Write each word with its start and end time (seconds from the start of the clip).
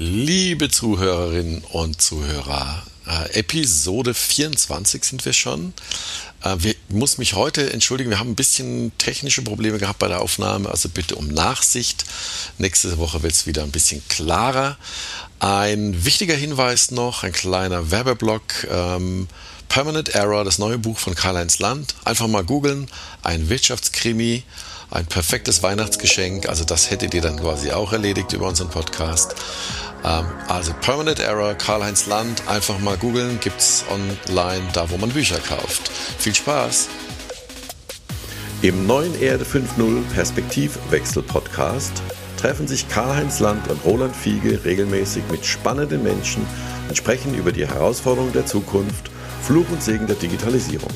Liebe 0.00 0.68
Zuhörerinnen 0.68 1.64
und 1.72 2.00
Zuhörer, 2.00 2.84
äh, 3.08 3.40
Episode 3.40 4.14
24 4.14 5.02
sind 5.02 5.24
wir 5.24 5.32
schon. 5.32 5.72
Äh, 6.44 6.54
wir 6.58 6.74
muss 6.88 7.18
mich 7.18 7.34
heute 7.34 7.72
entschuldigen, 7.72 8.08
wir 8.08 8.20
haben 8.20 8.30
ein 8.30 8.36
bisschen 8.36 8.96
technische 8.98 9.42
Probleme 9.42 9.78
gehabt 9.78 9.98
bei 9.98 10.06
der 10.06 10.20
Aufnahme, 10.20 10.70
also 10.70 10.88
bitte 10.88 11.16
um 11.16 11.26
Nachsicht. 11.26 12.04
Nächste 12.58 12.96
Woche 12.98 13.24
wird 13.24 13.32
es 13.32 13.48
wieder 13.48 13.64
ein 13.64 13.72
bisschen 13.72 14.00
klarer. 14.08 14.78
Ein 15.40 16.04
wichtiger 16.04 16.36
Hinweis 16.36 16.92
noch, 16.92 17.24
ein 17.24 17.32
kleiner 17.32 17.90
Werbeblock. 17.90 18.68
Ähm, 18.70 19.26
Permanent 19.68 20.10
Error, 20.10 20.44
das 20.44 20.58
neue 20.58 20.78
Buch 20.78 20.98
von 20.98 21.16
Karl-Heinz 21.16 21.58
Land. 21.58 21.96
Einfach 22.04 22.28
mal 22.28 22.44
googeln. 22.44 22.86
Ein 23.24 23.48
Wirtschaftskrimi, 23.48 24.44
ein 24.90 25.06
perfektes 25.06 25.62
Weihnachtsgeschenk. 25.62 26.48
Also 26.48 26.64
das 26.64 26.90
hättet 26.90 27.14
ihr 27.14 27.20
dann 27.20 27.38
quasi 27.38 27.72
auch 27.72 27.92
erledigt 27.92 28.32
über 28.32 28.46
unseren 28.46 28.70
Podcast. 28.70 29.34
Ähm, 30.04 30.26
also 30.46 30.72
Permanent 30.80 31.20
Error, 31.20 31.54
Karl-Heinz 31.54 32.06
Land, 32.06 32.42
einfach 32.48 32.78
mal 32.78 32.96
googeln, 32.96 33.38
gibt's 33.40 33.84
online 33.90 34.64
da, 34.72 34.90
wo 34.90 34.96
man 34.96 35.10
Bücher 35.10 35.38
kauft. 35.38 35.88
Viel 36.18 36.34
Spaß! 36.34 36.88
Im 38.60 38.86
neuen 38.86 39.20
Erde 39.20 39.44
5.0 39.44 40.02
Perspektivwechsel 40.14 41.22
Podcast 41.22 42.02
treffen 42.36 42.66
sich 42.66 42.88
Karl-Heinz 42.88 43.40
Land 43.40 43.68
und 43.68 43.84
Roland 43.84 44.16
Fiege 44.16 44.64
regelmäßig 44.64 45.22
mit 45.30 45.44
spannenden 45.44 46.02
Menschen 46.02 46.44
und 46.88 46.96
sprechen 46.96 47.34
über 47.34 47.52
die 47.52 47.66
Herausforderungen 47.66 48.32
der 48.32 48.46
Zukunft, 48.46 49.10
Fluch 49.42 49.68
und 49.70 49.82
Segen 49.82 50.06
der 50.06 50.16
Digitalisierung. 50.16 50.90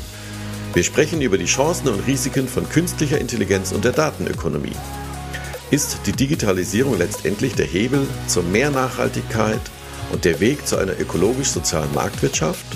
Wir 0.74 0.82
sprechen 0.84 1.21
über 1.21 1.38
die 1.38 1.45
Chancen 1.45 1.88
und 1.88 2.07
Risiken 2.07 2.48
von 2.48 2.69
künstlicher 2.69 3.19
Intelligenz 3.19 3.73
und 3.73 3.84
der 3.84 3.93
Datenökonomie. 3.93 4.77
Ist 5.73 6.01
die 6.05 6.12
Digitalisierung 6.12 6.99
letztendlich 6.99 7.55
der 7.55 7.65
Hebel 7.65 8.07
zur 8.27 8.43
mehr 8.43 8.71
Nachhaltigkeit 8.71 9.59
und 10.13 10.27
der 10.27 10.39
Weg 10.39 10.67
zu 10.67 10.77
einer 10.77 11.01
ökologisch-sozialen 11.01 11.95
Marktwirtschaft? 11.95 12.66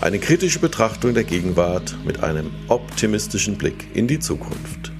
Eine 0.00 0.20
kritische 0.20 0.60
Betrachtung 0.60 1.14
der 1.14 1.24
Gegenwart 1.24 1.96
mit 2.04 2.22
einem 2.22 2.52
optimistischen 2.68 3.58
Blick 3.58 3.88
in 3.92 4.06
die 4.06 4.20
Zukunft. 4.20 4.92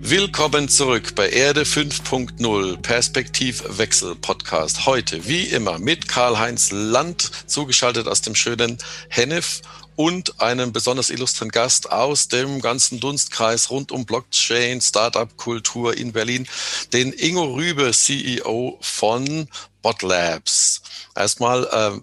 Willkommen 0.00 0.68
zurück 0.68 1.14
bei 1.14 1.28
Erde 1.28 1.62
5.0 1.62 2.82
Perspektivwechsel 2.82 4.16
Podcast. 4.16 4.86
Heute 4.86 5.28
wie 5.28 5.44
immer 5.44 5.78
mit 5.78 6.08
Karl-Heinz 6.08 6.72
Land 6.72 7.30
zugeschaltet 7.46 8.08
aus 8.08 8.22
dem 8.22 8.34
schönen 8.34 8.78
Hennef 9.08 9.62
und 9.98 10.40
einem 10.40 10.72
besonders 10.72 11.10
illustren 11.10 11.48
Gast 11.48 11.90
aus 11.90 12.28
dem 12.28 12.60
ganzen 12.60 13.00
Dunstkreis 13.00 13.68
rund 13.68 13.90
um 13.90 14.06
Blockchain, 14.06 14.80
Startup-Kultur 14.80 15.96
in 15.96 16.12
Berlin, 16.12 16.46
den 16.92 17.12
Ingo 17.12 17.42
Rübe, 17.56 17.90
CEO 17.90 18.78
von 18.80 19.48
Botlabs. 19.82 20.82
Erstmal 21.16 21.64
äh, 21.64 22.00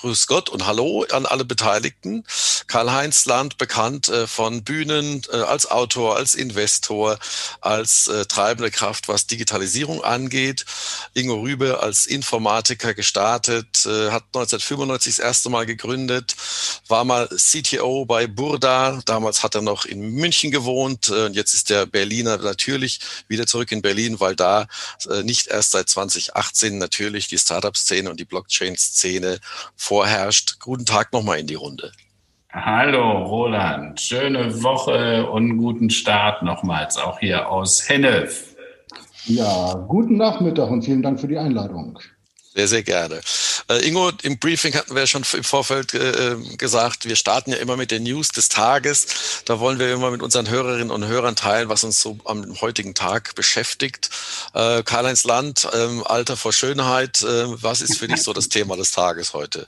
Grüß 0.00 0.26
Gott 0.26 0.50
und 0.50 0.66
Hallo 0.66 1.06
an 1.10 1.24
alle 1.24 1.44
Beteiligten. 1.44 2.24
Karl-Heinz 2.66 3.24
Land, 3.24 3.56
bekannt 3.56 4.08
äh, 4.08 4.26
von 4.26 4.62
Bühnen 4.62 5.22
äh, 5.32 5.36
als 5.36 5.70
Autor, 5.70 6.16
als 6.16 6.34
Investor, 6.34 7.18
als 7.62 8.06
äh, 8.08 8.26
treibende 8.26 8.70
Kraft, 8.70 9.08
was 9.08 9.26
Digitalisierung 9.26 10.04
angeht. 10.04 10.66
Ingo 11.14 11.40
Rübe 11.40 11.80
als 11.80 12.06
Informatiker 12.06 12.92
gestartet, 12.94 13.66
hat 13.86 14.24
1995 14.34 15.16
das 15.16 15.24
erste 15.24 15.48
Mal 15.48 15.64
gegründet, 15.64 16.36
war 16.88 17.04
mal 17.04 17.28
CTO 17.28 18.04
bei 18.04 18.26
Burda. 18.26 19.00
Damals 19.06 19.42
hat 19.42 19.54
er 19.54 19.62
noch 19.62 19.84
in 19.84 20.00
München 20.00 20.50
gewohnt. 20.50 21.12
Jetzt 21.32 21.54
ist 21.54 21.70
der 21.70 21.86
Berliner 21.86 22.36
natürlich 22.38 23.00
wieder 23.28 23.46
zurück 23.46 23.72
in 23.72 23.82
Berlin, 23.82 24.20
weil 24.20 24.36
da 24.36 24.66
nicht 25.22 25.46
erst 25.48 25.72
seit 25.72 25.88
2018 25.88 26.78
natürlich 26.78 27.28
die 27.28 27.38
Startup-Szene 27.38 28.10
und 28.10 28.20
die 28.20 28.24
Blockchain-Szene 28.24 29.40
vorherrscht. 29.86 30.58
Guten 30.60 30.84
Tag 30.84 31.12
nochmal 31.12 31.38
in 31.38 31.46
die 31.46 31.54
Runde. 31.54 31.92
Hallo 32.52 33.24
Roland, 33.24 34.00
schöne 34.00 34.62
Woche 34.62 35.30
und 35.30 35.58
guten 35.58 35.90
Start 35.90 36.42
nochmals 36.42 36.96
auch 36.96 37.18
hier 37.20 37.48
aus 37.48 37.88
Hennef. 37.88 38.56
Ja, 39.26 39.74
guten 39.88 40.16
Nachmittag 40.16 40.70
und 40.70 40.82
vielen 40.82 41.02
Dank 41.02 41.20
für 41.20 41.28
die 41.28 41.38
Einladung. 41.38 41.98
Sehr, 42.54 42.66
sehr 42.66 42.82
gerne. 42.82 43.20
Äh, 43.68 43.86
Ingo, 43.88 44.10
im 44.22 44.38
Briefing 44.38 44.74
hatten 44.74 44.94
wir 44.94 45.06
schon 45.06 45.24
im 45.32 45.44
Vorfeld 45.44 45.94
äh, 45.94 46.36
gesagt, 46.56 47.08
wir 47.08 47.16
starten 47.16 47.50
ja 47.50 47.56
immer 47.56 47.76
mit 47.76 47.90
den 47.90 48.04
News 48.04 48.28
des 48.28 48.48
Tages. 48.48 49.42
Da 49.44 49.58
wollen 49.58 49.78
wir 49.78 49.92
immer 49.92 50.10
mit 50.10 50.22
unseren 50.22 50.48
Hörerinnen 50.48 50.90
und 50.90 51.06
Hörern 51.06 51.36
teilen, 51.36 51.68
was 51.68 51.82
uns 51.82 52.00
so 52.00 52.18
am 52.24 52.60
heutigen 52.60 52.94
Tag 52.94 53.34
beschäftigt. 53.34 54.10
Äh, 54.54 54.82
Karl-Heinz 54.82 55.24
Land, 55.24 55.68
äh, 55.72 56.02
Alter 56.04 56.36
vor 56.36 56.52
Schönheit, 56.52 57.22
äh, 57.22 57.44
was 57.62 57.80
ist 57.80 57.98
für 57.98 58.08
dich 58.08 58.22
so 58.22 58.32
das 58.32 58.48
Thema 58.48 58.76
des 58.76 58.92
Tages 58.92 59.34
heute? 59.34 59.66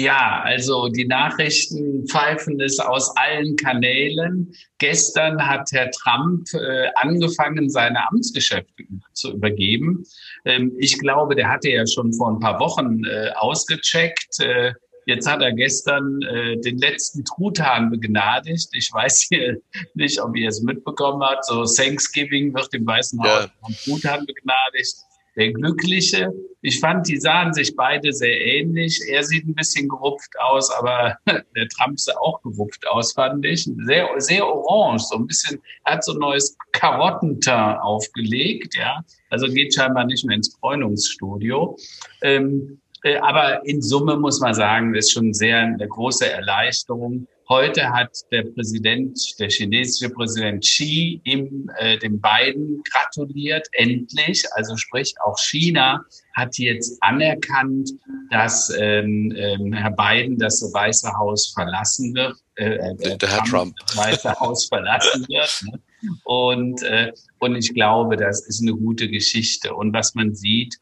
Ja, 0.00 0.40
also 0.44 0.88
die 0.88 1.06
Nachrichten 1.06 2.06
pfeifen 2.06 2.58
es 2.60 2.78
aus 2.78 3.14
allen 3.16 3.56
Kanälen. 3.56 4.54
Gestern 4.78 5.46
hat 5.46 5.70
Herr 5.72 5.90
Trump 5.90 6.46
äh, 6.54 6.88
angefangen, 6.94 7.68
seine 7.68 8.08
Amtsgeschäfte 8.08 8.84
zu 9.12 9.32
übergeben. 9.32 10.06
Ähm, 10.44 10.72
ich 10.78 10.98
glaube, 10.98 11.34
der 11.34 11.48
hatte 11.48 11.70
ja 11.70 11.86
schon 11.86 12.12
vor 12.12 12.30
ein 12.30 12.40
paar 12.40 12.58
Wochen 12.60 13.04
äh, 13.04 13.30
ausgecheckt. 13.36 14.40
Äh, 14.40 14.72
Jetzt 15.06 15.28
hat 15.28 15.42
er 15.42 15.52
gestern 15.52 16.22
äh, 16.22 16.56
den 16.58 16.78
letzten 16.78 17.24
Truthahn 17.24 17.90
begnadigt. 17.90 18.68
Ich 18.72 18.92
weiß 18.92 19.26
hier 19.28 19.60
nicht, 19.94 20.20
ob 20.20 20.36
ihr 20.36 20.48
es 20.48 20.62
mitbekommen 20.62 21.22
habt. 21.22 21.44
So 21.46 21.64
Thanksgiving 21.64 22.54
wird 22.54 22.72
im 22.74 22.86
Weißen 22.86 23.20
Haus 23.20 23.46
ja. 23.46 23.50
vom 23.60 23.74
Truthahn 23.84 24.26
begnadigt 24.26 24.94
der 25.36 25.52
Glückliche. 25.52 26.32
Ich 26.62 26.80
fand, 26.80 27.08
die 27.08 27.18
sahen 27.18 27.54
sich 27.54 27.74
beide 27.74 28.12
sehr 28.12 28.40
ähnlich. 28.40 29.00
Er 29.08 29.24
sieht 29.24 29.46
ein 29.46 29.54
bisschen 29.54 29.88
gerupft 29.88 30.30
aus, 30.38 30.70
aber 30.70 31.16
der 31.26 31.68
Trump 31.68 31.98
sah 31.98 32.16
auch 32.18 32.42
gerupft 32.42 32.86
aus, 32.86 33.12
fand 33.12 33.44
ich. 33.46 33.68
Sehr, 33.86 34.08
sehr 34.18 34.46
orange, 34.46 35.02
so 35.04 35.16
ein 35.16 35.26
bisschen, 35.26 35.60
hat 35.84 36.04
so 36.04 36.12
ein 36.12 36.18
neues 36.18 36.56
Karottenteint 36.72 37.80
aufgelegt, 37.80 38.76
ja. 38.76 39.02
Also 39.30 39.46
geht 39.46 39.74
scheinbar 39.74 40.04
nicht 40.04 40.24
mehr 40.24 40.36
ins 40.36 40.52
Bräunungsstudio. 40.58 41.76
Ähm, 42.22 42.80
äh, 43.02 43.16
aber 43.16 43.64
in 43.66 43.80
Summe 43.80 44.16
muss 44.16 44.40
man 44.40 44.54
sagen, 44.54 44.94
ist 44.94 45.12
schon 45.12 45.32
sehr 45.32 45.60
eine 45.60 45.88
große 45.88 46.30
Erleichterung. 46.30 47.26
Heute 47.48 47.90
hat 47.90 48.16
der 48.30 48.44
Präsident, 48.44 49.18
der 49.40 49.48
chinesische 49.48 50.08
Präsident 50.10 50.62
Xi, 50.62 51.20
ihm, 51.24 51.68
äh, 51.78 51.98
den 51.98 52.20
beiden 52.20 52.80
gratuliert, 52.92 53.66
endlich. 53.72 54.44
Also 54.52 54.76
sprich, 54.76 55.14
auch 55.24 55.36
China 55.36 56.04
hat 56.34 56.56
jetzt 56.58 57.02
anerkannt, 57.02 57.90
dass 58.30 58.72
ähm, 58.78 59.34
ähm, 59.36 59.72
Herr 59.72 59.90
Biden 59.90 60.38
das 60.38 60.62
Weiße 60.62 61.12
Haus 61.18 61.48
verlassen 61.48 62.14
wird. 62.14 62.36
Äh, 62.54 62.74
äh 62.74 62.94
der, 62.96 63.16
der 63.16 63.28
Herr 63.28 63.44
Trump. 63.44 63.74
Das 63.84 63.96
Weiße 63.96 64.38
Haus 64.38 64.66
verlassen 64.66 65.26
wird. 65.28 65.64
Ne? 65.72 65.80
Und, 66.24 66.82
äh, 66.82 67.12
und 67.38 67.56
ich 67.56 67.74
glaube, 67.74 68.16
das 68.16 68.46
ist 68.46 68.62
eine 68.62 68.72
gute 68.72 69.08
Geschichte. 69.08 69.74
Und 69.74 69.92
was 69.92 70.14
man 70.14 70.34
sieht, 70.34 70.78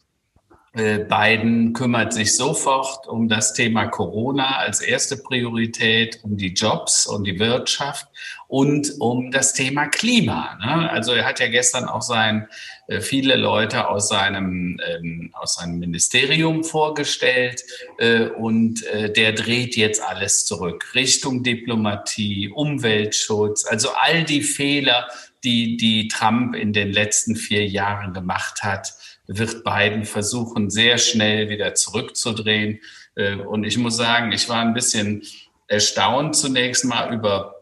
Biden 0.79 1.73
kümmert 1.73 2.13
sich 2.13 2.37
sofort 2.37 3.09
um 3.09 3.29
das 3.29 3.53
Thema 3.53 3.87
Corona 3.87 4.59
als 4.59 4.81
erste 4.81 5.17
Priorität, 5.17 6.21
um 6.23 6.37
die 6.37 6.53
Jobs 6.53 7.07
und 7.07 7.25
die 7.25 7.39
Wirtschaft 7.41 8.07
und 8.49 8.95
um 8.99 9.31
das 9.31 9.53
Thema 9.53 9.87
Klima. 9.89 10.57
Ne? 10.65 10.91
Also 10.91 11.13
er 11.13 11.27
hat 11.27 11.41
ja 11.41 11.49
gestern 11.49 11.85
auch 11.85 12.03
sein, 12.03 12.49
äh, 12.87 13.01
viele 13.01 13.37
Leute 13.37 13.89
aus 13.89 14.09
seinem, 14.09 14.81
ähm, 14.87 15.31
aus 15.35 15.57
seinem 15.57 15.79
Ministerium 15.79 16.65
vorgestellt 16.65 17.63
äh, 17.99 18.23
und 18.23 18.85
äh, 18.87 19.13
der 19.13 19.33
dreht 19.33 19.77
jetzt 19.77 20.03
alles 20.03 20.47
zurück 20.47 20.95
Richtung 20.95 21.43
Diplomatie, 21.43 22.49
Umweltschutz, 22.49 23.67
also 23.67 23.91
all 23.91 24.25
die 24.25 24.43
Fehler, 24.43 25.09
die, 25.45 25.77
die 25.77 26.09
Trump 26.09 26.57
in 26.57 26.73
den 26.73 26.91
letzten 26.91 27.37
vier 27.37 27.67
Jahren 27.67 28.13
gemacht 28.13 28.63
hat, 28.63 28.95
wird 29.29 29.63
Biden 29.63 30.05
versuchen, 30.05 30.71
sehr 30.71 30.99
schnell 30.99 31.51
wieder 31.51 31.75
zurückzudrehen. 31.75 32.81
Äh, 33.15 33.37
und 33.37 33.65
ich 33.65 33.79
muss 33.79 33.97
sagen, 33.97 34.33
ich 34.33 34.49
war 34.49 34.63
ein 34.63 34.75
bisschen 34.75 35.23
erstaunt 35.69 36.35
zunächst 36.35 36.85
mal 36.85 37.13
über 37.15 37.55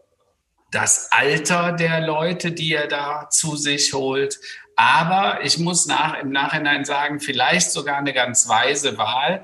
das 0.71 1.09
Alter 1.11 1.73
der 1.73 2.01
Leute, 2.01 2.51
die 2.51 2.73
er 2.73 2.87
da 2.87 3.29
zu 3.29 3.55
sich 3.55 3.93
holt. 3.93 4.39
Aber 4.75 5.43
ich 5.43 5.57
muss 5.57 5.87
nach, 5.87 6.19
im 6.21 6.31
Nachhinein 6.31 6.85
sagen, 6.85 7.19
vielleicht 7.19 7.71
sogar 7.71 7.97
eine 7.97 8.13
ganz 8.13 8.47
weise 8.47 8.97
Wahl, 8.97 9.41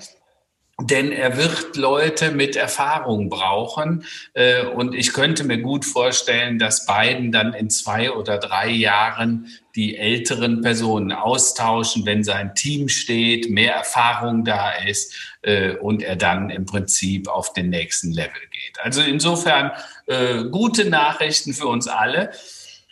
denn 0.82 1.12
er 1.12 1.38
wird 1.38 1.76
Leute 1.76 2.32
mit 2.32 2.56
Erfahrung 2.56 3.30
brauchen. 3.30 4.06
Äh, 4.34 4.66
und 4.66 4.96
ich 4.96 5.14
könnte 5.14 5.44
mir 5.44 5.60
gut 5.60 5.86
vorstellen, 5.86 6.58
dass 6.58 6.88
Biden 6.88 7.32
dann 7.32 7.54
in 7.54 7.70
zwei 7.70 8.12
oder 8.12 8.40
drei 8.40 8.70
Jahren 8.70 9.48
die 9.76 9.98
älteren 9.98 10.62
Personen 10.62 11.12
austauschen, 11.12 12.06
wenn 12.06 12.24
sein 12.24 12.56
Team 12.56 12.90
steht, 12.90 13.50
mehr 13.50 13.76
Erfahrung 13.76 14.46
da 14.46 14.72
ist 14.72 15.14
äh, 15.44 15.76
und 15.76 16.02
er 16.02 16.16
dann 16.16 16.50
im 16.50 16.66
Prinzip 16.66 17.28
auf 17.28 17.54
den 17.54 17.70
nächsten 17.70 18.12
Level 18.12 18.42
geht. 18.52 18.80
Also 18.82 19.02
insofern 19.02 19.72
äh, 20.08 20.46
gute 20.46 20.90
Nachrichten 20.90 21.54
für 21.54 21.68
uns 21.68 21.88
alle. 21.88 22.32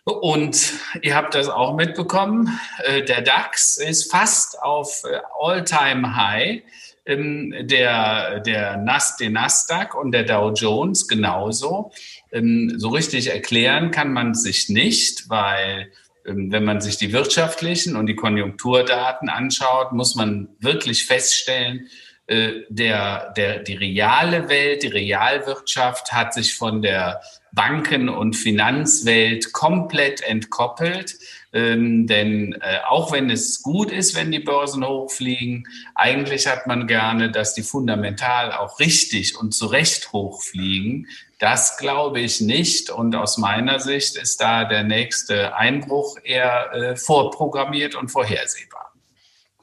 Und 0.03 0.73
ihr 1.03 1.15
habt 1.15 1.35
das 1.35 1.47
auch 1.47 1.75
mitbekommen, 1.75 2.59
der 3.07 3.21
DAX 3.21 3.77
ist 3.77 4.09
fast 4.09 4.59
auf 4.59 5.03
All-Time-High. 5.39 6.63
Ähm, 7.05 7.53
der, 7.61 8.41
der 8.41 8.77
Nas, 8.77 9.17
den 9.17 9.33
Nasdaq 9.33 9.95
und 9.95 10.11
der 10.11 10.23
Dow 10.23 10.51
Jones 10.53 11.07
genauso. 11.07 11.91
Ähm, 12.31 12.73
so 12.77 12.89
richtig 12.89 13.31
erklären 13.31 13.91
kann 13.91 14.13
man 14.13 14.35
sich 14.35 14.69
nicht, 14.69 15.29
weil 15.29 15.91
ähm, 16.25 16.51
wenn 16.51 16.63
man 16.63 16.81
sich 16.81 16.97
die 16.97 17.13
wirtschaftlichen 17.13 17.95
und 17.95 18.05
die 18.05 18.15
Konjunkturdaten 18.15 19.29
anschaut, 19.29 19.91
muss 19.93 20.15
man 20.15 20.49
wirklich 20.59 21.05
feststellen, 21.05 21.89
äh, 22.27 22.61
der, 22.69 23.33
der, 23.35 23.59
die 23.59 23.75
reale 23.75 24.47
Welt, 24.47 24.83
die 24.83 24.87
Realwirtschaft 24.87 26.13
hat 26.13 26.33
sich 26.33 26.55
von 26.55 26.81
der 26.81 27.21
Banken- 27.51 28.09
und 28.09 28.35
Finanzwelt 28.35 29.51
komplett 29.51 30.21
entkoppelt. 30.21 31.15
Ähm, 31.53 32.07
denn 32.07 32.53
äh, 32.61 32.79
auch 32.87 33.11
wenn 33.11 33.29
es 33.29 33.61
gut 33.61 33.91
ist, 33.91 34.15
wenn 34.15 34.31
die 34.31 34.39
Börsen 34.39 34.85
hochfliegen, 34.85 35.67
eigentlich 35.95 36.47
hat 36.47 36.65
man 36.65 36.87
gerne, 36.87 37.29
dass 37.29 37.53
die 37.53 37.63
fundamental 37.63 38.53
auch 38.53 38.79
richtig 38.79 39.37
und 39.37 39.53
zu 39.53 39.65
Recht 39.65 40.13
hochfliegen. 40.13 41.07
Das 41.39 41.77
glaube 41.77 42.21
ich 42.21 42.39
nicht. 42.39 42.89
Und 42.89 43.15
aus 43.15 43.37
meiner 43.37 43.79
Sicht 43.79 44.15
ist 44.15 44.39
da 44.39 44.63
der 44.63 44.83
nächste 44.83 45.55
Einbruch 45.55 46.17
eher 46.23 46.71
äh, 46.73 46.95
vorprogrammiert 46.95 47.95
und 47.95 48.09
vorhersehbar. 48.09 48.93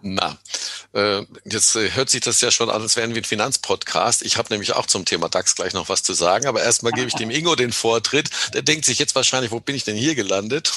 Na, 0.02 0.36
äh, 0.94 1.22
jetzt 1.44 1.76
äh, 1.76 1.90
hört 1.90 2.08
sich 2.08 2.22
das 2.22 2.40
ja 2.40 2.50
schon 2.50 2.70
an, 2.70 2.80
als 2.80 2.96
wären 2.96 3.10
wir 3.10 3.20
ein 3.20 3.24
Finanzpodcast. 3.24 4.22
Ich 4.22 4.38
habe 4.38 4.48
nämlich 4.50 4.74
auch 4.74 4.86
zum 4.86 5.04
Thema 5.04 5.28
DAX 5.28 5.54
gleich 5.54 5.74
noch 5.74 5.88
was 5.90 6.02
zu 6.02 6.14
sagen, 6.14 6.46
aber 6.46 6.62
erstmal 6.62 6.92
gebe 6.92 7.08
ich 7.08 7.14
dem 7.14 7.30
Ingo 7.30 7.54
den 7.56 7.72
Vortritt. 7.72 8.30
Der 8.54 8.62
denkt 8.62 8.86
sich 8.86 8.98
jetzt 8.98 9.14
wahrscheinlich, 9.14 9.52
wo 9.52 9.60
bin 9.60 9.74
ich 9.74 9.84
denn 9.84 9.96
hier 9.96 10.14
gelandet? 10.14 10.72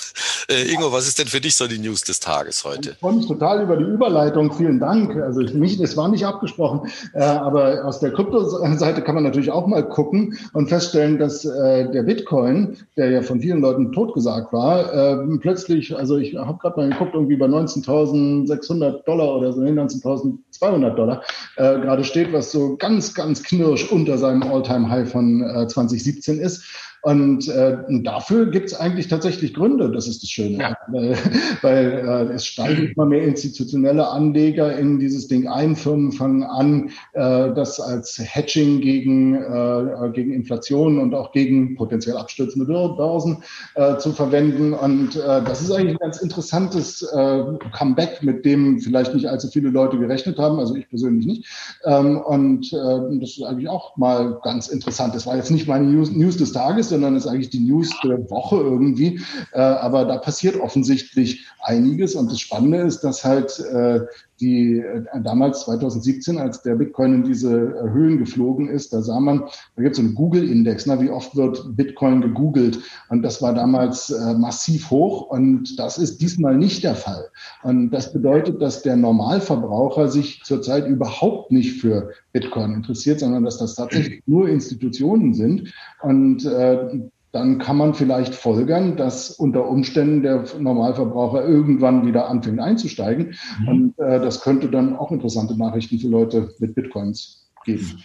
Äh, 0.50 0.70
Ingo, 0.70 0.92
was 0.92 1.08
ist 1.08 1.18
denn 1.20 1.28
für 1.28 1.40
dich 1.40 1.56
so 1.56 1.68
die 1.68 1.80
News 1.80 2.02
des 2.02 2.20
Tages 2.20 2.66
heute? 2.66 2.92
Ich 2.92 2.98
freue 2.98 3.14
mich 3.14 3.28
total 3.28 3.64
über 3.64 3.78
die 3.78 3.86
Überleitung. 3.86 4.54
Vielen 4.54 4.80
Dank. 4.80 5.16
Also 5.16 5.42
mich, 5.42 5.80
es 5.80 5.96
war 5.96 6.10
nicht 6.10 6.26
abgesprochen, 6.26 6.92
äh, 7.14 7.22
aber 7.22 7.86
aus 7.86 8.00
der 8.00 8.12
Kryptoseite 8.12 9.02
kann 9.02 9.16
man 9.16 9.24
natürlich 9.24 9.52
auch 9.52 9.66
mal 9.66 9.88
gucken 9.88 10.38
und 10.52 10.68
feststellen, 10.68 11.20
dass 11.20 11.46
äh, 11.46 11.90
der 11.90 12.04
Bitcoin, 12.04 12.78
der 12.98 13.12
ja 13.12 13.22
von 13.22 13.40
vielen 13.40 13.62
Leuten 13.62 13.94
totgesagt 13.94 14.52
war, 14.52 15.26
plötzlich, 15.42 15.96
also 15.96 16.18
ich 16.18 16.36
habe 16.36 16.58
gerade 16.58 16.80
mal 16.80 16.90
geguckt, 16.90 17.14
irgendwie 17.14 17.36
bei 17.36 17.46
19.600 17.46 19.04
Dollar 19.04 19.36
oder 19.36 19.54
so, 19.54 19.62
19 19.62 20.01
1200 20.04 20.98
Dollar 20.98 21.24
äh, 21.58 21.80
gerade 21.80 22.04
steht, 22.04 22.34
was 22.34 22.52
so 22.52 22.78
ganz, 22.78 23.14
ganz 23.14 23.44
knirsch 23.44 23.92
unter 23.92 24.18
seinem 24.18 24.44
All-Time-High 24.44 25.12
von 25.12 25.42
äh, 25.42 25.68
2017 25.68 26.40
ist. 26.40 26.64
Und 27.04 27.48
äh, 27.48 27.78
dafür 28.04 28.52
gibt 28.52 28.68
es 28.68 28.80
eigentlich 28.80 29.08
tatsächlich 29.08 29.54
Gründe, 29.54 29.92
das 29.92 30.08
ist 30.08 30.22
das 30.22 30.30
Schöne. 30.30 30.58
Ja. 30.60 30.78
Weil, 30.88 31.18
weil 31.62 32.30
äh, 32.32 32.34
es 32.34 32.46
steigen 32.46 32.92
immer 32.96 33.06
mehr 33.06 33.24
institutionelle 33.24 34.08
Anleger 34.08 34.78
in 34.78 35.00
dieses 35.00 35.28
Ding 35.28 35.48
ein. 35.48 35.76
Firmen 35.76 36.12
fangen 36.12 36.44
an, 36.44 36.90
äh, 37.14 37.54
das 37.54 37.80
als 37.80 38.20
Hedging 38.20 38.82
gegen, 38.82 39.36
äh, 39.36 40.12
gegen 40.14 40.34
Inflation 40.34 41.00
und 41.00 41.16
auch 41.16 41.32
gegen 41.32 41.76
potenziell 41.76 42.18
abstürzende 42.18 42.66
Börsen 42.66 43.44
äh, 43.76 43.98
zu 43.98 44.12
verwenden. 44.12 44.74
Und 44.74 45.16
äh, 45.16 45.44
das 45.44 45.62
ist 45.62 45.72
eigentlich 45.72 45.96
ein 45.96 46.00
ganz 46.00 46.22
interessantes 46.22 47.02
äh, 47.02 47.44
Comeback, 47.78 48.22
mit 48.22 48.46
dem 48.46 48.80
vielleicht 48.80 49.14
nicht 49.14 49.28
allzu 49.28 49.48
viele 49.48 49.70
Leute 49.70 49.98
gerechnet 49.98 50.38
haben, 50.38 50.60
also 50.60 50.76
ich 50.76 50.88
persönlich 50.90 51.26
nicht. 51.26 51.46
Ähm, 51.86 52.20
und 52.20 52.72
äh, 52.74 53.20
das 53.20 53.32
ist 53.32 53.44
eigentlich 53.44 53.70
auch 53.70 53.98
mal 53.98 54.40
ganz 54.44 54.68
interessant. 54.68 55.16
Das 55.16 55.26
war 55.26 55.36
jetzt 55.36 55.52
nicht 55.52 55.68
meine 55.68 55.86
News, 55.86 56.12
News 56.12 56.38
des 56.38 56.52
Tages, 56.52 56.91
sondern 56.92 57.16
ist 57.16 57.28
eigentlich 57.28 57.50
die 57.50 57.60
News 57.60 57.90
der 58.04 58.30
Woche 58.30 58.58
irgendwie. 58.58 59.20
Äh, 59.54 59.60
aber 59.60 60.06
da 60.06 60.18
passiert 60.18 60.56
offensichtlich 60.58 61.46
einiges. 61.62 62.16
Und 62.16 62.32
das 62.32 62.40
Spannende 62.40 62.80
ist, 62.80 63.02
dass 63.02 63.24
halt 63.24 63.60
äh, 63.60 64.02
die 64.42 64.80
äh, 64.80 65.04
damals 65.24 65.62
2017, 65.62 66.38
als 66.38 66.64
der 66.64 66.76
Bitcoin 66.76 67.14
in 67.14 67.24
diese 67.24 67.54
äh, 67.54 67.90
Höhen 67.92 68.18
geflogen 68.18 68.68
ist, 68.68 68.92
da 68.92 69.02
sah 69.02 69.20
man, 69.20 69.44
da 69.76 69.84
gibt 69.84 69.94
es 69.94 70.00
einen 70.00 70.16
Google-Index, 70.16 70.88
ne, 70.88 71.00
wie 71.00 71.10
oft 71.10 71.36
wird 71.36 71.76
Bitcoin 71.76 72.22
gegoogelt. 72.22 72.80
Und 73.10 73.22
das 73.22 73.42
war 73.42 73.54
damals 73.54 74.10
äh, 74.10 74.34
massiv 74.34 74.90
hoch 74.90 75.30
und 75.30 75.80
das 75.80 75.98
ist 75.98 76.22
diesmal 76.22 76.58
nicht 76.58 76.84
der 76.84 76.96
Fall. 76.96 77.30
Und 77.64 77.92
das 77.92 78.12
bedeutet, 78.12 78.62
dass 78.62 78.82
der 78.82 78.96
Normalverbraucher 78.96 80.10
sich 80.10 80.42
zurzeit 80.44 80.88
überhaupt 80.88 81.52
nicht 81.52 81.80
für 81.80 82.10
Bitcoin 82.34 82.74
interessiert, 82.74 83.20
sondern 83.20 83.44
dass 83.44 83.60
das 83.60 83.76
tatsächlich 83.76 84.24
nur 84.26 84.50
Institutionen 84.50 85.34
sind. 85.34 85.74
Und 86.02 86.46
äh, 86.46 87.02
dann 87.32 87.60
kann 87.60 87.78
man 87.78 87.94
vielleicht 87.94 88.36
folgern, 88.36 88.98
dass 88.98 89.32
unter 89.32 89.68
Umständen 89.68 90.22
der 90.24 90.44
Normalverbraucher 90.60 91.46
irgendwann 91.46 92.06
wieder 92.06 92.28
anfängt 92.28 92.60
einzusteigen. 92.60 93.36
Mhm. 93.60 93.68
Und 93.68 94.00
äh, 94.00 94.20
das 94.20 94.42
könnte 94.42 94.70
dann 94.70 94.96
auch 94.96 95.12
interessante 95.12 95.58
Nachrichten 95.58 96.00
für 96.00 96.10
Leute 96.10 96.54
mit 96.60 96.76
Bitcoins 96.76 97.50
geben. 97.64 98.04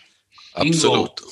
Absolut. 0.55 1.23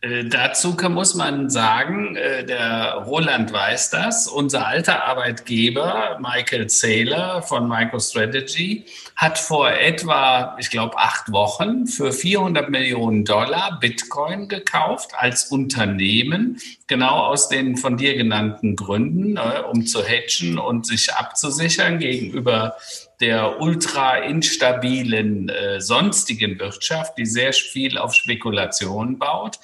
Äh, 0.00 0.26
dazu 0.26 0.76
muss 0.88 1.14
man 1.14 1.50
sagen, 1.50 2.14
äh, 2.14 2.44
der 2.44 3.02
Roland 3.04 3.52
weiß 3.52 3.90
das. 3.90 4.28
Unser 4.28 4.64
alter 4.64 5.04
Arbeitgeber 5.04 6.20
Michael 6.20 6.68
Saylor 6.68 7.42
von 7.42 7.68
MicroStrategy 7.68 8.84
hat 9.16 9.38
vor 9.38 9.72
etwa, 9.72 10.56
ich 10.60 10.70
glaube, 10.70 10.96
acht 10.98 11.32
Wochen 11.32 11.88
für 11.88 12.12
400 12.12 12.70
Millionen 12.70 13.24
Dollar 13.24 13.80
Bitcoin 13.80 14.46
gekauft 14.46 15.10
als 15.16 15.46
Unternehmen, 15.46 16.60
genau 16.86 17.18
aus 17.24 17.48
den 17.48 17.76
von 17.76 17.96
dir 17.96 18.16
genannten 18.16 18.76
Gründen, 18.76 19.36
äh, 19.36 19.62
um 19.68 19.84
zu 19.84 20.04
hedgen 20.04 20.58
und 20.58 20.86
sich 20.86 21.12
abzusichern 21.12 21.98
gegenüber 21.98 22.76
der 23.20 23.60
ultra 23.60 24.18
instabilen 24.18 25.50
sonstigen 25.78 26.60
Wirtschaft, 26.60 27.18
die 27.18 27.26
sehr 27.26 27.52
viel 27.52 27.98
auf 27.98 28.14
Spekulation 28.14 29.18
baut. 29.18 29.58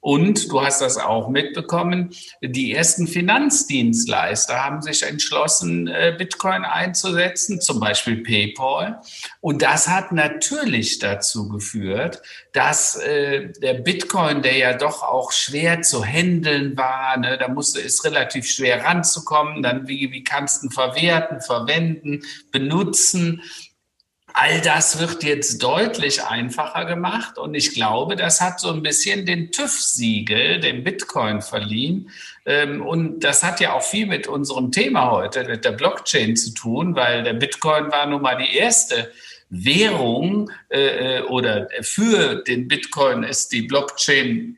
Und 0.00 0.52
du 0.52 0.62
hast 0.62 0.80
das 0.80 0.96
auch 0.96 1.28
mitbekommen, 1.28 2.14
die 2.40 2.72
ersten 2.72 3.08
Finanzdienstleister 3.08 4.64
haben 4.64 4.80
sich 4.80 5.02
entschlossen, 5.02 5.88
äh, 5.88 6.14
Bitcoin 6.16 6.64
einzusetzen, 6.64 7.60
zum 7.60 7.80
Beispiel 7.80 8.22
PayPal. 8.22 9.00
Und 9.40 9.62
das 9.62 9.88
hat 9.88 10.12
natürlich 10.12 11.00
dazu 11.00 11.48
geführt, 11.48 12.22
dass 12.52 12.94
äh, 12.96 13.52
der 13.60 13.74
Bitcoin, 13.74 14.42
der 14.42 14.56
ja 14.56 14.72
doch 14.72 15.02
auch 15.02 15.32
schwer 15.32 15.82
zu 15.82 16.04
handeln 16.04 16.76
war, 16.76 17.16
ne, 17.16 17.36
da 17.36 17.48
musste 17.48 17.80
es 17.80 18.04
relativ 18.04 18.48
schwer 18.48 18.84
ranzukommen, 18.84 19.62
dann 19.64 19.88
wie, 19.88 20.12
wie 20.12 20.22
kannst 20.22 20.62
du 20.62 20.68
ihn 20.68 20.70
verwerten, 20.70 21.40
verwenden, 21.40 22.22
benutzen, 22.52 23.42
All 24.40 24.60
das 24.60 25.00
wird 25.00 25.24
jetzt 25.24 25.64
deutlich 25.64 26.22
einfacher 26.22 26.84
gemacht 26.84 27.38
und 27.38 27.56
ich 27.56 27.72
glaube, 27.72 28.14
das 28.14 28.40
hat 28.40 28.60
so 28.60 28.70
ein 28.70 28.84
bisschen 28.84 29.26
den 29.26 29.50
TÜV-Siegel, 29.50 30.60
dem 30.60 30.84
Bitcoin 30.84 31.42
verliehen. 31.42 32.10
Ähm, 32.46 32.80
und 32.86 33.24
das 33.24 33.42
hat 33.42 33.58
ja 33.58 33.72
auch 33.72 33.82
viel 33.82 34.06
mit 34.06 34.28
unserem 34.28 34.70
Thema 34.70 35.10
heute, 35.10 35.42
mit 35.42 35.64
der 35.64 35.72
Blockchain 35.72 36.36
zu 36.36 36.54
tun, 36.54 36.94
weil 36.94 37.24
der 37.24 37.32
Bitcoin 37.32 37.90
war 37.90 38.06
nun 38.06 38.22
mal 38.22 38.36
die 38.36 38.56
erste 38.56 39.10
Währung 39.50 40.52
äh, 40.68 41.16
äh, 41.18 41.22
oder 41.22 41.68
für 41.80 42.36
den 42.36 42.68
Bitcoin 42.68 43.24
ist 43.24 43.50
die 43.50 43.62
Blockchain 43.62 44.56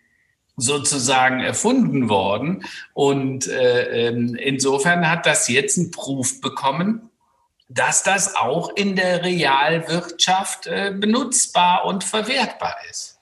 sozusagen 0.59 1.40
erfunden 1.40 2.11
worden. 2.11 2.66
Und 2.93 3.49
äh, 3.49 4.09
ähm, 4.09 4.35
insofern 4.35 5.11
hat 5.11 5.25
das 5.25 5.49
jetzt 5.49 5.78
einen 5.78 5.90
Proof 5.90 6.43
bekommen, 6.43 7.10
dass 7.71 8.03
das 8.03 8.35
auch 8.35 8.71
in 8.75 8.97
der 8.97 9.23
Realwirtschaft 9.25 10.67
äh, 10.67 10.93
benutzbar 10.93 11.85
und 11.85 12.03
verwertbar 12.03 12.77
ist. 12.91 13.20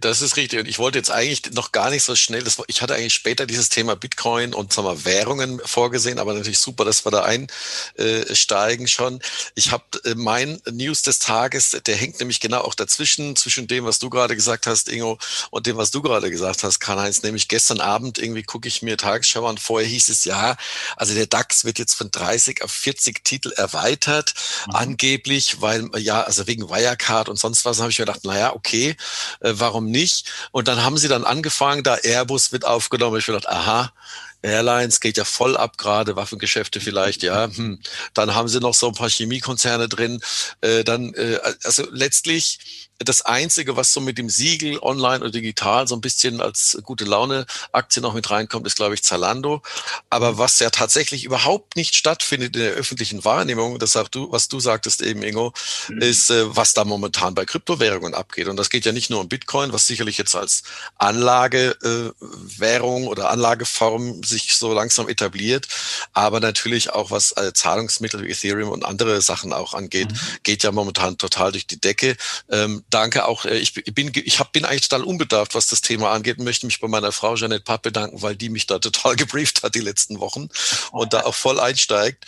Das 0.00 0.22
ist 0.22 0.36
richtig. 0.36 0.58
Und 0.58 0.66
ich 0.66 0.80
wollte 0.80 0.98
jetzt 0.98 1.10
eigentlich 1.10 1.52
noch 1.52 1.70
gar 1.70 1.90
nicht 1.90 2.02
so 2.02 2.16
schnell, 2.16 2.42
das, 2.42 2.56
ich 2.66 2.82
hatte 2.82 2.96
eigentlich 2.96 3.14
später 3.14 3.46
dieses 3.46 3.68
Thema 3.68 3.94
Bitcoin 3.94 4.52
und 4.52 4.72
sagen 4.72 4.88
wir, 4.88 5.04
Währungen 5.04 5.60
vorgesehen, 5.64 6.18
aber 6.18 6.34
natürlich 6.34 6.58
super, 6.58 6.84
dass 6.84 7.06
wir 7.06 7.12
da 7.12 7.22
einsteigen 7.22 8.88
schon. 8.88 9.20
Ich 9.54 9.70
habe 9.70 9.84
äh, 10.04 10.16
mein 10.16 10.60
News 10.68 11.02
des 11.02 11.20
Tages, 11.20 11.76
der 11.86 11.94
hängt 11.94 12.18
nämlich 12.18 12.40
genau 12.40 12.62
auch 12.62 12.74
dazwischen, 12.74 13.36
zwischen 13.36 13.68
dem, 13.68 13.84
was 13.84 14.00
du 14.00 14.10
gerade 14.10 14.34
gesagt 14.34 14.66
hast, 14.66 14.88
Ingo, 14.88 15.16
und 15.52 15.66
dem, 15.66 15.76
was 15.76 15.92
du 15.92 16.02
gerade 16.02 16.28
gesagt 16.28 16.64
hast, 16.64 16.80
Karl-Heinz. 16.80 17.22
Nämlich 17.22 17.46
gestern 17.46 17.80
Abend 17.80 18.18
irgendwie 18.18 18.42
gucke 18.42 18.66
ich 18.66 18.82
mir 18.82 18.96
Tagesschau 18.96 19.46
an. 19.46 19.58
Vorher 19.58 19.88
hieß 19.88 20.08
es 20.08 20.24
ja, 20.24 20.56
also 20.96 21.14
der 21.14 21.26
DAX 21.26 21.64
wird 21.64 21.78
jetzt 21.78 21.94
von 21.94 22.10
30 22.10 22.64
auf 22.64 22.72
40 22.72 23.24
Titel 23.24 23.52
erweitert, 23.52 24.34
mhm. 24.66 24.74
angeblich, 24.74 25.60
weil, 25.60 25.88
ja, 25.98 26.22
also 26.22 26.48
wegen 26.48 26.68
Wirecard 26.68 27.28
und 27.28 27.38
sonst 27.38 27.64
was, 27.64 27.78
habe 27.78 27.92
ich 27.92 27.98
mir 28.00 28.06
gedacht, 28.06 28.24
naja, 28.24 28.54
okay, 28.56 28.96
äh, 29.38 29.54
warum 29.68 29.90
nicht? 29.90 30.32
Und 30.50 30.66
dann 30.66 30.82
haben 30.82 30.96
sie 30.96 31.08
dann 31.08 31.24
angefangen, 31.24 31.82
da 31.82 31.94
Airbus 31.94 32.52
wird 32.52 32.64
aufgenommen. 32.64 33.18
Ich 33.18 33.26
gedacht, 33.26 33.48
aha, 33.48 33.92
Airlines 34.40 35.00
geht 35.00 35.18
ja 35.18 35.24
voll 35.24 35.56
ab 35.56 35.76
gerade, 35.76 36.16
Waffengeschäfte 36.16 36.80
vielleicht, 36.80 37.22
ja. 37.22 37.50
Hm. 37.54 37.80
Dann 38.14 38.34
haben 38.34 38.48
sie 38.48 38.60
noch 38.60 38.74
so 38.74 38.88
ein 38.88 38.94
paar 38.94 39.10
Chemiekonzerne 39.10 39.88
drin. 39.88 40.20
Äh, 40.62 40.84
dann, 40.84 41.12
äh, 41.14 41.38
also 41.64 41.86
letztlich 41.90 42.87
das 42.98 43.22
Einzige, 43.22 43.76
was 43.76 43.92
so 43.92 44.00
mit 44.00 44.18
dem 44.18 44.28
Siegel 44.28 44.80
online 44.80 45.20
oder 45.20 45.30
digital 45.30 45.86
so 45.86 45.94
ein 45.94 46.00
bisschen 46.00 46.40
als 46.40 46.76
gute 46.82 47.04
Laune-Aktie 47.04 48.02
noch 48.02 48.14
mit 48.14 48.28
reinkommt, 48.28 48.66
ist, 48.66 48.74
glaube 48.76 48.94
ich, 48.94 49.04
Zalando. 49.04 49.62
Aber 50.10 50.38
was 50.38 50.58
ja 50.58 50.70
tatsächlich 50.70 51.22
überhaupt 51.24 51.76
nicht 51.76 51.94
stattfindet 51.94 52.56
in 52.56 52.62
der 52.62 52.72
öffentlichen 52.72 53.24
Wahrnehmung, 53.24 53.78
das 53.78 53.92
sagst 53.92 54.16
du, 54.16 54.32
was 54.32 54.48
du 54.48 54.58
sagtest 54.58 55.00
eben, 55.02 55.22
Ingo, 55.22 55.52
mhm. 55.88 56.02
ist, 56.02 56.30
äh, 56.30 56.56
was 56.56 56.74
da 56.74 56.84
momentan 56.84 57.36
bei 57.36 57.44
Kryptowährungen 57.44 58.14
abgeht. 58.14 58.48
Und 58.48 58.56
das 58.56 58.68
geht 58.68 58.84
ja 58.84 58.90
nicht 58.90 59.10
nur 59.10 59.20
um 59.20 59.28
Bitcoin, 59.28 59.72
was 59.72 59.86
sicherlich 59.86 60.18
jetzt 60.18 60.34
als 60.34 60.64
Anlagewährung 60.96 63.04
äh, 63.04 63.06
oder 63.06 63.30
Anlageform 63.30 64.24
sich 64.24 64.56
so 64.56 64.72
langsam 64.72 65.08
etabliert, 65.08 65.68
aber 66.14 66.40
natürlich 66.40 66.90
auch 66.90 67.12
was 67.12 67.30
äh, 67.32 67.52
Zahlungsmittel 67.52 68.24
wie 68.24 68.30
Ethereum 68.30 68.70
und 68.70 68.84
andere 68.84 69.22
Sachen 69.22 69.52
auch 69.52 69.74
angeht, 69.74 70.10
mhm. 70.10 70.18
geht 70.42 70.64
ja 70.64 70.72
momentan 70.72 71.16
total 71.16 71.52
durch 71.52 71.68
die 71.68 71.80
Decke. 71.80 72.16
Ähm, 72.50 72.82
danke 72.90 73.26
auch. 73.26 73.44
Äh, 73.44 73.58
ich 73.58 73.74
bin, 73.74 74.10
ich 74.14 74.38
hab, 74.38 74.52
bin 74.52 74.64
eigentlich 74.64 74.88
total 74.88 75.04
unbedarft, 75.04 75.54
was 75.54 75.66
das 75.66 75.80
Thema 75.80 76.12
angeht 76.12 76.38
und 76.38 76.44
möchte 76.44 76.66
mich 76.66 76.80
bei 76.80 76.88
meiner 76.88 77.12
Frau 77.12 77.34
Janet 77.34 77.64
Papp 77.64 77.82
bedanken, 77.82 78.22
weil 78.22 78.36
die 78.36 78.48
mich 78.48 78.66
da 78.66 78.78
total 78.78 79.16
gebrieft 79.16 79.62
hat 79.62 79.74
die 79.74 79.80
letzten 79.80 80.20
Wochen 80.20 80.48
und 80.92 81.12
da 81.12 81.22
auch 81.22 81.34
voll 81.34 81.60
einsteigt. 81.60 82.26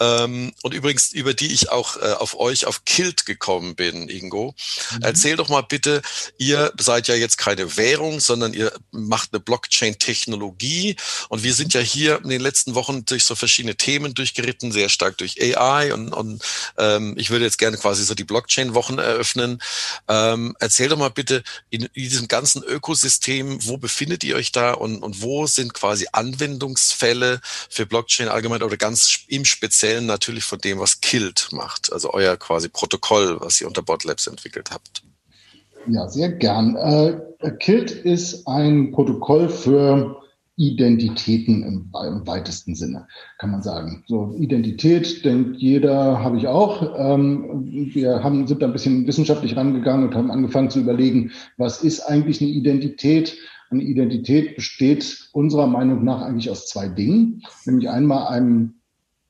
Ähm, 0.00 0.52
und 0.62 0.74
übrigens, 0.74 1.12
über 1.12 1.34
die 1.34 1.52
ich 1.52 1.70
auch 1.70 1.96
äh, 1.96 2.12
auf 2.12 2.38
euch, 2.38 2.66
auf 2.66 2.84
Kilt 2.84 3.26
gekommen 3.26 3.74
bin, 3.74 4.08
Ingo. 4.08 4.54
Mhm. 4.92 5.02
Erzähl 5.02 5.36
doch 5.36 5.48
mal 5.48 5.62
bitte, 5.62 6.02
ihr 6.38 6.72
seid 6.78 7.08
ja 7.08 7.14
jetzt 7.14 7.38
keine 7.38 7.76
Währung, 7.76 8.20
sondern 8.20 8.54
ihr 8.54 8.72
macht 8.90 9.30
eine 9.32 9.40
Blockchain-Technologie. 9.40 10.96
Und 11.28 11.42
wir 11.42 11.54
sind 11.54 11.74
ja 11.74 11.80
hier 11.80 12.20
in 12.22 12.28
den 12.28 12.40
letzten 12.40 12.74
Wochen 12.74 13.04
durch 13.04 13.24
so 13.24 13.34
verschiedene 13.34 13.76
Themen 13.76 14.14
durchgeritten, 14.14 14.72
sehr 14.72 14.88
stark 14.88 15.18
durch 15.18 15.40
AI. 15.40 15.92
Und, 15.92 16.12
und 16.12 16.42
ähm, 16.78 17.14
ich 17.16 17.30
würde 17.30 17.44
jetzt 17.44 17.58
gerne 17.58 17.76
quasi 17.76 18.04
so 18.04 18.14
die 18.14 18.24
Blockchain-Wochen 18.24 18.98
eröffnen. 18.98 19.60
Ähm, 20.08 20.56
erzähl 20.58 20.88
doch 20.88 20.98
mal 20.98 21.10
bitte 21.10 21.42
in, 21.70 21.82
in, 21.82 21.90
diesem 21.94 22.28
ganzen 22.28 22.62
Ökosystem, 22.62 23.58
wo 23.66 23.76
befindet 23.76 24.24
ihr 24.24 24.36
euch 24.36 24.52
da 24.52 24.72
und, 24.72 25.02
und 25.02 25.22
wo 25.22 25.46
sind 25.46 25.74
quasi 25.74 26.06
Anwendungsfälle 26.12 27.40
für 27.70 27.86
Blockchain 27.86 28.28
allgemein 28.28 28.62
oder 28.62 28.76
ganz 28.76 29.20
im 29.28 29.44
Speziellen 29.44 30.06
natürlich 30.06 30.44
von 30.44 30.58
dem, 30.58 30.80
was 30.80 31.00
Kilt 31.00 31.48
macht, 31.52 31.92
also 31.92 32.12
euer 32.12 32.36
quasi 32.36 32.68
Protokoll, 32.68 33.40
was 33.40 33.60
ihr 33.60 33.68
unter 33.68 33.82
Botlabs 33.82 34.26
entwickelt 34.26 34.70
habt. 34.70 35.02
Ja, 35.86 36.08
sehr 36.08 36.30
gern. 36.30 36.76
Äh, 36.76 37.50
Kilt 37.58 37.90
ist 37.90 38.46
ein 38.46 38.92
Protokoll 38.92 39.48
für 39.48 40.22
Identitäten 40.62 41.64
im, 41.64 41.90
im, 41.92 42.26
weitesten 42.26 42.76
Sinne, 42.76 43.08
kann 43.38 43.50
man 43.50 43.62
sagen. 43.62 44.04
So 44.06 44.32
Identität 44.38 45.24
denkt 45.24 45.56
jeder, 45.56 46.22
habe 46.22 46.36
ich 46.36 46.46
auch. 46.46 46.94
Ähm, 46.96 47.90
wir 47.92 48.22
haben, 48.22 48.46
sind 48.46 48.62
da 48.62 48.66
ein 48.66 48.72
bisschen 48.72 49.06
wissenschaftlich 49.08 49.56
rangegangen 49.56 50.06
und 50.06 50.14
haben 50.14 50.30
angefangen 50.30 50.70
zu 50.70 50.78
überlegen, 50.78 51.32
was 51.56 51.82
ist 51.82 52.00
eigentlich 52.02 52.40
eine 52.40 52.50
Identität? 52.50 53.36
Eine 53.70 53.82
Identität 53.82 54.54
besteht 54.54 55.30
unserer 55.32 55.66
Meinung 55.66 56.04
nach 56.04 56.22
eigentlich 56.22 56.50
aus 56.50 56.68
zwei 56.68 56.88
Dingen, 56.88 57.42
nämlich 57.66 57.88
einmal 57.88 58.28
einem 58.28 58.74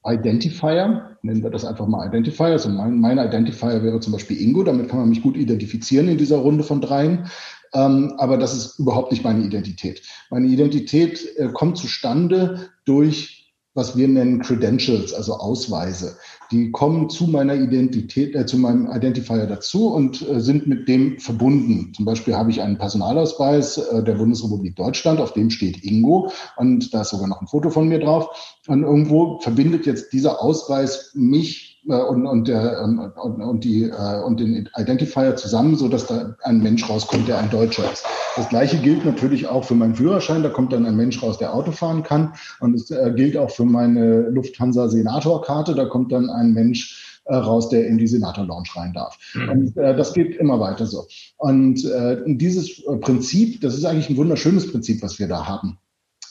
Identifier, 0.04 1.16
nennen 1.22 1.42
wir 1.42 1.50
das 1.50 1.64
einfach 1.64 1.86
mal 1.86 2.06
Identifier. 2.06 2.46
Also 2.46 2.68
mein, 2.68 3.00
mein 3.00 3.18
Identifier 3.18 3.82
wäre 3.82 4.00
zum 4.00 4.12
Beispiel 4.12 4.38
Ingo, 4.38 4.64
damit 4.64 4.90
kann 4.90 4.98
man 4.98 5.08
mich 5.08 5.22
gut 5.22 5.36
identifizieren 5.36 6.08
in 6.08 6.18
dieser 6.18 6.38
Runde 6.38 6.64
von 6.64 6.82
dreien. 6.82 7.26
Ähm, 7.74 8.14
aber 8.18 8.36
das 8.36 8.56
ist 8.56 8.78
überhaupt 8.78 9.12
nicht 9.12 9.24
meine 9.24 9.44
Identität. 9.44 10.02
Meine 10.30 10.48
Identität 10.48 11.26
äh, 11.36 11.48
kommt 11.52 11.78
zustande 11.78 12.70
durch 12.84 13.42
was 13.74 13.96
wir 13.96 14.06
nennen 14.06 14.40
Credentials, 14.40 15.14
also 15.14 15.34
Ausweise. 15.34 16.16
Die 16.50 16.70
kommen 16.70 17.08
zu 17.08 17.26
meiner 17.26 17.54
Identität, 17.54 18.34
äh, 18.34 18.44
zu 18.44 18.58
meinem 18.58 18.90
Identifier 18.90 19.46
dazu 19.46 19.88
und 19.88 20.28
äh, 20.28 20.40
sind 20.40 20.66
mit 20.66 20.88
dem 20.88 21.18
verbunden. 21.18 21.92
Zum 21.94 22.04
Beispiel 22.04 22.34
habe 22.34 22.50
ich 22.50 22.60
einen 22.60 22.76
Personalausweis 22.76 23.78
äh, 23.78 24.02
der 24.04 24.14
Bundesrepublik 24.14 24.76
Deutschland, 24.76 25.20
auf 25.20 25.32
dem 25.32 25.48
steht 25.48 25.82
Ingo 25.84 26.30
und 26.56 26.92
da 26.92 27.00
ist 27.00 27.10
sogar 27.10 27.28
noch 27.28 27.40
ein 27.40 27.46
Foto 27.46 27.70
von 27.70 27.88
mir 27.88 28.00
drauf. 28.00 28.28
Und 28.66 28.82
irgendwo 28.82 29.40
verbindet 29.40 29.86
jetzt 29.86 30.12
dieser 30.12 30.42
Ausweis 30.42 31.12
mich 31.14 31.71
äh, 31.88 31.94
und, 31.94 32.26
und, 32.26 32.48
der, 32.48 32.80
ähm, 32.82 33.12
und, 33.16 33.40
und, 33.40 33.64
die, 33.64 33.84
äh, 33.84 34.22
und 34.24 34.38
den 34.38 34.68
Identifier 34.76 35.34
zusammen, 35.36 35.76
so 35.76 35.88
dass 35.88 36.06
da 36.06 36.36
ein 36.42 36.62
Mensch 36.62 36.88
rauskommt, 36.88 37.28
der 37.28 37.38
ein 37.38 37.50
Deutscher 37.50 37.90
ist. 37.90 38.04
Das 38.36 38.48
Gleiche 38.48 38.78
gilt 38.78 39.04
natürlich 39.04 39.48
auch 39.48 39.64
für 39.64 39.74
meinen 39.74 39.94
Führerschein. 39.94 40.42
Da 40.42 40.48
kommt 40.48 40.72
dann 40.72 40.86
ein 40.86 40.96
Mensch 40.96 41.22
raus, 41.22 41.38
der 41.38 41.54
Auto 41.54 41.72
fahren 41.72 42.02
kann. 42.02 42.34
Und 42.60 42.74
es 42.74 42.90
äh, 42.90 43.12
gilt 43.14 43.36
auch 43.36 43.50
für 43.50 43.64
meine 43.64 44.28
Lufthansa-Senatorkarte. 44.28 45.74
Da 45.74 45.86
kommt 45.86 46.12
dann 46.12 46.30
ein 46.30 46.52
Mensch 46.52 47.20
raus, 47.28 47.68
der 47.68 47.86
in 47.86 47.98
die 47.98 48.08
Senator-Lounge 48.08 48.68
rein 48.74 48.92
darf. 48.92 49.16
Mhm. 49.34 49.48
Und 49.48 49.76
äh, 49.76 49.96
das 49.96 50.12
geht 50.12 50.36
immer 50.36 50.58
weiter 50.58 50.86
so. 50.86 51.06
Und 51.36 51.84
äh, 51.84 52.18
dieses 52.26 52.84
Prinzip, 53.00 53.60
das 53.60 53.74
ist 53.74 53.84
eigentlich 53.84 54.10
ein 54.10 54.16
wunderschönes 54.16 54.70
Prinzip, 54.70 55.02
was 55.02 55.20
wir 55.20 55.28
da 55.28 55.46
haben. 55.46 55.78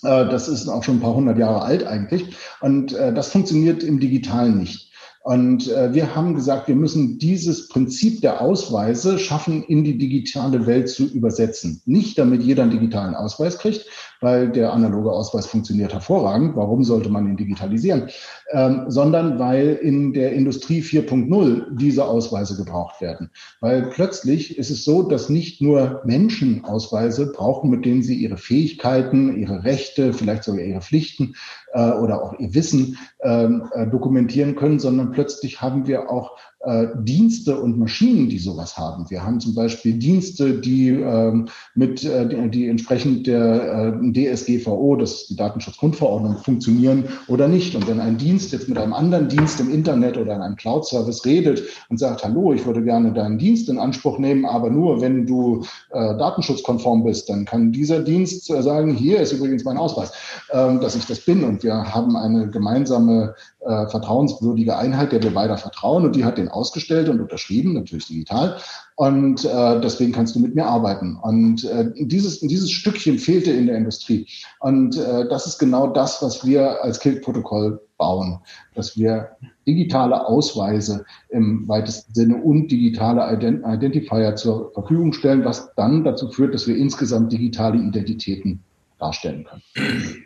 Das 0.04 0.48
ist 0.48 0.68
auch 0.68 0.84
schon 0.84 0.98
ein 0.98 1.00
paar 1.00 1.14
hundert 1.14 1.38
Jahre 1.38 1.62
alt 1.62 1.86
eigentlich. 1.86 2.36
Und 2.60 2.92
äh, 2.94 3.14
das 3.14 3.30
funktioniert 3.30 3.84
im 3.84 4.00
Digitalen 4.00 4.58
nicht. 4.58 4.91
Und 5.24 5.70
äh, 5.70 5.94
wir 5.94 6.16
haben 6.16 6.34
gesagt, 6.34 6.68
wir 6.68 6.76
müssen 6.76 7.20
dieses 7.20 7.68
Prinzip 7.68 8.22
der 8.22 8.42
Ausweise 8.42 9.20
schaffen, 9.20 9.64
in 9.64 9.84
die 9.84 9.98
digitale 10.00 10.66
Welt 10.66 10.90
zu 10.90 11.06
übersetzen. 11.06 11.82
Nicht 11.86 12.18
damit 12.18 12.42
jeder 12.42 12.64
einen 12.64 12.72
digitalen 12.72 13.14
Ausweis 13.14 13.60
kriegt, 13.60 13.86
weil 14.20 14.52
der 14.52 14.74
analoge 14.74 15.12
Ausweis 15.12 15.46
funktioniert 15.46 15.94
hervorragend. 15.94 16.56
Warum 16.56 16.84
sollte 16.84 17.10
man 17.10 17.28
ihn 17.28 17.38
digitalisieren? 17.38 18.10
Ähm, 18.52 18.86
sondern 18.88 19.38
weil 19.38 19.80
in 19.82 20.14
der 20.14 20.34
Industrie 20.34 20.82
4.0 20.82 21.78
diese 21.78 22.06
Ausweise 22.06 22.58
gebraucht 22.58 23.00
werden. 23.00 23.30
Weil 23.60 23.92
plötzlich 23.92 24.58
ist 24.58 24.72
es 24.72 24.84
so, 24.84 25.04
dass 25.04 25.30
nicht 25.30 25.62
nur 25.62 26.02
Menschen 26.04 26.66
Ausweise 26.66 27.32
brauchen, 27.32 27.70
mit 27.70 27.86
denen 27.86 28.02
sie 28.02 28.16
ihre 28.16 28.38
Fähigkeiten, 28.38 29.38
ihre 29.38 29.64
Rechte, 29.64 30.14
vielleicht 30.14 30.46
sogar 30.46 30.64
ihre 30.64 30.82
Pflichten 30.82 31.36
äh, 31.74 31.92
oder 31.92 32.24
auch 32.24 32.38
ihr 32.40 32.54
Wissen 32.54 32.98
ähm, 33.22 33.70
äh, 33.74 33.88
dokumentieren 33.88 34.56
können, 34.56 34.80
sondern 34.80 35.12
plötzlich 35.12 35.62
haben 35.62 35.88
wir 35.88 36.10
auch 36.10 36.38
äh, 36.64 36.88
Dienste 36.96 37.60
und 37.60 37.80
Maschinen, 37.80 38.30
die 38.30 38.38
sowas 38.38 38.78
haben. 38.78 39.10
Wir 39.10 39.24
haben 39.24 39.40
zum 39.40 39.56
Beispiel 39.56 39.94
Dienste, 39.94 40.60
die 40.60 40.90
ähm, 40.90 41.48
mit 41.74 42.04
äh, 42.04 42.50
die, 42.50 42.68
entsprechend 42.68 43.26
der 43.26 44.00
äh, 44.00 44.36
DSGVO, 44.36 44.96
das 44.96 45.14
ist 45.14 45.30
die 45.32 45.36
Datenschutzgrundverordnung, 45.36 46.38
funktionieren 46.38 47.06
oder 47.28 47.48
nicht. 47.48 47.76
Und 47.76 47.88
wenn 47.88 48.00
ein 48.00 48.18
Dienst 48.18 48.52
jetzt 48.52 48.70
mit 48.70 48.78
einem 48.78 48.94
anderen 48.94 49.28
Dienst 49.28 49.60
im 49.60 49.72
Internet 49.72 50.18
oder 50.18 50.36
in 50.36 50.42
einem 50.42 50.56
Cloud-Service 50.56 51.26
redet 51.26 51.64
und 51.90 51.98
sagt, 51.98 52.24
hallo, 52.24 52.54
ich 52.54 52.64
würde 52.66 52.84
gerne 52.84 53.12
deinen 53.12 53.40
Dienst 53.40 53.68
in 53.68 53.80
Anspruch 53.80 54.20
nehmen, 54.20 54.46
aber 54.46 54.70
nur 54.70 55.02
wenn 55.02 55.26
du 55.26 55.64
äh, 55.90 56.18
datenschutzkonform 56.18 57.04
bist, 57.04 57.30
dann 57.30 57.46
kann 57.46 57.72
dieser 57.72 58.02
Dienst 58.02 58.50
äh, 58.52 58.62
sagen, 58.62 58.94
hier 58.94 59.20
ist 59.20 59.32
übrigens 59.32 59.64
mein 59.64 59.78
Ausweis, 59.78 60.12
äh, 60.50 60.78
dass 60.80 60.96
ich 60.96 61.08
das 61.08 61.22
bin. 61.22 61.44
Und 61.44 61.64
wir 61.64 61.74
haben 61.74 62.16
eine 62.16 62.50
gemeinsame 62.50 63.34
äh, 63.62 63.88
vertrauenswürdige 63.88 64.76
Einheit, 64.76 65.12
der 65.12 65.22
wir 65.22 65.34
beide 65.34 65.56
vertrauen 65.58 66.06
und 66.06 66.16
die 66.16 66.26
hat 66.26 66.38
den 66.38 66.50
ausgestellt 66.50 67.10
und 67.10 67.22
unterschrieben, 67.22 67.74
natürlich 67.74 68.08
digital. 68.08 68.58
Und 68.96 69.46
äh, 69.46 69.80
deswegen 69.82 70.12
kannst 70.12 70.36
du 70.36 70.40
mit 70.40 70.56
mir 70.56 70.66
arbeiten. 70.66 71.18
Und 71.22 71.64
äh, 71.66 71.92
dieses, 71.96 72.40
dieses 72.40 72.72
Stückchen 72.72 73.20
fehlte 73.20 73.52
in 73.52 73.68
der 73.68 73.78
Industrie. 73.78 74.28
Und 74.60 74.98
äh, 74.98 75.28
das 75.30 75.46
ist 75.46 75.60
genau 75.60 75.88
das, 75.88 76.22
was 76.22 76.46
wir 76.46 76.84
als 76.84 77.00
Kilt-Protokoll 77.00 77.80
bauen, 77.98 78.40
dass 78.74 78.98
wir 78.98 79.30
digitale 79.68 80.26
Ausweise 80.26 81.06
im 81.30 81.68
weitesten 81.68 82.14
Sinne 82.16 82.38
und 82.38 82.68
digitale 82.72 83.32
Ident 83.32 83.64
Identifier 83.64 84.36
zur 84.36 84.72
Verfügung 84.74 85.14
stellen, 85.14 85.46
was 85.46 85.74
dann 85.76 86.04
dazu 86.04 86.30
führt, 86.30 86.56
dass 86.56 86.68
wir 86.68 86.76
insgesamt 86.76 87.32
digitale 87.32 87.78
Identitäten 87.78 88.64
darstellen 88.98 89.46
können. 89.46 90.26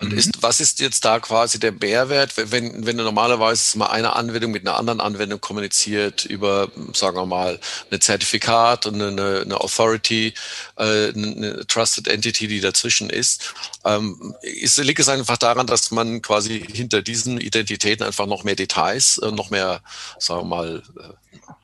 Und 0.00 0.12
ist, 0.12 0.33
was 0.44 0.60
ist 0.60 0.78
jetzt 0.80 1.04
da 1.06 1.20
quasi 1.20 1.58
der 1.58 1.72
Mehrwert, 1.72 2.34
wenn, 2.52 2.86
wenn 2.86 2.98
du 2.98 3.02
normalerweise 3.02 3.78
mal 3.78 3.86
eine 3.86 4.14
Anwendung 4.14 4.50
mit 4.50 4.66
einer 4.66 4.76
anderen 4.76 5.00
Anwendung 5.00 5.40
kommuniziert 5.40 6.26
über, 6.26 6.68
sagen 6.92 7.16
wir 7.16 7.24
mal, 7.24 7.58
eine 7.90 7.98
Zertifikat 7.98 8.84
und 8.86 9.00
eine, 9.00 9.40
eine 9.40 9.60
Authority, 9.60 10.34
äh, 10.76 11.08
eine 11.08 11.66
Trusted 11.66 12.08
Entity, 12.08 12.46
die 12.46 12.60
dazwischen 12.60 13.08
ist, 13.08 13.54
ähm, 13.86 14.34
ist, 14.42 14.76
liegt 14.76 15.00
es 15.00 15.08
einfach 15.08 15.38
daran, 15.38 15.66
dass 15.66 15.90
man 15.90 16.20
quasi 16.20 16.60
hinter 16.60 17.00
diesen 17.00 17.40
Identitäten 17.40 18.04
einfach 18.04 18.26
noch 18.26 18.44
mehr 18.44 18.54
Details, 18.54 19.16
äh, 19.18 19.30
noch 19.30 19.48
mehr, 19.48 19.80
sagen 20.18 20.42
wir 20.42 20.56
mal, 20.56 20.82
äh, 21.00 21.14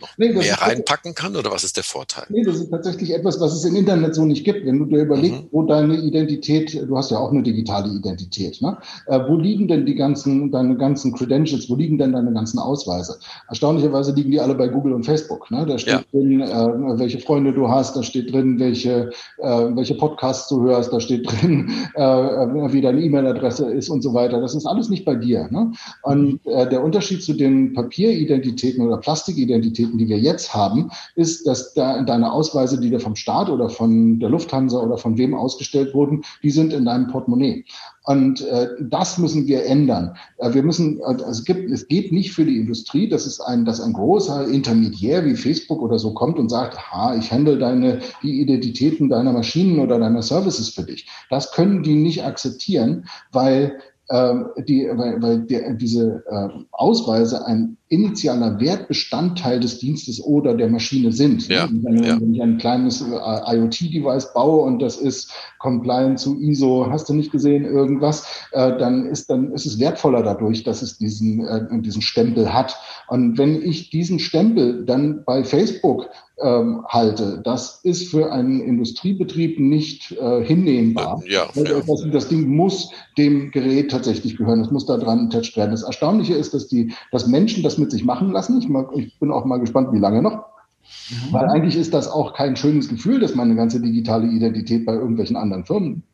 noch 0.00 0.08
nee, 0.16 0.32
mehr 0.32 0.60
reinpacken 0.60 1.14
kann? 1.14 1.36
Oder 1.36 1.50
was 1.50 1.64
ist 1.64 1.76
der 1.76 1.84
Vorteil? 1.84 2.26
Nee, 2.28 2.44
das 2.44 2.56
ist 2.56 2.70
tatsächlich 2.70 3.12
etwas, 3.12 3.40
was 3.40 3.52
es 3.52 3.64
im 3.64 3.76
Internet 3.76 4.14
so 4.14 4.24
nicht 4.24 4.44
gibt. 4.44 4.64
Wenn 4.66 4.78
du 4.78 4.84
dir 4.86 5.02
überlegst, 5.02 5.42
mhm. 5.42 5.48
wo 5.52 5.62
deine 5.62 5.96
Identität, 5.96 6.74
du 6.74 6.96
hast 6.96 7.10
ja 7.10 7.18
auch 7.18 7.30
eine 7.30 7.42
digitale 7.42 7.92
Identität, 7.92 8.60
ne? 8.62 8.69
Ne? 8.70 8.76
Äh, 9.06 9.20
wo 9.28 9.36
liegen 9.36 9.68
denn 9.68 9.86
die 9.86 9.94
ganzen, 9.94 10.50
deine 10.50 10.76
ganzen 10.76 11.12
Credentials, 11.12 11.68
wo 11.68 11.76
liegen 11.76 11.98
denn 11.98 12.12
deine 12.12 12.32
ganzen 12.32 12.58
Ausweise? 12.58 13.18
Erstaunlicherweise 13.48 14.12
liegen 14.12 14.30
die 14.30 14.40
alle 14.40 14.54
bei 14.54 14.68
Google 14.68 14.92
und 14.92 15.04
Facebook. 15.04 15.50
Ne? 15.50 15.66
Da 15.66 15.78
steht 15.78 15.94
ja. 15.94 16.02
drin, 16.12 16.40
äh, 16.40 16.98
welche 16.98 17.18
Freunde 17.18 17.52
du 17.52 17.68
hast, 17.68 17.96
da 17.96 18.02
steht 18.02 18.32
drin, 18.32 18.58
welche, 18.58 19.10
äh, 19.38 19.48
welche 19.74 19.94
Podcasts 19.94 20.48
du 20.48 20.62
hörst, 20.62 20.92
da 20.92 21.00
steht 21.00 21.30
drin, 21.30 21.70
äh, 21.94 22.02
wie 22.02 22.80
deine 22.80 23.00
E-Mail-Adresse 23.00 23.70
ist 23.72 23.88
und 23.88 24.02
so 24.02 24.14
weiter. 24.14 24.40
Das 24.40 24.54
ist 24.54 24.66
alles 24.66 24.88
nicht 24.88 25.04
bei 25.04 25.14
dir. 25.14 25.48
Ne? 25.50 25.72
Und 26.02 26.40
äh, 26.46 26.68
der 26.68 26.82
Unterschied 26.82 27.22
zu 27.22 27.34
den 27.34 27.72
Papieridentitäten 27.72 28.86
oder 28.86 28.98
Plastikidentitäten, 28.98 29.98
die 29.98 30.08
wir 30.08 30.18
jetzt 30.18 30.54
haben, 30.54 30.90
ist, 31.14 31.46
dass 31.46 31.74
da 31.74 32.02
deine 32.02 32.32
Ausweise, 32.32 32.80
die 32.80 32.90
dir 32.90 33.00
vom 33.00 33.16
Staat 33.16 33.50
oder 33.50 33.68
von 33.68 34.18
der 34.20 34.30
Lufthansa 34.30 34.78
oder 34.78 34.98
von 34.98 35.18
wem 35.18 35.34
ausgestellt 35.34 35.94
wurden, 35.94 36.22
die 36.42 36.50
sind 36.50 36.72
in 36.72 36.84
deinem 36.84 37.08
Portemonnaie. 37.08 37.64
Und 38.04 38.40
äh, 38.40 38.68
das 38.80 39.18
müssen 39.18 39.46
wir 39.46 39.66
ändern. 39.66 40.16
Äh, 40.38 40.54
wir 40.54 40.62
müssen, 40.62 41.02
also 41.04 41.24
es 41.26 41.44
gibt, 41.44 41.70
es 41.70 41.86
geht 41.86 42.12
nicht 42.12 42.32
für 42.32 42.44
die 42.44 42.58
Industrie, 42.58 43.08
dass 43.08 43.26
es 43.26 43.40
ein, 43.40 43.64
dass 43.64 43.80
ein 43.80 43.92
großer 43.92 44.48
Intermediär 44.48 45.24
wie 45.24 45.36
Facebook 45.36 45.82
oder 45.82 45.98
so 45.98 46.14
kommt 46.14 46.38
und 46.38 46.48
sagt, 46.48 46.78
ha, 46.78 47.14
ich 47.14 47.30
handle 47.30 47.58
deine 47.58 48.00
die 48.22 48.40
Identitäten 48.40 49.10
deiner 49.10 49.32
Maschinen 49.32 49.80
oder 49.80 49.98
deiner 49.98 50.22
Services 50.22 50.70
für 50.70 50.82
dich. 50.82 51.08
Das 51.28 51.52
können 51.52 51.82
die 51.82 51.94
nicht 51.94 52.24
akzeptieren, 52.24 53.06
weil 53.32 53.78
ähm, 54.10 54.46
die, 54.66 54.88
weil, 54.92 55.22
weil 55.22 55.40
der, 55.40 55.74
diese 55.74 56.24
äh, 56.28 56.48
Ausweise 56.72 57.46
ein 57.46 57.76
initialer 57.90 58.60
Wertbestandteil 58.60 59.58
des 59.58 59.80
Dienstes 59.80 60.22
oder 60.22 60.54
der 60.54 60.68
Maschine 60.68 61.10
sind. 61.10 61.48
Ja, 61.48 61.68
wenn, 61.70 62.04
ja. 62.04 62.20
wenn 62.20 62.34
ich 62.34 62.40
ein 62.40 62.56
kleines 62.56 63.02
äh, 63.02 63.56
IoT-Device 63.56 64.32
baue 64.32 64.62
und 64.62 64.78
das 64.78 64.96
ist 64.96 65.32
compliant 65.58 66.20
zu 66.20 66.40
ISO, 66.40 66.86
hast 66.88 67.08
du 67.08 67.14
nicht 67.14 67.32
gesehen, 67.32 67.64
irgendwas, 67.64 68.26
äh, 68.52 68.78
dann 68.78 69.06
ist 69.06 69.28
dann 69.28 69.52
ist 69.52 69.66
es 69.66 69.80
wertvoller 69.80 70.22
dadurch, 70.22 70.62
dass 70.62 70.82
es 70.82 70.98
diesen, 70.98 71.44
äh, 71.44 71.82
diesen 71.82 72.00
Stempel 72.00 72.54
hat. 72.54 72.76
Und 73.08 73.38
wenn 73.38 73.60
ich 73.60 73.90
diesen 73.90 74.20
Stempel 74.20 74.84
dann 74.86 75.24
bei 75.24 75.42
Facebook 75.42 76.08
ähm, 76.42 76.84
halte. 76.88 77.40
Das 77.44 77.80
ist 77.82 78.08
für 78.08 78.32
einen 78.32 78.60
Industriebetrieb 78.60 79.58
nicht 79.58 80.12
äh, 80.12 80.42
hinnehmbar. 80.42 81.22
Ja, 81.26 81.48
ja. 81.54 81.80
Das, 81.86 82.06
das, 82.10 82.28
Ding 82.28 82.48
muss 82.48 82.90
dem 83.18 83.50
Gerät 83.50 83.90
tatsächlich 83.90 84.36
gehören. 84.36 84.60
Es 84.60 84.70
muss 84.70 84.86
da 84.86 84.96
dran 84.96 85.26
attached 85.26 85.56
werden. 85.56 85.72
Das 85.72 85.82
Erstaunliche 85.82 86.34
ist, 86.34 86.54
dass 86.54 86.68
die, 86.68 86.92
dass 87.12 87.26
Menschen 87.26 87.62
das 87.62 87.78
mit 87.80 87.90
sich 87.90 88.04
machen 88.04 88.30
lassen. 88.30 88.58
Ich, 88.58 88.68
mag, 88.68 88.90
ich 88.94 89.18
bin 89.18 89.32
auch 89.32 89.44
mal 89.44 89.58
gespannt, 89.58 89.92
wie 89.92 89.98
lange 89.98 90.22
noch. 90.22 90.36
Mhm. 90.36 91.32
Weil 91.32 91.48
eigentlich 91.48 91.76
ist 91.76 91.92
das 91.92 92.08
auch 92.08 92.34
kein 92.34 92.56
schönes 92.56 92.88
Gefühl, 92.88 93.20
dass 93.20 93.34
meine 93.34 93.56
ganze 93.56 93.80
digitale 93.80 94.28
Identität 94.28 94.86
bei 94.86 94.94
irgendwelchen 94.94 95.36
anderen 95.36 95.64
Firmen 95.64 96.04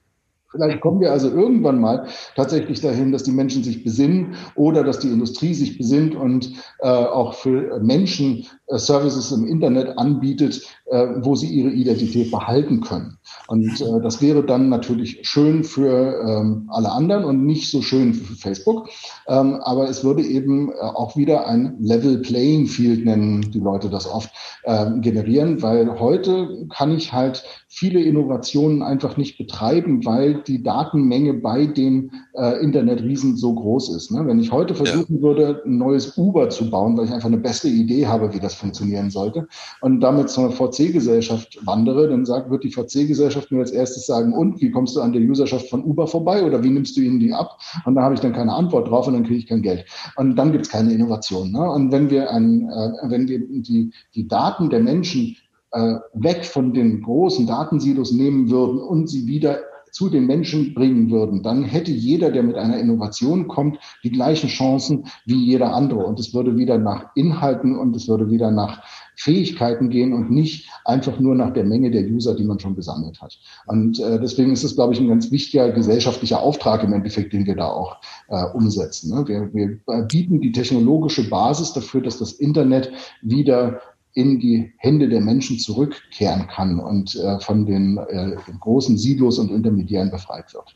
Vielleicht 0.57 0.81
kommen 0.81 1.01
wir 1.01 1.13
also 1.13 1.29
irgendwann 1.31 1.81
mal 1.81 2.07
tatsächlich 2.35 2.81
dahin, 2.81 3.13
dass 3.13 3.25
die 3.25 3.33
Menschen 3.33 3.65
sich 3.65 3.85
besinnen 3.85 4.37
oder 4.55 4.85
dass 4.85 5.01
die 5.01 5.09
Industrie 5.09 5.55
sich 5.55 5.77
besinnt 5.77 6.15
und 6.15 6.53
äh, 6.79 6.89
auch 6.89 7.35
für 7.35 7.81
Menschen 7.81 8.47
Services 8.69 9.31
im 9.33 9.47
Internet 9.47 9.97
anbietet, 9.97 10.63
äh, 10.87 11.07
wo 11.21 11.35
sie 11.37 11.47
ihre 11.47 11.71
Identität 11.71 12.31
behalten 12.31 12.81
können. 12.81 13.19
Und 13.49 13.81
äh, 13.81 14.01
das 14.03 14.21
wäre 14.21 14.45
dann 14.45 14.69
natürlich 14.69 15.21
schön 15.23 15.63
für 15.63 16.21
ähm, 16.27 16.69
alle 16.73 16.91
anderen 16.91 17.25
und 17.25 17.45
nicht 17.45 17.71
so 17.71 17.83
schön 17.83 18.15
für 18.15 18.35
Facebook. 18.35 18.89
Ähm, 19.29 19.61
aber 19.63 19.89
es 19.89 20.03
würde 20.03 20.23
eben 20.23 20.71
äh, 20.71 20.75
auch 20.81 21.17
wieder 21.17 21.47
ein 21.47 21.77
Level 21.79 22.19
Playing 22.19 22.67
Field 22.67 23.05
nennen, 23.05 23.51
die 23.53 23.61
Leute 23.61 23.89
das 23.89 24.11
oft 24.11 24.31
äh, 24.65 24.91
generieren, 25.01 25.63
weil 25.63 26.01
heute 26.01 26.67
kann 26.71 26.93
ich 26.93 27.13
halt 27.13 27.45
viele 27.69 28.01
Innovationen 28.01 28.83
einfach 28.83 29.17
nicht 29.17 29.39
betreiben, 29.39 30.05
weil 30.05 30.43
die 30.43 30.63
Datenmenge 30.63 31.35
bei 31.35 31.67
den 31.67 32.11
äh, 32.35 32.61
Internetriesen 32.63 33.37
so 33.37 33.55
groß 33.55 33.95
ist. 33.95 34.11
Ne? 34.11 34.27
Wenn 34.27 34.41
ich 34.41 34.51
heute 34.51 34.75
versuchen 34.75 35.23
würde, 35.23 35.63
ein 35.65 35.79
neues 35.79 36.17
Uber 36.19 36.51
zu 36.51 36.71
bauen, 36.71 36.97
weil 36.97 37.05
ich 37.05 37.13
einfach 37.13 37.29
eine 37.29 37.39
beste 37.39 37.69
Idee 37.69 38.07
habe, 38.07 38.35
wie 38.35 38.41
das 38.41 38.55
funktionieren 38.57 39.11
sollte, 39.11 39.49
und 39.81 40.01
damit 40.01 40.31
zur 40.31 40.51
VC-Gesellschaft 40.51 41.59
wandere, 41.65 42.09
dann 42.09 42.25
sagt, 42.25 42.51
wird 42.51 42.65
die 42.65 42.73
VC-Gesellschaft 42.73 43.51
mir 43.53 43.61
als 43.61 43.71
erstes 43.71 44.07
sagen, 44.07 44.33
und 44.33 44.61
wie 44.61 44.71
kommst 44.71 44.97
du 44.97 45.01
an 45.01 45.13
der 45.13 45.23
Userschaft 45.23 45.69
von 45.69 45.85
Uber 45.85 46.07
vorbei 46.07 46.45
oder 46.45 46.63
wie 46.63 46.71
nimmst 46.71 46.97
du 46.97 47.01
ihnen 47.01 47.21
die 47.21 47.33
ab? 47.33 47.59
Und 47.85 47.95
da 47.95 48.03
habe 48.03 48.15
ich 48.15 48.21
dann 48.21 48.33
keine 48.33 48.53
Antwort 48.53 48.89
drauf 48.89 49.07
und 49.07 49.15
dann 49.15 49.25
kriege 49.25 49.39
ich 49.39 49.47
kein 49.47 49.63
Geld. 49.63 49.85
Und 50.17 50.37
dann 50.37 50.53
gibt 50.53 50.67
es 50.67 50.73
keine 50.73 50.93
Innovation. 50.93 51.53
Ne? 51.53 51.71
Und 51.71 51.93
wenn 51.93 52.11
wir, 52.11 52.31
ein, 52.31 52.69
äh, 52.69 53.11
wenn 53.11 53.29
wir 53.29 53.39
die, 53.39 53.93
die 54.15 54.29
Daten 54.29 54.71
der 54.71 54.81
Menschen 54.81 55.37
äh, 55.73 55.97
weg 56.15 56.45
von 56.45 56.73
den 56.73 57.03
großen 57.03 57.47
Datensilos 57.47 58.13
nehmen 58.13 58.51
würden 58.51 58.79
und 58.79 59.09
sie 59.09 59.27
wieder 59.27 59.59
zu 59.97 60.11
den 60.11 60.27
Menschen 60.27 60.75
bringen 60.75 61.11
würden, 61.11 61.43
dann 61.43 61.65
hätte 61.65 61.91
jeder, 61.91 62.31
der 62.31 62.43
mit 62.43 62.57
einer 62.57 62.79
Innovation 62.79 63.49
kommt, 63.49 63.79
die 64.05 64.11
gleichen 64.11 64.51
Chancen 64.51 65.07
wie 65.25 65.43
jeder 65.43 65.73
andere. 65.73 66.05
Und 66.05 66.21
es 66.21 66.35
würde 66.35 66.59
wieder 66.59 66.77
nach 66.77 67.07
Inhalten 67.15 67.75
und 67.79 67.97
es 67.97 68.07
würde 68.07 68.31
wieder 68.31 68.51
nach 68.51 68.83
Fähigkeiten 69.17 69.89
gehen 69.89 70.13
und 70.13 70.31
nicht 70.31 70.69
einfach 70.85 71.19
nur 71.19 71.35
nach 71.35 71.55
der 71.55 71.65
Menge 71.65 71.91
der 71.91 72.03
User, 72.03 72.35
die 72.35 72.45
man 72.45 72.61
schon 72.61 72.77
gesammelt 72.77 73.23
hat. 73.23 73.39
Und 73.69 73.99
äh, 73.99 74.21
deswegen 74.21 74.53
ist 74.53 74.65
es, 74.65 74.75
glaube 74.75 74.93
ich, 74.93 75.01
ein 75.01 75.09
ganz 75.09 75.31
wichtiger 75.31 75.73
gesellschaftlicher 75.73 76.41
Auftrag 76.41 76.85
im 76.85 76.93
Endeffekt, 76.93 77.33
den 77.33 77.47
wir 77.47 77.57
da 77.57 77.69
auch 77.69 77.97
äh, 78.29 78.45
umsetzen. 78.53 79.15
Ne? 79.15 79.27
Wir, 79.27 79.55
wir 79.55 80.03
bieten 80.03 80.43
die 80.43 80.53
technologische 80.53 81.27
Basis 81.31 81.73
dafür, 81.73 82.03
dass 82.03 82.19
das 82.19 82.33
Internet 82.33 82.93
wieder 83.23 83.81
in 84.17 84.41
die 84.41 84.73
Hände 84.79 85.11
der 85.11 85.21
Menschen 85.21 85.59
zurückkehren 85.59 86.49
kann 86.49 86.81
und 86.81 87.15
äh, 87.17 87.39
von 87.41 87.67
den 87.67 87.99
äh, 87.99 88.35
großen 88.59 88.97
Silos 88.97 89.39
und 89.39 89.51
Intermediären 89.51 90.11
befreit 90.11 90.55
wird. 90.55 90.75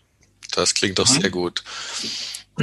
Das 0.55 0.75
klingt 0.75 0.99
doch 0.99 1.07
sehr 1.07 1.31
gut. 1.31 1.65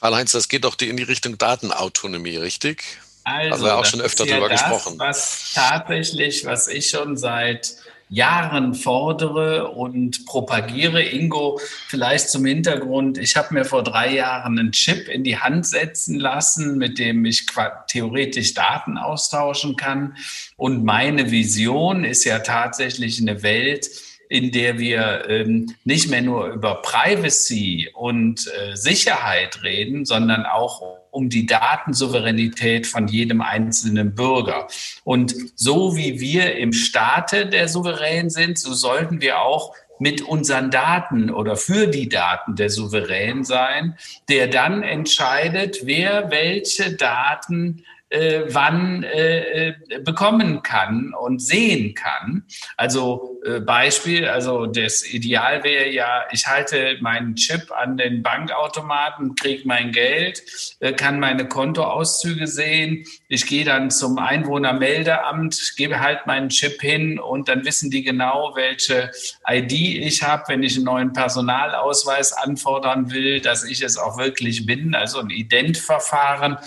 Karl-Heinz, 0.00 0.32
das 0.32 0.48
geht 0.48 0.64
doch 0.64 0.78
in 0.78 0.98
die 0.98 1.02
Richtung 1.04 1.38
Datenautonomie, 1.38 2.36
richtig? 2.36 2.82
Also, 3.24 3.64
also 3.64 3.70
auch 3.70 3.84
schon 3.86 4.00
öfter 4.02 4.26
darüber 4.26 4.50
ja 4.50 4.52
gesprochen. 4.52 4.98
Was 4.98 5.52
tatsächlich, 5.54 6.44
was 6.44 6.68
ich 6.68 6.90
schon 6.90 7.16
seit 7.16 7.76
Jahren 8.12 8.74
fordere 8.74 9.70
und 9.70 10.26
propagiere. 10.26 11.02
Ingo, 11.02 11.58
vielleicht 11.88 12.28
zum 12.28 12.44
Hintergrund, 12.44 13.16
ich 13.16 13.36
habe 13.36 13.54
mir 13.54 13.64
vor 13.64 13.82
drei 13.82 14.12
Jahren 14.12 14.58
einen 14.58 14.72
Chip 14.72 15.08
in 15.08 15.24
die 15.24 15.38
Hand 15.38 15.66
setzen 15.66 16.20
lassen, 16.20 16.76
mit 16.76 16.98
dem 16.98 17.24
ich 17.24 17.46
theoretisch 17.88 18.52
Daten 18.52 18.98
austauschen 18.98 19.76
kann. 19.76 20.18
Und 20.56 20.84
meine 20.84 21.30
Vision 21.30 22.04
ist 22.04 22.24
ja 22.24 22.40
tatsächlich 22.40 23.18
eine 23.18 23.42
Welt, 23.42 23.88
in 24.32 24.50
der 24.50 24.78
wir 24.78 25.28
ähm, 25.28 25.74
nicht 25.84 26.08
mehr 26.08 26.22
nur 26.22 26.46
über 26.46 26.80
Privacy 26.80 27.90
und 27.92 28.46
äh, 28.46 28.74
Sicherheit 28.74 29.62
reden, 29.62 30.06
sondern 30.06 30.46
auch 30.46 30.80
um 31.10 31.28
die 31.28 31.44
Datensouveränität 31.44 32.86
von 32.86 33.08
jedem 33.08 33.42
einzelnen 33.42 34.14
Bürger. 34.14 34.68
Und 35.04 35.34
so 35.54 35.98
wie 35.98 36.18
wir 36.18 36.56
im 36.56 36.72
Staate 36.72 37.44
der 37.44 37.68
Souverän 37.68 38.30
sind, 38.30 38.58
so 38.58 38.72
sollten 38.72 39.20
wir 39.20 39.42
auch 39.42 39.74
mit 39.98 40.22
unseren 40.22 40.70
Daten 40.70 41.28
oder 41.28 41.54
für 41.54 41.86
die 41.86 42.08
Daten 42.08 42.56
der 42.56 42.70
Souverän 42.70 43.44
sein, 43.44 43.98
der 44.30 44.48
dann 44.48 44.82
entscheidet, 44.82 45.80
wer 45.84 46.30
welche 46.30 46.96
Daten 46.96 47.84
äh, 48.12 48.44
wann 48.48 49.02
äh, 49.04 49.68
äh, 49.68 49.74
bekommen 50.04 50.62
kann 50.62 51.14
und 51.18 51.40
sehen 51.40 51.94
kann. 51.94 52.44
Also 52.76 53.40
äh, 53.44 53.60
Beispiel, 53.60 54.28
also 54.28 54.66
das 54.66 55.04
Ideal 55.04 55.64
wäre 55.64 55.88
ja, 55.88 56.24
ich 56.30 56.46
halte 56.46 56.98
meinen 57.00 57.34
Chip 57.36 57.72
an 57.72 57.96
den 57.96 58.22
Bankautomaten, 58.22 59.34
kriege 59.34 59.62
mein 59.66 59.92
Geld, 59.92 60.42
äh, 60.80 60.92
kann 60.92 61.20
meine 61.20 61.48
Kontoauszüge 61.48 62.46
sehen. 62.46 63.04
Ich 63.28 63.46
gehe 63.46 63.64
dann 63.64 63.90
zum 63.90 64.18
Einwohnermeldeamt, 64.18 65.74
gebe 65.76 66.00
halt 66.00 66.26
meinen 66.26 66.50
Chip 66.50 66.80
hin 66.82 67.18
und 67.18 67.48
dann 67.48 67.64
wissen 67.64 67.90
die 67.90 68.02
genau, 68.02 68.52
welche 68.54 69.10
ID 69.48 69.72
ich 69.72 70.22
habe, 70.22 70.44
wenn 70.48 70.62
ich 70.62 70.76
einen 70.76 70.84
neuen 70.84 71.12
Personalausweis 71.12 72.32
anfordern 72.32 73.10
will, 73.10 73.40
dass 73.40 73.64
ich 73.64 73.82
es 73.82 73.96
auch 73.96 74.18
wirklich 74.18 74.66
bin, 74.66 74.94
also 74.94 75.18
ein 75.18 75.30
Identverfahren 75.30 76.58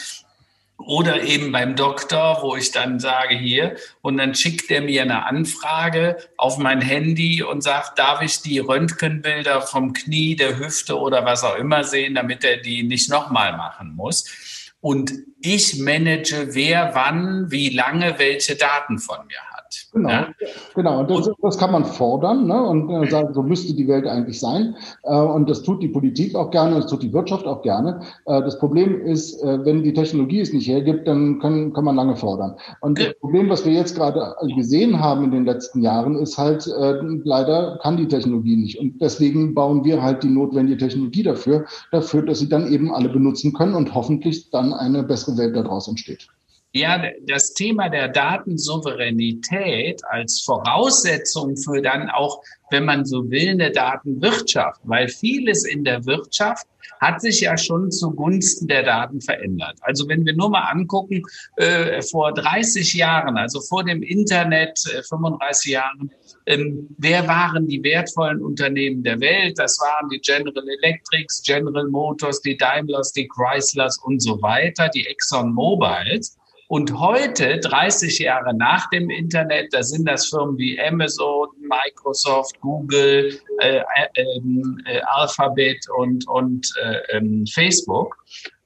oder 0.78 1.24
eben 1.24 1.52
beim 1.52 1.76
Doktor, 1.76 2.40
wo 2.42 2.56
ich 2.56 2.72
dann 2.72 3.00
sage 3.00 3.36
hier, 3.36 3.76
und 4.02 4.18
dann 4.18 4.36
schickt 4.36 4.70
er 4.70 4.82
mir 4.82 5.02
eine 5.02 5.26
Anfrage 5.26 6.18
auf 6.38 6.58
mein 6.58 6.82
Handy 6.82 7.42
und 7.42 7.62
sagt, 7.62 7.98
darf 7.98 8.22
ich 8.22 8.42
die 8.42 8.60
Röntgenbilder 8.60 9.62
vom 9.62 9.94
Knie, 9.94 10.36
der 10.36 10.60
Hüfte 10.60 11.00
oder 11.00 11.26
was 11.26 11.44
auch 11.44 11.56
immer 11.56 11.84
sehen, 11.84 12.16
damit 12.16 12.44
er 12.44 12.58
die 12.58 12.84
nicht 12.84 13.10
nochmal 13.10 13.56
machen 13.56 13.96
muss. 13.96 14.72
Und 14.82 15.14
ich 15.42 15.78
manage, 15.80 16.54
wer 16.54 16.94
wann, 16.94 17.50
wie 17.50 17.70
lange 17.70 18.20
welche 18.20 18.56
Daten 18.56 19.00
von 19.00 19.26
mir 19.26 19.40
hat. 19.52 19.55
Genau, 19.94 20.10
ja? 20.10 20.28
genau. 20.74 21.00
Und 21.00 21.10
das, 21.10 21.30
das, 21.42 21.58
kann 21.58 21.72
man 21.72 21.86
fordern 21.86 22.48
ne? 22.48 22.62
und 22.64 22.90
äh, 22.90 23.08
sagen, 23.10 23.34
so 23.34 23.44
müsste 23.44 23.74
die 23.74 23.88
Welt 23.88 24.08
eigentlich 24.08 24.40
sein. 24.40 24.76
Äh, 25.04 25.16
und 25.16 25.50
das 25.50 25.64
tut 25.64 25.82
die 25.82 25.88
Politik 25.88 26.36
auch 26.36 26.52
gerne, 26.52 26.76
das 26.76 26.88
tut 26.88 27.04
die 27.04 27.14
Wirtschaft 27.14 27.46
auch 27.46 27.62
gerne. 27.62 28.00
Äh, 28.26 28.42
das 28.42 28.60
Problem 28.60 29.02
ist, 29.02 29.42
äh, 29.42 29.66
wenn 29.66 29.84
die 29.84 29.94
Technologie 29.94 30.42
es 30.42 30.54
nicht 30.54 30.68
hergibt, 30.68 31.08
dann 31.08 31.40
können, 31.40 31.74
kann 31.74 31.86
man 31.86 31.96
lange 31.96 32.16
fordern. 32.16 32.56
Und 32.82 33.00
das 33.00 33.14
Problem, 33.20 33.50
was 33.50 33.66
wir 33.66 33.74
jetzt 33.74 33.96
gerade 33.96 34.36
gesehen 34.56 35.00
haben 35.00 35.24
in 35.26 35.32
den 35.32 35.46
letzten 35.46 35.82
Jahren, 35.82 36.16
ist 36.16 36.38
halt, 36.38 36.68
äh, 36.68 36.96
leider 37.24 37.80
kann 37.82 37.98
die 37.98 38.08
Technologie 38.08 38.56
nicht. 38.56 38.80
Und 38.80 39.02
deswegen 39.02 39.54
bauen 39.54 39.84
wir 39.84 40.02
halt 40.02 40.24
die 40.24 40.30
notwendige 40.30 40.78
Technologie 40.78 41.24
dafür, 41.24 41.66
dafür, 41.92 42.24
dass 42.24 42.40
sie 42.40 42.50
dann 42.50 42.72
eben 42.72 42.94
alle 42.94 43.10
benutzen 43.10 43.54
können 43.54 43.76
und 43.76 43.94
hoffentlich 43.94 44.50
dann 44.50 44.74
eine 44.74 45.04
bessere 45.04 45.38
Welt 45.38 45.56
daraus 45.56 45.88
entsteht. 45.88 46.28
Ja, 46.76 47.02
das 47.22 47.54
Thema 47.54 47.88
der 47.88 48.10
Datensouveränität 48.10 50.02
als 50.10 50.42
Voraussetzung 50.42 51.56
für 51.56 51.82
dann 51.82 52.10
auch, 52.10 52.44
wenn 52.70 52.84
man 52.84 53.06
so 53.06 53.32
will, 53.32 53.52
eine 53.52 53.72
Datenwirtschaft, 53.72 54.82
weil 54.84 55.08
vieles 55.08 55.64
in 55.64 55.86
der 55.86 56.06
Wirtschaft 56.06 56.68
hat 57.00 57.22
sich 57.22 57.40
ja 57.40 57.58
schon 57.58 57.92
zugunsten 57.92 58.68
der 58.68 58.84
Daten 58.84 59.22
verändert. 59.22 59.78
Also 59.84 60.10
wenn 60.10 60.26
wir 60.26 60.36
nur 60.36 60.50
mal 60.50 60.64
angucken, 60.64 61.24
äh, 61.56 62.02
vor 62.02 62.34
30 62.34 62.94
Jahren, 62.94 63.38
also 63.38 63.62
vor 63.62 63.86
dem 63.86 64.04
Internet, 64.04 64.78
äh, 64.94 65.02
35 65.02 65.72
Jahren, 65.72 66.12
ähm, 66.46 66.90
wer 66.98 67.26
waren 67.26 67.68
die 67.68 67.82
wertvollen 67.84 68.42
Unternehmen 68.42 69.02
der 69.02 69.22
Welt? 69.22 69.58
Das 69.58 69.80
waren 69.80 70.10
die 70.10 70.20
General 70.20 70.68
Electrics, 70.84 71.42
General 71.42 71.88
Motors, 71.88 72.42
die 72.42 72.58
Daimlers, 72.58 73.14
die 73.14 73.30
Chryslers 73.30 73.98
und 74.00 74.22
so 74.22 74.42
weiter, 74.42 74.90
die 74.90 75.08
Exxon 75.08 75.54
Mobiles. 75.54 76.38
Und 76.68 77.00
heute, 77.00 77.60
30 77.60 78.20
Jahre 78.20 78.56
nach 78.56 78.90
dem 78.90 79.12
Internet, 79.12 79.72
da 79.72 79.84
sind 79.84 80.08
das 80.08 80.28
Firmen 80.28 80.58
wie 80.58 80.80
Amazon, 80.82 81.50
Microsoft, 81.60 82.60
Google, 82.60 83.40
äh, 83.60 83.78
äh, 83.78 84.40
äh, 84.86 85.02
Alphabet 85.06 85.78
und, 85.98 86.28
und 86.28 86.68
äh, 86.82 87.18
ähm, 87.18 87.46
Facebook. 87.54 88.18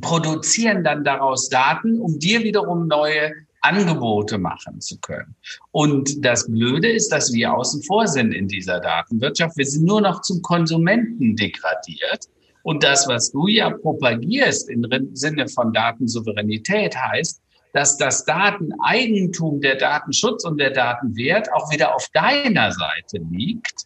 produzieren 0.00 0.84
dann 0.84 1.02
daraus 1.02 1.48
Daten, 1.48 2.00
um 2.00 2.20
dir 2.20 2.44
wiederum 2.44 2.86
neue 2.86 3.32
Angebote 3.66 4.38
machen 4.38 4.80
zu 4.80 4.98
können. 5.00 5.34
Und 5.72 6.24
das 6.24 6.46
Blöde 6.46 6.90
ist, 6.90 7.10
dass 7.10 7.32
wir 7.32 7.52
außen 7.52 7.82
vor 7.82 8.06
sind 8.06 8.32
in 8.32 8.48
dieser 8.48 8.80
Datenwirtschaft. 8.80 9.56
Wir 9.56 9.66
sind 9.66 9.84
nur 9.84 10.00
noch 10.00 10.22
zum 10.22 10.40
Konsumenten 10.42 11.36
degradiert. 11.36 12.26
Und 12.62 12.82
das, 12.82 13.06
was 13.08 13.30
du 13.30 13.46
ja 13.46 13.70
propagierst 13.70 14.68
im 14.70 14.84
Sinne 15.12 15.48
von 15.48 15.72
Datensouveränität, 15.72 16.96
heißt, 16.96 17.40
dass 17.72 17.96
das 17.98 18.24
Dateneigentum, 18.24 19.60
der 19.60 19.76
Datenschutz 19.76 20.44
und 20.44 20.58
der 20.58 20.70
Datenwert 20.70 21.52
auch 21.52 21.70
wieder 21.70 21.94
auf 21.94 22.08
deiner 22.14 22.72
Seite 22.72 23.18
liegt. 23.30 23.84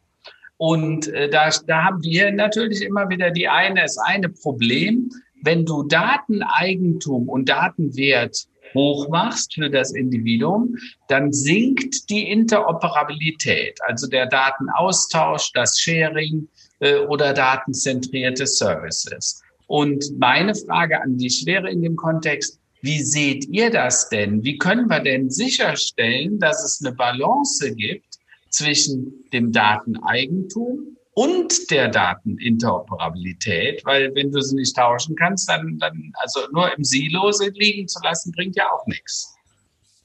Und 0.58 1.08
äh, 1.08 1.28
da, 1.28 1.50
da 1.66 1.84
haben 1.84 2.02
wir 2.02 2.30
natürlich 2.32 2.82
immer 2.82 3.08
wieder 3.08 3.30
die 3.30 3.48
eine, 3.48 3.82
das 3.82 3.98
eine 3.98 4.28
Problem, 4.28 5.10
wenn 5.42 5.64
du 5.64 5.82
Dateneigentum 5.84 7.28
und 7.28 7.48
Datenwert 7.48 8.46
hoch 8.74 9.08
machst 9.08 9.54
für 9.54 9.70
das 9.70 9.92
Individuum, 9.92 10.76
dann 11.08 11.32
sinkt 11.32 12.08
die 12.10 12.30
Interoperabilität, 12.30 13.78
also 13.86 14.06
der 14.06 14.26
Datenaustausch, 14.26 15.52
das 15.52 15.78
Sharing 15.78 16.48
äh, 16.80 16.96
oder 16.98 17.32
datenzentrierte 17.32 18.46
Services. 18.46 19.42
Und 19.66 20.04
meine 20.18 20.54
Frage 20.54 21.00
an 21.00 21.16
dich 21.16 21.44
wäre 21.46 21.70
in 21.70 21.82
dem 21.82 21.96
Kontext, 21.96 22.58
wie 22.82 23.02
seht 23.02 23.46
ihr 23.48 23.70
das 23.70 24.08
denn? 24.08 24.42
Wie 24.42 24.56
können 24.56 24.88
wir 24.88 25.00
denn 25.00 25.30
sicherstellen, 25.30 26.38
dass 26.38 26.64
es 26.64 26.84
eine 26.84 26.94
Balance 26.96 27.74
gibt 27.74 28.18
zwischen 28.48 29.24
dem 29.32 29.52
Dateneigentum 29.52 30.96
und 31.20 31.70
der 31.70 31.88
Dateninteroperabilität, 31.88 33.84
weil 33.84 34.10
wenn 34.14 34.32
du 34.32 34.40
sie 34.40 34.56
nicht 34.56 34.74
tauschen 34.74 35.14
kannst, 35.16 35.50
dann, 35.50 35.76
dann 35.78 36.12
also 36.14 36.40
nur 36.54 36.74
im 36.74 36.82
Silo 36.82 37.30
liegen 37.56 37.86
zu 37.86 38.00
lassen, 38.02 38.32
bringt 38.32 38.56
ja 38.56 38.64
auch 38.72 38.86
nichts. 38.86 39.36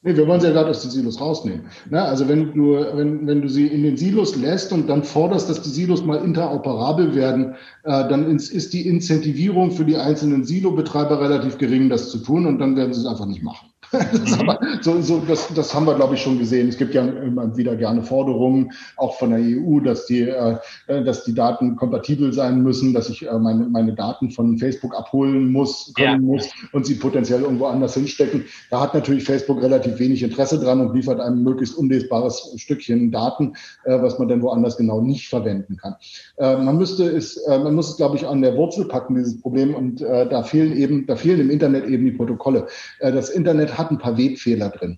Nee, 0.01 0.17
wir 0.17 0.27
wollen 0.27 0.41
sie 0.41 0.47
ja 0.47 0.53
gerade 0.53 0.71
aus 0.71 0.81
den 0.81 0.91
Silos 0.91 1.21
rausnehmen. 1.21 1.67
Ne? 1.89 2.03
Also 2.03 2.27
wenn 2.27 2.53
du, 2.53 2.73
wenn, 2.73 3.25
wenn 3.25 3.41
du 3.41 3.47
sie 3.47 3.65
in 3.65 3.83
den 3.83 3.95
Silos 3.95 4.35
lässt 4.35 4.73
und 4.73 4.87
dann 4.87 5.05
forderst, 5.05 5.49
dass 5.49 5.61
die 5.61 5.69
Silos 5.69 6.03
mal 6.03 6.21
interoperabel 6.21 7.15
werden, 7.15 7.55
äh, 7.85 8.09
dann 8.09 8.29
ist 8.35 8.73
die 8.73 8.85
Incentivierung 8.85 9.71
für 9.71 9.85
die 9.85 9.95
einzelnen 9.95 10.43
Silo-Betreiber 10.43 11.21
relativ 11.21 11.57
gering, 11.57 11.89
das 11.89 12.11
zu 12.11 12.17
tun 12.17 12.45
und 12.45 12.59
dann 12.59 12.75
werden 12.75 12.93
sie 12.93 12.99
es 12.99 13.07
einfach 13.07 13.25
nicht 13.25 13.41
machen. 13.41 13.69
Das, 14.25 14.39
aber, 14.39 14.59
so, 14.81 15.01
so, 15.01 15.19
das, 15.27 15.53
das 15.53 15.73
haben 15.73 15.85
wir, 15.85 15.95
glaube 15.95 16.15
ich, 16.15 16.21
schon 16.21 16.39
gesehen. 16.39 16.69
Es 16.69 16.77
gibt 16.77 16.93
ja 16.93 17.05
immer 17.05 17.55
wieder 17.57 17.75
gerne 17.75 18.01
Forderungen, 18.03 18.71
auch 18.97 19.17
von 19.17 19.31
der 19.31 19.39
EU, 19.39 19.79
dass 19.79 20.05
die, 20.05 20.21
äh, 20.21 20.57
dass 20.87 21.23
die 21.23 21.33
Daten 21.33 21.75
kompatibel 21.75 22.33
sein 22.33 22.61
müssen, 22.61 22.93
dass 22.93 23.09
ich 23.09 23.27
äh, 23.27 23.39
meine, 23.39 23.65
meine 23.67 23.93
Daten 23.93 24.31
von 24.31 24.57
Facebook 24.57 24.95
abholen 24.95 25.51
muss, 25.51 25.93
können 25.95 26.07
ja. 26.07 26.17
muss 26.17 26.49
und 26.71 26.85
sie 26.85 26.95
potenziell 26.95 27.41
irgendwo 27.41 27.65
anders 27.65 27.93
hinstecken. 27.93 28.45
Da 28.69 28.81
hat 28.81 28.93
natürlich 28.93 29.23
Facebook 29.23 29.61
relativ 29.61 29.99
wenig 29.99 30.23
Interesse 30.23 30.59
dran 30.59 30.81
und 30.81 30.95
liefert 30.95 31.19
ein 31.19 31.43
möglichst 31.43 31.77
unlesbares 31.77 32.53
Stückchen 32.57 33.11
Daten, 33.11 33.53
äh, 33.83 34.01
was 34.01 34.19
man 34.19 34.27
dann 34.27 34.41
woanders 34.41 34.77
genau 34.77 35.01
nicht 35.01 35.29
verwenden 35.29 35.77
kann. 35.77 35.95
Äh, 36.37 36.57
man 36.57 36.77
müsste 36.77 37.05
es, 37.05 37.37
äh, 37.37 37.59
man 37.59 37.75
muss 37.75 37.89
es, 37.89 37.97
glaube 37.97 38.17
ich, 38.17 38.27
an 38.27 38.41
der 38.41 38.55
Wurzel 38.55 38.85
packen, 38.85 39.15
dieses 39.15 39.39
Problem. 39.41 39.73
Und 39.73 40.01
äh, 40.01 40.27
da 40.27 40.43
fehlen 40.43 40.75
eben, 40.75 41.05
da 41.05 41.15
fehlen 41.15 41.39
im 41.39 41.49
Internet 41.49 41.85
eben 41.85 42.05
die 42.05 42.11
Protokolle. 42.11 42.67
Äh, 42.99 43.11
das 43.11 43.29
Internet 43.29 43.74
hat 43.77 43.91
ein 43.91 43.97
paar 43.97 44.17
Webfehler 44.17 44.69
drin. 44.69 44.97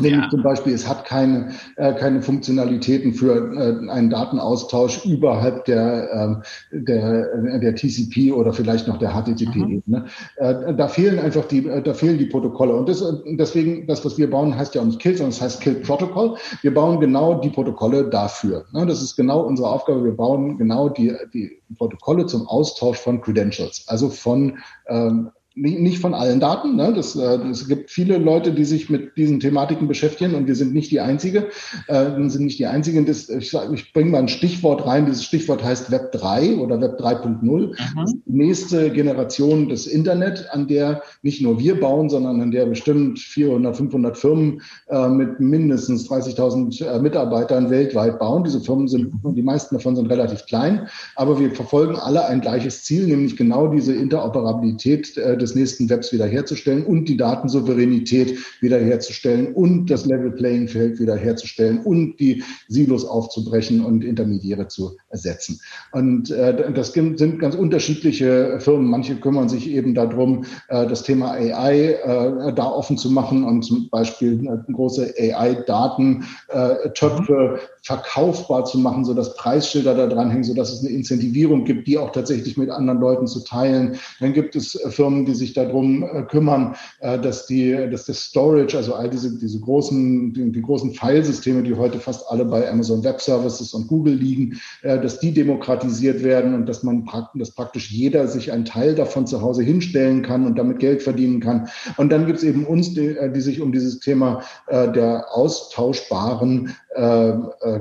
Nämlich 0.00 0.22
ja. 0.22 0.30
zum 0.30 0.42
Beispiel, 0.42 0.72
es 0.72 0.88
hat 0.88 1.04
keine, 1.04 1.50
äh, 1.76 1.92
keine 1.92 2.22
Funktionalitäten 2.22 3.12
für 3.12 3.52
äh, 3.54 3.90
einen 3.90 4.08
Datenaustausch 4.08 5.04
überhalb 5.04 5.66
der, 5.66 6.42
äh, 6.72 6.78
der, 6.78 7.58
der 7.58 7.74
TCP 7.74 8.32
oder 8.32 8.54
vielleicht 8.54 8.88
noch 8.88 8.98
der 8.98 9.10
HTTP-Ebene. 9.10 9.82
Mhm. 9.86 10.04
Äh, 10.36 10.74
da 10.74 10.88
fehlen 10.88 11.18
einfach 11.18 11.44
die, 11.44 11.66
äh, 11.68 11.82
da 11.82 11.92
fehlen 11.92 12.16
die 12.16 12.24
Protokolle. 12.24 12.74
Und 12.74 12.88
das, 12.88 13.04
deswegen, 13.26 13.86
das, 13.86 14.02
was 14.04 14.16
wir 14.16 14.30
bauen, 14.30 14.56
heißt 14.56 14.74
ja 14.74 14.80
auch 14.80 14.86
nicht 14.86 14.98
Kill, 14.98 15.14
sondern 15.14 15.32
es 15.32 15.42
heißt 15.42 15.60
Kill 15.60 15.74
Protocol. 15.74 16.36
Wir 16.62 16.72
bauen 16.72 16.98
genau 16.98 17.40
die 17.40 17.50
Protokolle 17.50 18.08
dafür. 18.08 18.64
Ne? 18.72 18.86
Das 18.86 19.02
ist 19.02 19.14
genau 19.14 19.42
unsere 19.42 19.68
Aufgabe. 19.68 20.02
Wir 20.04 20.16
bauen 20.16 20.56
genau 20.56 20.88
die, 20.88 21.14
die 21.34 21.60
Protokolle 21.76 22.24
zum 22.24 22.48
Austausch 22.48 22.98
von 22.98 23.20
Credentials, 23.20 23.84
also 23.88 24.08
von 24.08 24.58
ähm, 24.88 25.30
nicht 25.54 25.98
von 25.98 26.14
allen 26.14 26.40
Daten. 26.40 26.76
Ne? 26.76 26.92
Das, 26.94 27.16
äh, 27.16 27.38
es 27.50 27.68
gibt 27.68 27.90
viele 27.90 28.18
Leute, 28.18 28.52
die 28.52 28.64
sich 28.64 28.90
mit 28.90 29.16
diesen 29.16 29.40
Thematiken 29.40 29.88
beschäftigen 29.88 30.34
und 30.34 30.46
wir 30.46 30.54
sind 30.54 30.72
nicht 30.72 30.90
die 30.90 31.00
Einzige. 31.00 31.48
Äh, 31.88 32.28
sind 32.28 32.44
nicht 32.44 32.58
die 32.58 32.66
Einzigen. 32.66 33.06
Das, 33.06 33.28
ich, 33.28 33.54
ich 33.72 33.92
bringe 33.92 34.10
mal 34.10 34.18
ein 34.18 34.28
Stichwort 34.28 34.86
rein. 34.86 35.06
Dieses 35.06 35.24
Stichwort 35.24 35.62
heißt 35.62 35.90
Web 35.90 36.12
3 36.12 36.56
oder 36.56 36.80
Web 36.80 37.00
3.0. 37.00 37.42
Mhm. 37.42 38.22
Nächste 38.26 38.90
Generation 38.90 39.68
des 39.68 39.86
Internet, 39.86 40.46
an 40.50 40.68
der 40.68 41.02
nicht 41.22 41.42
nur 41.42 41.58
wir 41.58 41.78
bauen, 41.78 42.08
sondern 42.08 42.40
an 42.40 42.50
der 42.50 42.66
bestimmt 42.66 43.18
400, 43.18 43.76
500 43.76 44.16
Firmen 44.16 44.62
äh, 44.88 45.08
mit 45.08 45.40
mindestens 45.40 46.08
30.000 46.08 46.84
äh, 46.84 46.98
Mitarbeitern 47.00 47.70
weltweit 47.70 48.18
bauen. 48.18 48.44
Diese 48.44 48.60
Firmen 48.60 48.88
sind, 48.88 49.12
die 49.24 49.42
meisten 49.42 49.74
davon 49.74 49.96
sind 49.96 50.06
relativ 50.06 50.46
klein, 50.46 50.88
aber 51.16 51.38
wir 51.38 51.50
verfolgen 51.54 51.96
alle 51.96 52.24
ein 52.26 52.40
gleiches 52.40 52.84
Ziel, 52.84 53.06
nämlich 53.06 53.36
genau 53.36 53.68
diese 53.68 53.94
Interoperabilität 53.94 55.16
äh, 55.16 55.36
des 55.42 55.54
nächsten 55.54 55.88
Webs 55.90 56.12
wiederherzustellen 56.12 56.84
und 56.84 57.08
die 57.08 57.16
Datensouveränität 57.16 58.38
wiederherzustellen 58.60 59.52
und 59.52 59.90
das 59.90 60.06
Level 60.06 60.32
Playing 60.32 60.68
Field 60.68 60.98
wiederherzustellen 60.98 61.80
und 61.80 62.18
die 62.18 62.42
Silos 62.68 63.04
aufzubrechen 63.04 63.84
und 63.84 64.04
Intermediäre 64.04 64.68
zu 64.68 64.96
ersetzen. 65.10 65.60
Und 65.92 66.30
äh, 66.30 66.72
das 66.72 66.92
sind 66.92 67.18
ganz 67.38 67.54
unterschiedliche 67.54 68.58
Firmen. 68.60 68.88
Manche 68.88 69.16
kümmern 69.16 69.48
sich 69.48 69.70
eben 69.70 69.94
darum, 69.94 70.44
äh, 70.68 70.86
das 70.86 71.02
Thema 71.02 71.32
AI 71.32 71.92
äh, 71.92 72.52
da 72.54 72.66
offen 72.66 72.96
zu 72.96 73.10
machen 73.10 73.42
und 73.44 73.62
zum 73.62 73.88
Beispiel 73.90 74.46
äh, 74.46 74.58
große 74.72 75.14
AI-Datentöpfe 75.18 77.58
verkaufbar 77.82 78.64
zu 78.64 78.78
machen, 78.78 79.04
so 79.04 79.12
dass 79.14 79.36
Preisschilder 79.36 79.94
da 79.94 80.06
dran 80.06 80.30
hängen, 80.30 80.44
so 80.44 80.54
dass 80.54 80.72
es 80.72 80.80
eine 80.80 80.88
Incentivierung 80.90 81.64
gibt, 81.64 81.88
die 81.88 81.98
auch 81.98 82.12
tatsächlich 82.12 82.56
mit 82.56 82.70
anderen 82.70 83.00
Leuten 83.00 83.26
zu 83.26 83.44
teilen. 83.44 83.96
Dann 84.20 84.32
gibt 84.32 84.56
es 84.56 84.80
Firmen, 84.90 85.26
die 85.26 85.31
die 85.32 85.38
sich 85.38 85.54
darum 85.54 86.02
äh, 86.02 86.22
kümmern, 86.22 86.76
äh, 87.00 87.18
dass 87.18 87.46
die, 87.46 87.72
dass 87.90 88.04
das 88.04 88.20
Storage, 88.20 88.76
also 88.76 88.94
all 88.94 89.08
diese, 89.08 89.38
diese 89.38 89.60
großen, 89.60 90.32
die, 90.32 90.52
die 90.52 90.62
großen 90.62 90.92
Filesysteme, 90.92 91.62
die 91.62 91.74
heute 91.74 91.98
fast 91.98 92.28
alle 92.28 92.44
bei 92.44 92.68
Amazon 92.68 93.02
Web 93.02 93.20
Services 93.20 93.72
und 93.72 93.88
Google 93.88 94.14
liegen, 94.14 94.60
äh, 94.82 95.00
dass 95.00 95.20
die 95.20 95.32
demokratisiert 95.32 96.22
werden 96.22 96.54
und 96.54 96.68
dass 96.68 96.82
man 96.82 97.04
praktisch, 97.04 97.40
dass 97.40 97.50
praktisch 97.52 97.90
jeder 97.90 98.28
sich 98.28 98.52
einen 98.52 98.64
Teil 98.64 98.94
davon 98.94 99.26
zu 99.26 99.40
Hause 99.40 99.62
hinstellen 99.62 100.22
kann 100.22 100.46
und 100.46 100.58
damit 100.58 100.78
Geld 100.78 101.02
verdienen 101.02 101.40
kann. 101.40 101.68
Und 101.96 102.10
dann 102.10 102.26
gibt 102.26 102.38
es 102.38 102.44
eben 102.44 102.66
uns, 102.66 102.92
die, 102.94 103.16
die 103.34 103.40
sich 103.40 103.60
um 103.60 103.72
dieses 103.72 104.00
Thema 104.00 104.42
der 104.70 105.26
austauschbaren 105.32 106.74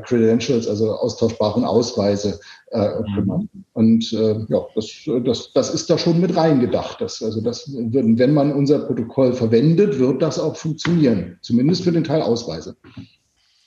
Credentials, 0.03 0.67
also 0.67 0.93
austauschbaren 0.93 1.65
Ausweise 1.65 2.39
äh, 2.71 3.03
kümmern. 3.15 3.49
Mhm. 3.53 3.65
Und 3.73 4.13
äh, 4.13 4.39
ja, 4.49 4.65
das, 4.75 4.87
das, 5.25 5.53
das 5.53 5.73
ist 5.73 5.89
da 5.89 5.97
schon 5.97 6.19
mit 6.19 6.35
reingedacht. 6.35 6.99
Das, 7.01 7.21
also 7.21 7.41
das, 7.41 7.69
wenn 7.73 8.33
man 8.33 8.53
unser 8.53 8.79
Protokoll 8.79 9.33
verwendet, 9.33 9.99
wird 9.99 10.21
das 10.21 10.39
auch 10.39 10.55
funktionieren, 10.55 11.37
zumindest 11.41 11.83
für 11.83 11.91
den 11.91 12.03
Teil 12.03 12.21
Ausweise. 12.21 12.75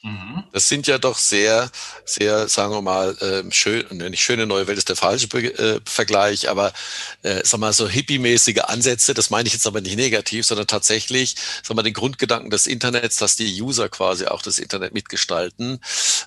Mhm. 0.04 0.44
Das 0.52 0.68
sind 0.68 0.86
ja 0.86 0.98
doch 0.98 1.16
sehr, 1.16 1.70
sehr, 2.04 2.46
sagen 2.46 2.74
wir 2.74 2.82
mal, 2.82 3.16
äh, 3.22 3.50
schön, 3.50 3.86
nicht 3.88 4.22
schöne 4.22 4.46
neue 4.46 4.66
Welt 4.66 4.76
ist 4.76 4.90
der 4.90 4.96
falsche 4.96 5.26
äh, 5.28 5.80
Vergleich, 5.86 6.50
aber 6.50 6.74
äh, 7.22 7.40
sag 7.42 7.58
mal 7.58 7.72
so 7.72 7.88
hippie-mäßige 7.88 8.64
Ansätze, 8.64 9.14
das 9.14 9.30
meine 9.30 9.46
ich 9.46 9.54
jetzt 9.54 9.66
aber 9.66 9.80
nicht 9.80 9.96
negativ, 9.96 10.44
sondern 10.44 10.66
tatsächlich, 10.66 11.36
sag 11.62 11.74
mal, 11.74 11.82
den 11.82 11.94
Grundgedanken 11.94 12.50
des 12.50 12.66
Internets, 12.66 13.16
dass 13.16 13.36
die 13.36 13.62
User 13.62 13.88
quasi 13.88 14.26
auch 14.26 14.42
das 14.42 14.58
Internet 14.58 14.92
mitgestalten 14.92 15.80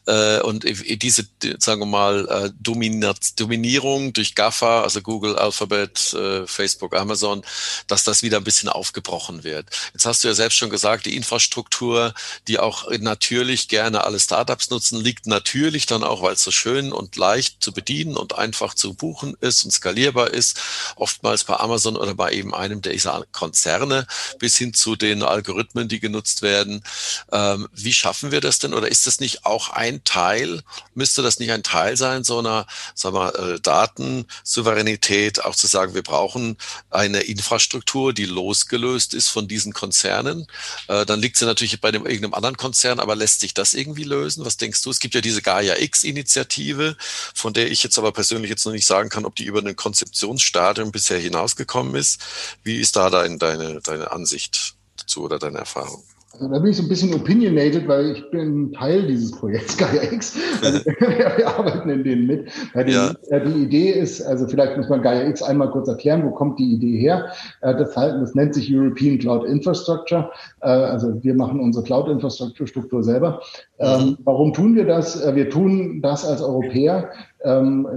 äh, 0.08 0.40
und 0.42 0.66
diese, 1.04 1.28
sagen 1.60 1.82
wir 1.82 1.86
mal, 1.86 2.28
äh, 2.30 2.50
Dominierung 2.60 4.12
durch 4.12 4.34
GAFA, 4.34 4.82
also 4.82 5.02
Google, 5.02 5.36
Alphabet, 5.36 6.16
äh, 6.16 6.48
Facebook, 6.48 6.96
Amazon, 6.96 7.44
dass 7.86 8.04
das 8.04 8.24
wieder 8.24 8.38
ein 8.38 8.44
bisschen 8.44 8.70
aufgebrochen 8.70 9.44
wird. 9.44 9.68
Jetzt 9.94 10.08
hast 10.08 10.24
du 10.24 10.30
ja 10.30 10.34
selbst 10.34 10.58
schon 10.58 10.72
gesagt, 10.72 11.06
die 11.06 11.16
Infrastruktur, 11.16 12.16
die 12.48 12.58
auch 12.58 12.90
natürlich 12.98 13.67
gerne 13.68 14.04
alle 14.04 14.20
Startups 14.20 14.70
nutzen, 14.70 15.00
liegt 15.00 15.28
natürlich 15.28 15.86
dann 15.86 16.04
auch, 16.04 16.22
weil 16.22 16.34
es 16.34 16.44
so 16.44 16.52
schön 16.52 16.92
und 16.92 17.16
leicht 17.16 17.64
zu 17.64 17.72
bedienen 17.72 18.18
und 18.18 18.38
einfach 18.38 18.74
zu 18.74 18.94
buchen 18.94 19.36
ist 19.42 19.64
und 19.66 19.72
skalierbar 19.72 20.32
ist, 20.32 20.60
oftmals 20.96 21.44
bei 21.44 21.58
Amazon 21.58 21.96
oder 21.96 22.16
bei 22.16 22.32
eben 22.32 22.54
einem 22.54 22.82
dieser 22.82 23.26
Konzerne 23.32 24.08
bis 24.40 24.58
hin 24.58 24.74
zu 24.74 24.96
den 24.96 25.24
Algorithmen, 25.24 25.88
die 25.88 26.00
genutzt 26.00 26.42
werden. 26.42 26.84
Ähm, 27.32 27.68
wie 27.74 27.94
schaffen 27.94 28.32
wir 28.32 28.42
das 28.42 28.60
denn? 28.60 28.74
Oder 28.74 28.90
ist 28.90 29.08
das 29.08 29.20
nicht 29.20 29.46
auch 29.46 29.70
ein 29.70 30.04
Teil, 30.04 30.64
müsste 30.94 31.22
das 31.22 31.40
nicht 31.40 31.52
ein 31.52 31.64
Teil 31.64 31.98
sein, 31.98 32.24
so 32.24 32.40
einer 32.40 32.68
sagen 32.96 33.16
wir, 33.16 33.36
äh, 33.36 33.60
Datensouveränität, 33.60 35.44
auch 35.44 35.56
zu 35.56 35.68
sagen, 35.68 35.94
wir 35.94 36.04
brauchen 36.04 36.58
eine 36.90 37.22
Infrastruktur, 37.22 38.14
die 38.14 38.26
losgelöst 38.26 39.14
ist 39.14 39.30
von 39.30 39.48
diesen 39.48 39.74
Konzernen? 39.74 40.48
Äh, 40.88 41.06
dann 41.06 41.20
liegt 41.20 41.38
sie 41.38 41.46
natürlich 41.46 41.80
bei 41.82 41.92
dem 41.92 42.06
irgendeinem 42.06 42.34
anderen 42.34 42.58
Konzern, 42.58 43.00
aber 43.00 43.16
lässt 43.16 43.40
sich 43.42 43.54
das 43.58 43.74
irgendwie 43.74 44.04
lösen? 44.04 44.46
Was 44.46 44.58
denkst 44.58 44.82
du? 44.82 44.90
Es 44.90 45.00
gibt 45.00 45.16
ja 45.16 45.22
diese 45.22 45.42
Gaia 45.42 45.78
X-Initiative, 45.78 46.96
von 47.00 47.54
der 47.54 47.72
ich 47.72 47.84
jetzt 47.84 47.98
aber 47.98 48.12
persönlich 48.12 48.50
jetzt 48.50 48.66
noch 48.66 48.74
nicht 48.74 48.86
sagen 48.86 49.10
kann, 49.10 49.26
ob 49.26 49.36
die 49.36 49.46
über 49.46 49.60
ein 49.60 49.76
Konzeptionsstadium 49.76 50.92
bisher 50.92 51.20
hinausgekommen 51.20 51.96
ist. 51.96 52.22
Wie 52.64 52.80
ist 52.80 52.96
da 52.96 53.10
dein, 53.10 53.40
deine, 53.40 53.82
deine 53.82 54.12
Ansicht 54.12 54.76
dazu 54.98 55.24
oder 55.24 55.40
deine 55.40 55.60
Erfahrung? 55.60 56.04
Also 56.40 56.54
da 56.54 56.60
bin 56.60 56.70
ich 56.70 56.78
so 56.78 56.84
ein 56.84 56.90
bisschen 56.90 57.14
opinionated, 57.16 57.88
weil 57.88 58.12
ich 58.12 58.30
bin 58.30 58.72
Teil 58.72 59.08
dieses 59.08 59.32
Projekts 59.32 59.76
Gaia 59.78 60.04
X. 60.12 60.38
Also 60.62 60.86
wir 60.86 61.48
arbeiten 61.48 61.90
in 61.90 62.04
denen 62.04 62.28
mit. 62.28 62.48
Die, 62.76 62.92
ja. 62.92 63.12
Äh, 63.30 63.42
die, 63.42 63.64
Idee 63.64 63.90
ist, 63.92 64.22
also 64.22 64.48
vielleicht 64.48 64.78
muss 64.78 64.88
man 64.88 65.02
Gaia 65.02 65.28
X 65.28 65.42
einmal 65.42 65.72
kurz 65.72 65.88
erklären, 65.88 66.24
wo 66.24 66.30
kommt 66.30 66.60
die 66.60 66.74
Idee 66.74 67.00
her? 67.00 67.32
Äh, 67.62 67.76
das, 67.76 67.96
das 67.96 68.36
nennt 68.36 68.54
sich 68.54 68.72
European 68.72 69.18
Cloud 69.18 69.46
Infrastructure. 69.46 70.30
Äh, 70.62 70.68
also 70.68 71.24
wir 71.24 71.34
machen 71.34 71.60
unsere 71.60 71.84
Cloud-Infrastruktur 71.84 73.04
selber. 73.04 73.42
Ähm, 73.80 74.02
mhm. 74.02 74.18
Warum 74.24 74.54
tun 74.54 74.76
wir 74.76 74.86
das? 74.86 75.20
Wir 75.36 75.50
tun 75.50 76.02
das 76.04 76.24
als 76.24 76.42
Europäer, 76.42 77.10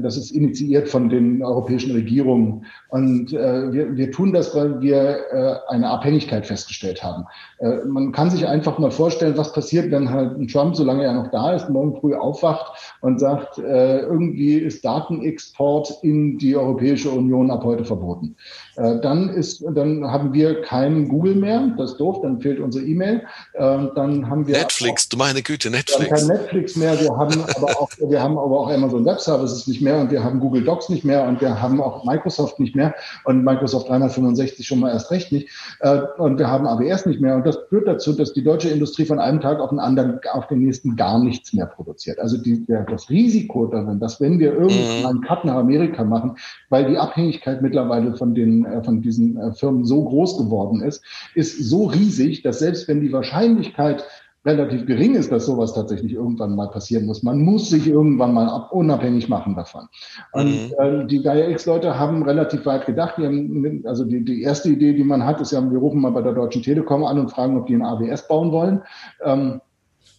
das 0.03 0.17
ist 0.17 0.31
initiiert 0.31 0.89
von 0.89 1.09
den 1.09 1.43
europäischen 1.43 1.93
Regierungen. 1.93 2.65
Und 2.89 3.33
äh, 3.33 3.73
wir, 3.73 3.97
wir 3.97 4.11
tun 4.11 4.33
das, 4.33 4.55
weil 4.55 4.81
wir 4.81 5.19
äh, 5.33 5.55
eine 5.69 5.89
Abhängigkeit 5.89 6.47
festgestellt 6.47 7.03
haben. 7.03 7.25
Äh, 7.59 7.85
man 7.87 8.13
kann 8.13 8.31
sich 8.31 8.47
einfach 8.47 8.79
mal 8.79 8.91
vorstellen, 8.91 9.37
was 9.37 9.53
passiert, 9.53 9.91
wenn 9.91 10.11
halt 10.11 10.39
ein 10.39 10.49
Trump, 10.49 10.77
solange 10.77 11.05
er 11.05 11.15
noch 11.15 11.31
da 11.31 11.53
ist, 11.55 11.69
morgen 11.69 12.01
früh 12.01 12.15
aufwacht 12.15 12.97
und 13.01 13.19
sagt, 13.19 13.59
irgendwie 13.59 14.55
ist 14.55 14.85
Datenexport 14.85 15.99
in 16.03 16.39
die 16.39 16.57
Europäische 16.57 17.11
Union 17.11 17.51
ab 17.51 17.65
heute 17.65 17.85
verboten. 17.85 18.37
Äh, 18.77 19.01
dann 19.01 19.29
ist, 19.31 19.65
dann 19.75 20.05
haben 20.05 20.33
wir 20.33 20.63
kein 20.63 21.09
Google 21.09 21.35
mehr, 21.35 21.73
das 21.77 21.93
ist 21.93 22.01
doof, 22.01 22.21
dann 22.23 22.41
fehlt 22.41 22.61
unsere 22.61 22.85
E-Mail. 22.85 23.23
Äh, 23.55 23.79
dann 23.95 24.29
haben 24.29 24.47
wir 24.47 24.57
Netflix, 24.57 25.07
auch, 25.07 25.11
du 25.11 25.17
meine 25.17 25.43
Güte, 25.43 25.71
Netflix. 25.71 25.99
Wir 25.99 26.17
haben 26.17 26.29
kein 26.29 26.37
Netflix 26.39 26.77
mehr, 26.77 27.01
wir 27.01 27.17
haben 27.17 27.45
aber 27.57 27.81
auch, 27.81 27.91
wir 27.99 28.23
haben 28.23 28.39
aber 28.39 28.61
auch 28.61 28.71
Amazon 28.71 29.05
Web 29.05 29.21
Services 29.21 29.67
nicht 29.67 29.83
mehr 29.83 29.99
und 29.99 30.11
wir 30.11 30.23
haben 30.23 30.41
Google 30.41 30.65
Docs 30.65 30.89
nicht 30.89 31.05
mehr 31.05 31.25
und 31.27 31.41
wir 31.41 31.61
haben 31.61 31.81
auch 31.81 32.05
Microsoft 32.05 32.59
nicht 32.61 32.75
mehr 32.77 32.95
und 33.25 33.45
Microsoft 33.45 33.89
365 33.89 34.67
schon 34.67 34.81
mal 34.81 34.91
erst 34.91 35.11
recht 35.11 35.33
nicht. 35.33 35.49
Äh, 35.81 36.01
und 36.19 36.39
wir 36.39 36.49
haben 36.49 36.67
AWS 36.67 37.07
nicht 37.07 37.21
mehr. 37.21 37.37
Und 37.37 37.47
das 37.47 37.59
führt 37.69 37.87
dazu, 37.89 38.13
dass 38.13 38.33
die 38.33 38.45
deutsche 38.45 38.69
Industrie 38.69 39.05
von 39.05 39.19
einem 39.19 39.41
Tag 39.41 39.61
auf 39.61 39.71
den 39.71 39.79
anderen, 39.79 40.21
auf 40.33 40.47
den 40.47 40.61
nächsten 40.61 40.97
gar 40.97 41.19
nichts 41.23 41.53
mehr 41.53 41.67
produziert. 41.67 42.19
Also 42.19 42.37
die, 42.37 42.65
das 42.67 43.11
Risiko 43.11 43.67
darin, 43.67 44.01
dass 44.01 44.21
wenn 44.21 44.39
wir 44.39 44.53
irgendwann 44.53 45.01
mhm. 45.01 45.07
einen 45.07 45.21
Cut 45.23 45.45
nach 45.45 45.57
Amerika 45.57 46.05
machen, 46.05 46.37
weil 46.69 46.87
die 46.87 46.99
Abhängigkeit 46.99 47.63
mittlerweile 47.63 48.17
von 48.17 48.35
den 48.35 48.65
äh, 48.73 48.83
von 48.83 49.03
diesen 49.03 49.37
äh, 49.37 49.53
Firmen 49.53 49.85
so 49.85 50.05
groß 50.05 50.39
geworden 50.39 50.83
ist, 50.83 51.03
ist 51.35 51.59
so 51.59 51.87
riesig, 51.87 52.43
dass 52.43 52.59
selbst 52.59 52.89
wenn 52.89 53.01
die 53.01 53.13
Wahrscheinlichkeit 53.13 54.05
relativ 54.45 54.87
gering 54.87 55.15
ist, 55.15 55.31
dass 55.31 55.47
sowas 55.47 55.75
tatsächlich 55.75 56.15
irgendwann 56.15 56.57
mal 56.57 56.69
passieren 56.69 57.05
muss. 57.05 57.23
Man 57.23 57.41
muss 57.41 57.69
sich 57.69 57.87
irgendwann 57.87 58.33
mal 58.33 58.49
ab, 58.49 58.73
unabhängig 58.73 59.29
machen 59.29 59.55
davon. 59.55 59.89
Und 60.33 60.73
äh, 60.79 61.07
die 61.07 61.23
Gaia 61.23 61.49
X-Leute 61.51 61.99
haben 61.99 62.23
relativ 62.23 62.65
weit 62.65 62.87
gedacht. 62.87 63.17
Die 63.19 63.27
haben, 63.27 63.83
also 63.87 64.05
die, 64.05 64.25
die 64.25 64.43
erste 64.43 64.71
Idee, 64.71 64.95
die 64.95 65.05
man 65.05 65.27
hat, 65.27 65.41
ist 65.41 65.53
ja, 65.53 65.71
wir 65.71 65.79
rufen 65.79 66.01
mal 66.01 66.13
bei 66.13 66.23
der 66.23 66.33
Deutschen 66.33 66.63
Telekom 66.63 67.05
an 67.05 67.19
und 67.19 67.31
fragen, 67.31 67.59
ob 67.59 67.67
die 67.67 67.75
ein 67.75 67.85
AWS 67.85 68.29
bauen 68.29 68.51
wollen. 68.51 68.83
Ähm, 69.23 69.61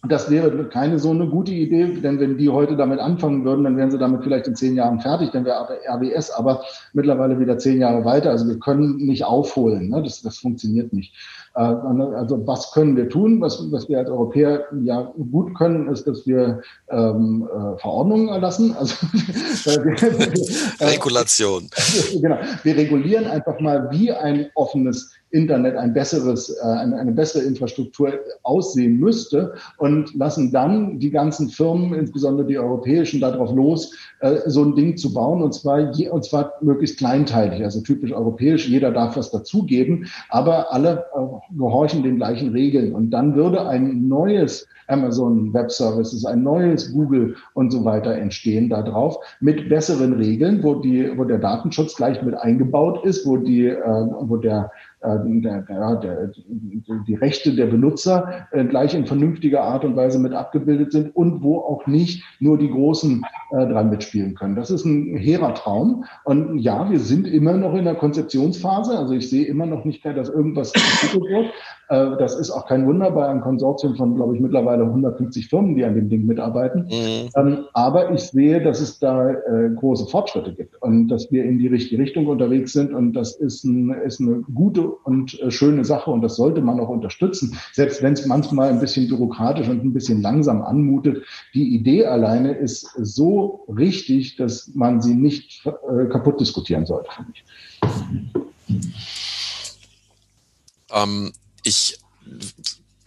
das 0.08 0.28
wäre 0.30 0.68
keine 0.68 0.98
so 0.98 1.10
eine 1.10 1.28
gute 1.28 1.52
Idee, 1.52 1.86
denn 2.00 2.18
wenn 2.18 2.36
die 2.36 2.48
heute 2.48 2.76
damit 2.76 2.98
anfangen 2.98 3.44
würden, 3.44 3.62
dann 3.62 3.76
wären 3.76 3.92
sie 3.92 3.98
damit 3.98 4.24
vielleicht 4.24 4.48
in 4.48 4.56
zehn 4.56 4.74
Jahren 4.74 5.00
fertig, 5.00 5.30
dann 5.30 5.44
wäre 5.44 5.78
RWS 5.88 6.32
aber 6.32 6.64
mittlerweile 6.92 7.38
wieder 7.38 7.56
zehn 7.56 7.80
Jahre 7.80 8.04
weiter. 8.04 8.30
Also 8.30 8.48
wir 8.48 8.58
können 8.58 8.96
nicht 8.96 9.24
aufholen. 9.24 9.90
Ne? 9.90 10.02
Das, 10.02 10.20
das 10.20 10.38
funktioniert 10.38 10.92
nicht. 10.92 11.14
Äh, 11.54 11.60
also 11.60 12.44
was 12.46 12.72
können 12.72 12.96
wir 12.96 13.08
tun? 13.08 13.40
Was, 13.40 13.70
was 13.70 13.88
wir 13.88 14.00
als 14.00 14.10
Europäer 14.10 14.64
ja 14.82 15.12
gut 15.30 15.54
können, 15.54 15.86
ist, 15.86 16.08
dass 16.08 16.26
wir 16.26 16.62
ähm, 16.90 17.48
äh, 17.48 17.78
Verordnungen 17.78 18.28
erlassen. 18.28 18.74
Also 19.64 19.80
Regulation. 20.80 21.68
genau. 22.20 22.38
Wir 22.62 22.76
regulieren 22.76 23.26
einfach 23.26 23.60
mal, 23.60 23.88
wie 23.90 24.10
ein 24.10 24.46
offenes 24.54 25.12
Internet 25.32 25.76
ein 25.76 25.94
besseres, 25.94 26.50
äh, 26.50 26.62
eine, 26.62 27.12
bessere 27.12 27.42
Infrastruktur 27.42 28.12
aussehen 28.42 28.98
müsste 28.98 29.54
und 29.78 30.14
lassen 30.14 30.52
dann 30.52 30.98
die 30.98 31.10
ganzen 31.10 31.48
Firmen, 31.48 31.94
insbesondere 31.94 32.46
die 32.46 32.58
europäischen, 32.58 33.20
darauf 33.20 33.52
los, 33.52 33.96
äh, 34.20 34.36
so 34.46 34.62
ein 34.62 34.74
Ding 34.74 34.96
zu 34.96 35.12
bauen 35.12 35.42
und 35.42 35.54
zwar, 35.54 35.90
je, 35.92 36.10
und 36.10 36.24
zwar 36.24 36.52
möglichst 36.60 36.98
kleinteilig, 36.98 37.64
also 37.64 37.80
typisch 37.80 38.12
europäisch. 38.12 38.68
Jeder 38.68 38.90
darf 38.92 39.16
was 39.16 39.30
dazugeben, 39.30 40.06
aber 40.28 40.72
alle 40.72 41.06
äh, 41.14 41.56
gehorchen 41.56 42.02
den 42.02 42.16
gleichen 42.16 42.50
Regeln 42.50 42.94
und 42.94 43.10
dann 43.10 43.34
würde 43.34 43.66
ein 43.66 44.06
neues 44.08 44.66
Amazon 44.88 45.52
Web 45.54 45.70
Services, 45.70 46.24
ein 46.26 46.42
neues 46.42 46.92
Google 46.92 47.36
und 47.54 47.70
so 47.70 47.84
weiter 47.84 48.14
entstehen 48.14 48.68
darauf 48.68 49.16
mit 49.40 49.68
besseren 49.68 50.12
Regeln, 50.14 50.62
wo 50.62 50.74
die, 50.74 51.10
wo 51.16 51.24
der 51.24 51.38
Datenschutz 51.38 51.96
gleich 51.96 52.22
mit 52.22 52.34
eingebaut 52.34 53.04
ist, 53.04 53.26
wo 53.26 53.36
die, 53.36 53.68
äh, 53.68 54.06
wo 54.20 54.36
der 54.36 54.70
der, 55.02 56.30
die 57.06 57.14
Rechte 57.14 57.54
der 57.54 57.66
Benutzer 57.66 58.46
äh, 58.52 58.64
gleich 58.64 58.94
in 58.94 59.06
vernünftiger 59.06 59.62
Art 59.62 59.84
und 59.84 59.96
Weise 59.96 60.18
mit 60.18 60.32
abgebildet 60.32 60.92
sind 60.92 61.14
und 61.14 61.42
wo 61.42 61.58
auch 61.58 61.86
nicht 61.86 62.22
nur 62.40 62.58
die 62.58 62.70
Großen 62.70 63.24
äh, 63.50 63.66
dran 63.66 63.90
mitspielen 63.90 64.34
können. 64.34 64.56
Das 64.56 64.70
ist 64.70 64.84
ein 64.84 65.16
hehrer 65.16 65.54
Traum. 65.54 66.04
Und 66.24 66.58
ja, 66.58 66.90
wir 66.90 67.00
sind 67.00 67.26
immer 67.26 67.54
noch 67.54 67.74
in 67.74 67.84
der 67.84 67.94
Konzeptionsphase. 67.94 68.96
Also 68.98 69.14
ich 69.14 69.28
sehe 69.28 69.46
immer 69.46 69.66
noch 69.66 69.84
nicht, 69.84 70.04
dass 70.04 70.28
irgendwas 70.28 70.72
entwickelt 70.74 71.30
wird. 71.30 71.52
Äh, 71.88 72.16
das 72.18 72.34
ist 72.36 72.50
auch 72.50 72.66
kein 72.66 72.86
Wunder 72.86 73.10
bei 73.10 73.26
einem 73.26 73.40
Konsortium 73.40 73.96
von, 73.96 74.14
glaube 74.14 74.34
ich, 74.34 74.40
mittlerweile 74.40 74.84
150 74.84 75.48
Firmen, 75.48 75.74
die 75.74 75.84
an 75.84 75.94
dem 75.94 76.08
Ding 76.08 76.26
mitarbeiten. 76.26 76.86
Mhm. 76.86 77.28
Ähm, 77.36 77.58
aber 77.74 78.10
ich 78.12 78.22
sehe, 78.22 78.62
dass 78.62 78.80
es 78.80 78.98
da 78.98 79.30
äh, 79.30 79.70
große 79.74 80.06
Fortschritte 80.06 80.54
gibt 80.54 80.80
und 80.82 81.08
dass 81.08 81.30
wir 81.30 81.44
in 81.44 81.58
die 81.58 81.66
richtige 81.66 82.00
Richtung 82.02 82.26
unterwegs 82.26 82.72
sind. 82.72 82.92
Und 82.94 83.12
das 83.12 83.36
ist, 83.36 83.64
ein, 83.64 83.90
ist 83.90 84.20
eine 84.20 84.42
gute 84.54 84.88
und 84.88 85.38
äh, 85.40 85.50
schöne 85.50 85.84
Sache 85.84 86.10
und 86.10 86.22
das 86.22 86.36
sollte 86.36 86.62
man 86.62 86.80
auch 86.80 86.88
unterstützen, 86.88 87.56
selbst 87.72 88.02
wenn 88.02 88.14
es 88.14 88.26
manchmal 88.26 88.70
ein 88.70 88.80
bisschen 88.80 89.08
bürokratisch 89.08 89.68
und 89.68 89.84
ein 89.84 89.92
bisschen 89.92 90.22
langsam 90.22 90.62
anmutet. 90.62 91.24
Die 91.54 91.74
Idee 91.74 92.06
alleine 92.06 92.52
ist 92.52 92.90
so 92.98 93.66
richtig, 93.68 94.36
dass 94.36 94.70
man 94.74 95.00
sie 95.02 95.14
nicht 95.14 95.68
kaputt 96.10 96.40
diskutieren 96.40 96.86
sollte, 96.86 97.10
finde 97.14 97.32
ich. 97.34 97.44
Ähm, 100.92 101.32
ich 101.62 101.98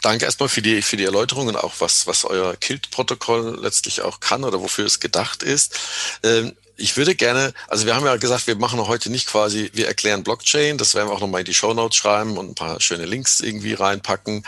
danke 0.02 0.24
erstmal 0.24 0.48
für 0.48 0.62
die, 0.62 0.82
für 0.82 0.96
die 0.96 1.04
Erläuterung 1.04 1.48
und 1.48 1.56
auch 1.56 1.74
was, 1.78 2.06
was 2.06 2.24
euer 2.24 2.56
Kilt-Protokoll 2.56 3.58
letztlich 3.60 4.02
auch 4.02 4.20
kann 4.20 4.44
oder 4.44 4.60
wofür 4.60 4.86
es 4.86 5.00
gedacht 5.00 5.42
ist. 5.42 5.78
Ähm, 6.22 6.54
ich 6.76 6.96
würde 6.96 7.14
gerne, 7.14 7.54
also 7.68 7.86
wir 7.86 7.94
haben 7.94 8.04
ja 8.04 8.16
gesagt, 8.16 8.46
wir 8.46 8.56
machen 8.56 8.86
heute 8.86 9.10
nicht 9.10 9.26
quasi, 9.26 9.70
wir 9.72 9.86
erklären 9.86 10.22
Blockchain, 10.22 10.76
das 10.76 10.94
werden 10.94 11.08
wir 11.08 11.14
auch 11.14 11.20
nochmal 11.20 11.40
in 11.40 11.46
die 11.46 11.54
Show 11.54 11.72
Notes 11.72 11.96
schreiben 11.96 12.36
und 12.36 12.50
ein 12.50 12.54
paar 12.54 12.80
schöne 12.80 13.06
Links 13.06 13.40
irgendwie 13.40 13.72
reinpacken. 13.72 14.44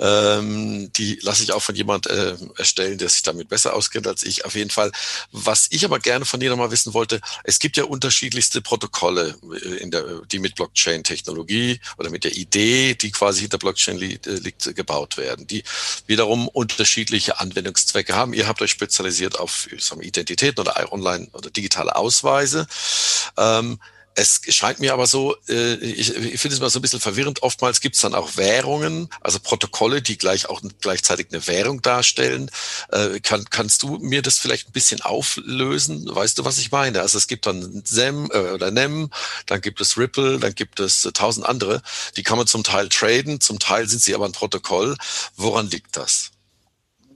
Ähm, 0.00 0.90
die 0.94 1.18
lasse 1.22 1.42
ich 1.42 1.52
auch 1.52 1.62
von 1.62 1.74
jemand 1.74 2.06
äh, 2.06 2.36
erstellen, 2.56 2.98
der 2.98 3.08
sich 3.08 3.22
damit 3.22 3.48
besser 3.48 3.74
auskennt 3.74 4.06
als 4.06 4.22
ich. 4.22 4.44
Auf 4.44 4.54
jeden 4.54 4.70
Fall. 4.70 4.92
Was 5.30 5.66
ich 5.70 5.84
aber 5.84 5.98
gerne 5.98 6.24
von 6.24 6.40
dir 6.40 6.50
nochmal 6.50 6.70
wissen 6.70 6.94
wollte, 6.94 7.20
es 7.44 7.58
gibt 7.58 7.76
ja 7.76 7.84
unterschiedlichste 7.84 8.62
Protokolle, 8.62 9.36
äh, 9.62 9.76
in 9.76 9.90
der, 9.90 10.22
die 10.30 10.38
mit 10.38 10.54
Blockchain-Technologie 10.54 11.80
oder 11.98 12.08
mit 12.08 12.24
der 12.24 12.34
Idee, 12.34 12.94
die 12.94 13.10
quasi 13.10 13.42
hinter 13.42 13.58
Blockchain 13.58 13.98
li 13.98 14.18
äh, 14.26 14.30
liegt, 14.30 14.74
gebaut 14.74 15.18
werden, 15.18 15.46
die 15.46 15.64
wiederum 16.06 16.48
unterschiedliche 16.48 17.40
Anwendungszwecke 17.40 18.14
haben. 18.14 18.32
Ihr 18.32 18.48
habt 18.48 18.62
euch 18.62 18.70
spezialisiert 18.70 19.38
auf 19.38 19.68
Identitäten 20.00 20.60
oder 20.60 20.92
online 20.92 21.28
oder 21.32 21.50
digitale 21.58 21.96
Ausweise. 21.96 22.66
Ähm, 23.36 23.78
es 24.18 24.40
scheint 24.48 24.80
mir 24.80 24.94
aber 24.94 25.06
so, 25.06 25.36
äh, 25.48 25.74
ich, 25.74 26.08
finde 26.40 26.54
es 26.54 26.60
mal 26.60 26.70
so 26.70 26.80
ein 26.80 26.82
bisschen 26.82 26.98
verwirrend. 26.98 27.44
Oftmals 27.44 27.80
gibt 27.80 27.94
es 27.94 28.02
dann 28.02 28.14
auch 28.16 28.36
Währungen, 28.36 29.08
also 29.20 29.38
Protokolle, 29.38 30.02
die 30.02 30.18
gleich 30.18 30.48
auch 30.48 30.60
gleichzeitig 30.80 31.28
eine 31.30 31.46
Währung 31.46 31.82
darstellen. 31.82 32.50
Äh, 32.90 33.20
kann, 33.20 33.44
kannst 33.48 33.84
du 33.84 33.98
mir 33.98 34.20
das 34.20 34.38
vielleicht 34.38 34.68
ein 34.68 34.72
bisschen 34.72 35.02
auflösen? 35.02 36.12
Weißt 36.12 36.36
du, 36.36 36.44
was 36.44 36.58
ich 36.58 36.72
meine? 36.72 37.00
Also 37.00 37.16
es 37.16 37.28
gibt 37.28 37.46
dann 37.46 37.82
SEM 37.84 38.28
äh, 38.32 38.38
oder 38.38 38.72
NEM, 38.72 39.10
dann 39.46 39.60
gibt 39.60 39.80
es 39.80 39.96
Ripple, 39.96 40.40
dann 40.40 40.54
gibt 40.56 40.80
es 40.80 41.08
tausend 41.14 41.46
andere. 41.46 41.80
Die 42.16 42.24
kann 42.24 42.38
man 42.38 42.48
zum 42.48 42.64
Teil 42.64 42.88
traden, 42.88 43.40
zum 43.40 43.60
Teil 43.60 43.88
sind 43.88 44.02
sie 44.02 44.16
aber 44.16 44.24
ein 44.24 44.32
Protokoll. 44.32 44.96
Woran 45.36 45.70
liegt 45.70 45.96
das? 45.96 46.32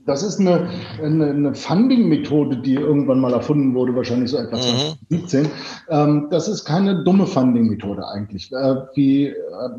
Das 0.05 0.21
ist 0.21 0.39
eine, 0.39 0.67
eine, 1.01 1.27
eine 1.27 1.55
Funding-Methode, 1.55 2.57
die 2.57 2.75
irgendwann 2.75 3.21
mal 3.21 3.31
erfunden 3.31 3.73
wurde, 3.73 3.95
wahrscheinlich 3.95 4.31
so 4.31 4.37
etwa 4.37 4.59
2017. 4.59 5.43
Mhm. 5.43 5.49
Ähm, 5.89 6.27
das 6.29 6.49
ist 6.49 6.65
keine 6.65 7.03
dumme 7.05 7.25
Funding-Methode 7.25 8.05
eigentlich. 8.05 8.51
Äh, 8.51 8.75
wie, 8.95 9.27
äh, 9.27 9.35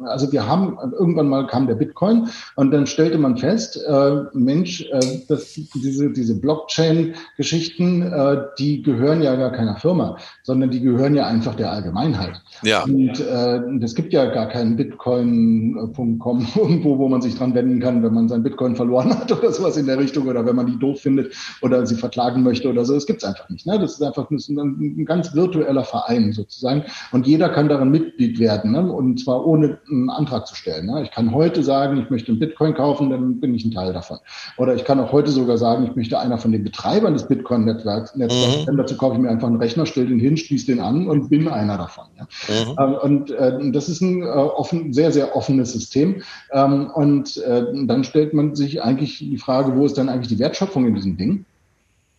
also 0.07 0.33
wir 0.33 0.49
haben, 0.49 0.79
irgendwann 0.99 1.29
mal 1.29 1.47
kam 1.47 1.67
der 1.67 1.75
Bitcoin 1.75 2.29
und 2.57 2.71
dann 2.71 2.87
stellte 2.87 3.19
man 3.19 3.37
fest, 3.37 3.79
äh, 3.87 4.23
Mensch, 4.33 4.89
äh, 4.91 5.21
das, 5.29 5.61
diese, 5.75 6.11
diese 6.11 6.41
Blockchain-Geschichten, 6.41 8.03
äh, 8.03 8.37
die 8.59 8.83
gehören 8.83 9.21
ja 9.21 9.37
gar 9.37 9.53
keiner 9.53 9.77
Firma, 9.77 10.17
sondern 10.43 10.71
die 10.71 10.81
gehören 10.81 11.15
ja 11.15 11.27
einfach 11.27 11.55
der 11.55 11.71
Allgemeinheit. 11.71 12.41
Ja. 12.63 12.85
Und 12.85 13.83
es 13.83 13.95
gibt 13.95 14.15
ja 14.15 14.27
gar 14.27 14.49
keinen 14.49 14.77
Bitcoin.com 14.77 16.47
irgendwo, 16.57 16.99
wo 16.99 17.09
man 17.09 17.21
sich 17.21 17.37
dran 17.37 17.55
wenden 17.55 17.81
kann, 17.81 18.03
wenn 18.03 18.15
man 18.15 18.29
sein 18.29 18.43
Bitcoin 18.43 18.75
verloren 18.75 19.11
hat 19.11 19.31
oder 19.31 19.53
sowas 19.53 19.77
in 19.77 19.85
der 19.85 19.99
Richtung. 19.99 20.14
Richtung 20.15 20.29
oder 20.29 20.47
wenn 20.47 20.57
man 20.57 20.67
die 20.67 20.79
doof 20.79 21.01
findet 21.01 21.35
oder 21.61 21.87
sie 21.87 21.97
verklagen 21.97 22.43
möchte 22.43 22.71
oder 22.71 22.85
so. 22.85 22.95
Das 22.95 23.07
gibt's 23.07 23.25
einfach 23.25 23.49
nicht. 23.49 23.67
Ne? 23.67 23.79
Das 23.79 23.95
ist 23.95 24.03
einfach 24.03 24.31
ein, 24.31 24.39
ein, 24.39 25.05
ganz 25.05 25.35
virtueller 25.35 25.85
Verein 25.85 26.33
sozusagen. 26.33 26.85
Und 27.13 27.27
jeder 27.27 27.49
kann 27.49 27.69
darin 27.69 27.91
Mitglied 27.91 28.39
werden 28.39 28.73
ne? 28.73 28.93
und 28.93 29.21
zwar 29.21 29.47
ohne 29.47 29.79
einen 29.91 30.11
Antrag 30.11 30.47
zu 30.47 30.55
stellen. 30.55 30.87
Ne? 30.87 31.03
Ich 31.03 31.11
kann 31.11 31.33
heute 31.33 31.63
sagen, 31.63 31.99
ich 32.01 32.11
möchte 32.11 32.31
einen 32.31 32.39
Bitcoin 32.39 32.75
kaufen, 32.75 33.11
dann 33.11 33.41
bin 33.41 33.55
ich 33.55 33.65
ein 33.65 33.73
Teil 33.73 33.93
davon. 33.93 34.19
Oder 34.57 34.75
ich 34.75 34.85
kann 34.85 35.01
auch 35.01 35.13
heute 35.13 35.31
sogar 35.31 35.59
sagen, 35.59 35.85
ich 35.85 35.97
möchte 35.97 36.19
einer 36.19 36.39
von 36.39 36.53
den 36.53 36.65
Betreibern 36.65 37.15
des 37.15 37.27
Bitcoin-Netzwerks 37.27 38.15
Netzwerks, 38.17 38.67
mhm. 38.67 38.77
dazu 38.77 38.97
kaufe 38.97 39.17
ich 39.17 39.21
mir 39.21 39.31
einfach 39.31 39.49
einen 39.49 39.57
Rechner, 39.57 39.87
stelle 39.87 40.07
den 40.07 40.19
hin, 40.19 40.37
schließe 40.37 40.67
den 40.67 40.81
an 40.81 41.09
und 41.09 41.29
bin 41.29 41.49
einer 41.49 41.79
davon. 41.79 42.07
Ja? 42.17 42.25
Mhm. 42.49 42.77
Ähm, 42.79 42.95
und 43.03 43.31
äh, 43.31 43.73
das 43.73 43.89
ist 43.89 44.01
ein 44.01 44.23
äh, 44.23 44.27
offen, 44.27 44.93
sehr, 44.93 45.11
sehr 45.11 45.37
offenes 45.37 45.73
System. 45.73 46.23
Ähm, 46.53 46.91
und 46.95 47.37
äh, 47.39 47.65
dann 47.87 48.05
stellt 48.05 48.35
man 48.35 48.55
sich 48.55 48.83
eigentlich 48.83 49.19
die 49.19 49.39
Frage, 49.39 49.77
wo 49.77 49.87
ist 49.87 49.99
dann 49.99 50.04
eigentlich 50.09 50.29
die 50.29 50.39
Wertschöpfung 50.39 50.87
in 50.87 50.95
diesem 50.95 51.17
Ding? 51.17 51.45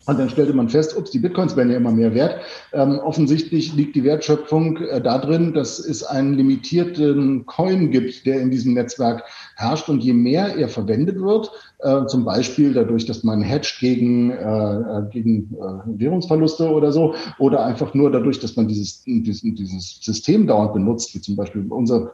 Und 0.06 0.20
dann 0.20 0.30
stellte 0.30 0.52
man 0.52 0.68
fest, 0.68 0.96
ups, 0.96 1.10
die 1.10 1.18
Bitcoins 1.18 1.56
werden 1.56 1.70
ja 1.70 1.76
immer 1.76 1.90
mehr 1.90 2.14
wert. 2.14 2.36
Ähm, 2.72 3.00
offensichtlich 3.00 3.74
liegt 3.74 3.96
die 3.96 4.04
Wertschöpfung 4.04 4.76
äh, 4.76 5.00
darin, 5.00 5.52
dass 5.52 5.80
es 5.80 6.04
einen 6.04 6.34
limitierten 6.34 7.44
Coin 7.46 7.90
gibt, 7.90 8.24
der 8.24 8.40
in 8.40 8.52
diesem 8.52 8.74
Netzwerk 8.74 9.24
herrscht. 9.56 9.88
Und 9.88 10.04
je 10.04 10.12
mehr 10.12 10.56
er 10.56 10.68
verwendet 10.68 11.20
wird, 11.20 11.50
äh, 11.80 12.06
zum 12.06 12.24
Beispiel 12.24 12.72
dadurch, 12.72 13.04
dass 13.06 13.24
man 13.24 13.42
hedge 13.42 13.72
gegen, 13.80 14.30
äh, 14.30 14.34
äh 14.36 15.10
gegen 15.10 15.52
äh, 15.54 16.00
Währungsverluste 16.00 16.70
oder 16.70 16.92
so, 16.92 17.14
oder 17.40 17.64
einfach 17.64 17.92
nur 17.92 18.12
dadurch, 18.12 18.38
dass 18.38 18.54
man 18.54 18.68
dieses, 18.68 19.02
dieses, 19.04 19.40
dieses 19.42 19.98
System 20.00 20.46
dauernd 20.46 20.72
benutzt, 20.72 21.12
wie 21.16 21.20
zum 21.20 21.34
Beispiel 21.34 21.66
unser 21.68 22.12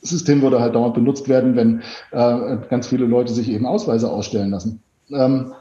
System 0.00 0.42
würde 0.42 0.60
halt 0.60 0.76
dauernd 0.76 0.94
benutzt 0.94 1.28
werden, 1.28 1.56
wenn 1.56 1.82
äh, 2.12 2.58
ganz 2.70 2.86
viele 2.86 3.06
Leute 3.06 3.32
sich 3.32 3.50
eben 3.50 3.66
Ausweise 3.66 4.08
ausstellen 4.08 4.50
lassen. 4.50 4.80
Ähm, 5.10 5.32
mhm. 5.34 5.52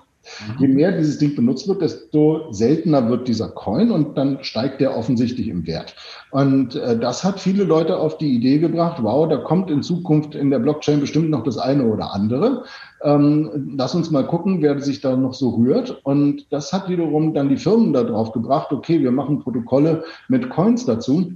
Je 0.59 0.67
mehr 0.67 0.91
dieses 0.91 1.17
Ding 1.17 1.35
benutzt 1.35 1.67
wird, 1.67 1.81
desto 1.81 2.51
seltener 2.51 3.09
wird 3.09 3.27
dieser 3.27 3.49
Coin 3.49 3.91
und 3.91 4.17
dann 4.17 4.43
steigt 4.43 4.81
der 4.81 4.97
offensichtlich 4.97 5.47
im 5.47 5.65
Wert. 5.67 5.95
Und 6.31 6.75
äh, 6.75 6.97
das 6.97 7.23
hat 7.23 7.39
viele 7.39 7.63
Leute 7.63 7.97
auf 7.97 8.17
die 8.17 8.35
Idee 8.35 8.59
gebracht, 8.59 8.97
wow, 9.01 9.27
da 9.27 9.37
kommt 9.37 9.69
in 9.69 9.83
Zukunft 9.83 10.35
in 10.35 10.49
der 10.49 10.59
Blockchain 10.59 10.99
bestimmt 10.99 11.29
noch 11.29 11.43
das 11.43 11.57
eine 11.57 11.85
oder 11.85 12.13
andere. 12.13 12.63
Ähm, 13.03 13.75
lass 13.77 13.93
uns 13.93 14.09
mal 14.09 14.25
gucken, 14.25 14.61
wer 14.61 14.79
sich 14.79 15.01
da 15.01 15.15
noch 15.15 15.33
so 15.33 15.51
rührt. 15.51 16.01
Und 16.03 16.51
das 16.51 16.73
hat 16.73 16.89
wiederum 16.89 17.33
dann 17.33 17.49
die 17.49 17.57
Firmen 17.57 17.93
da 17.93 18.03
drauf 18.03 18.31
gebracht, 18.31 18.71
okay, 18.71 18.99
wir 19.01 19.11
machen 19.11 19.39
Protokolle 19.39 20.03
mit 20.27 20.49
Coins 20.49 20.85
dazu. 20.85 21.31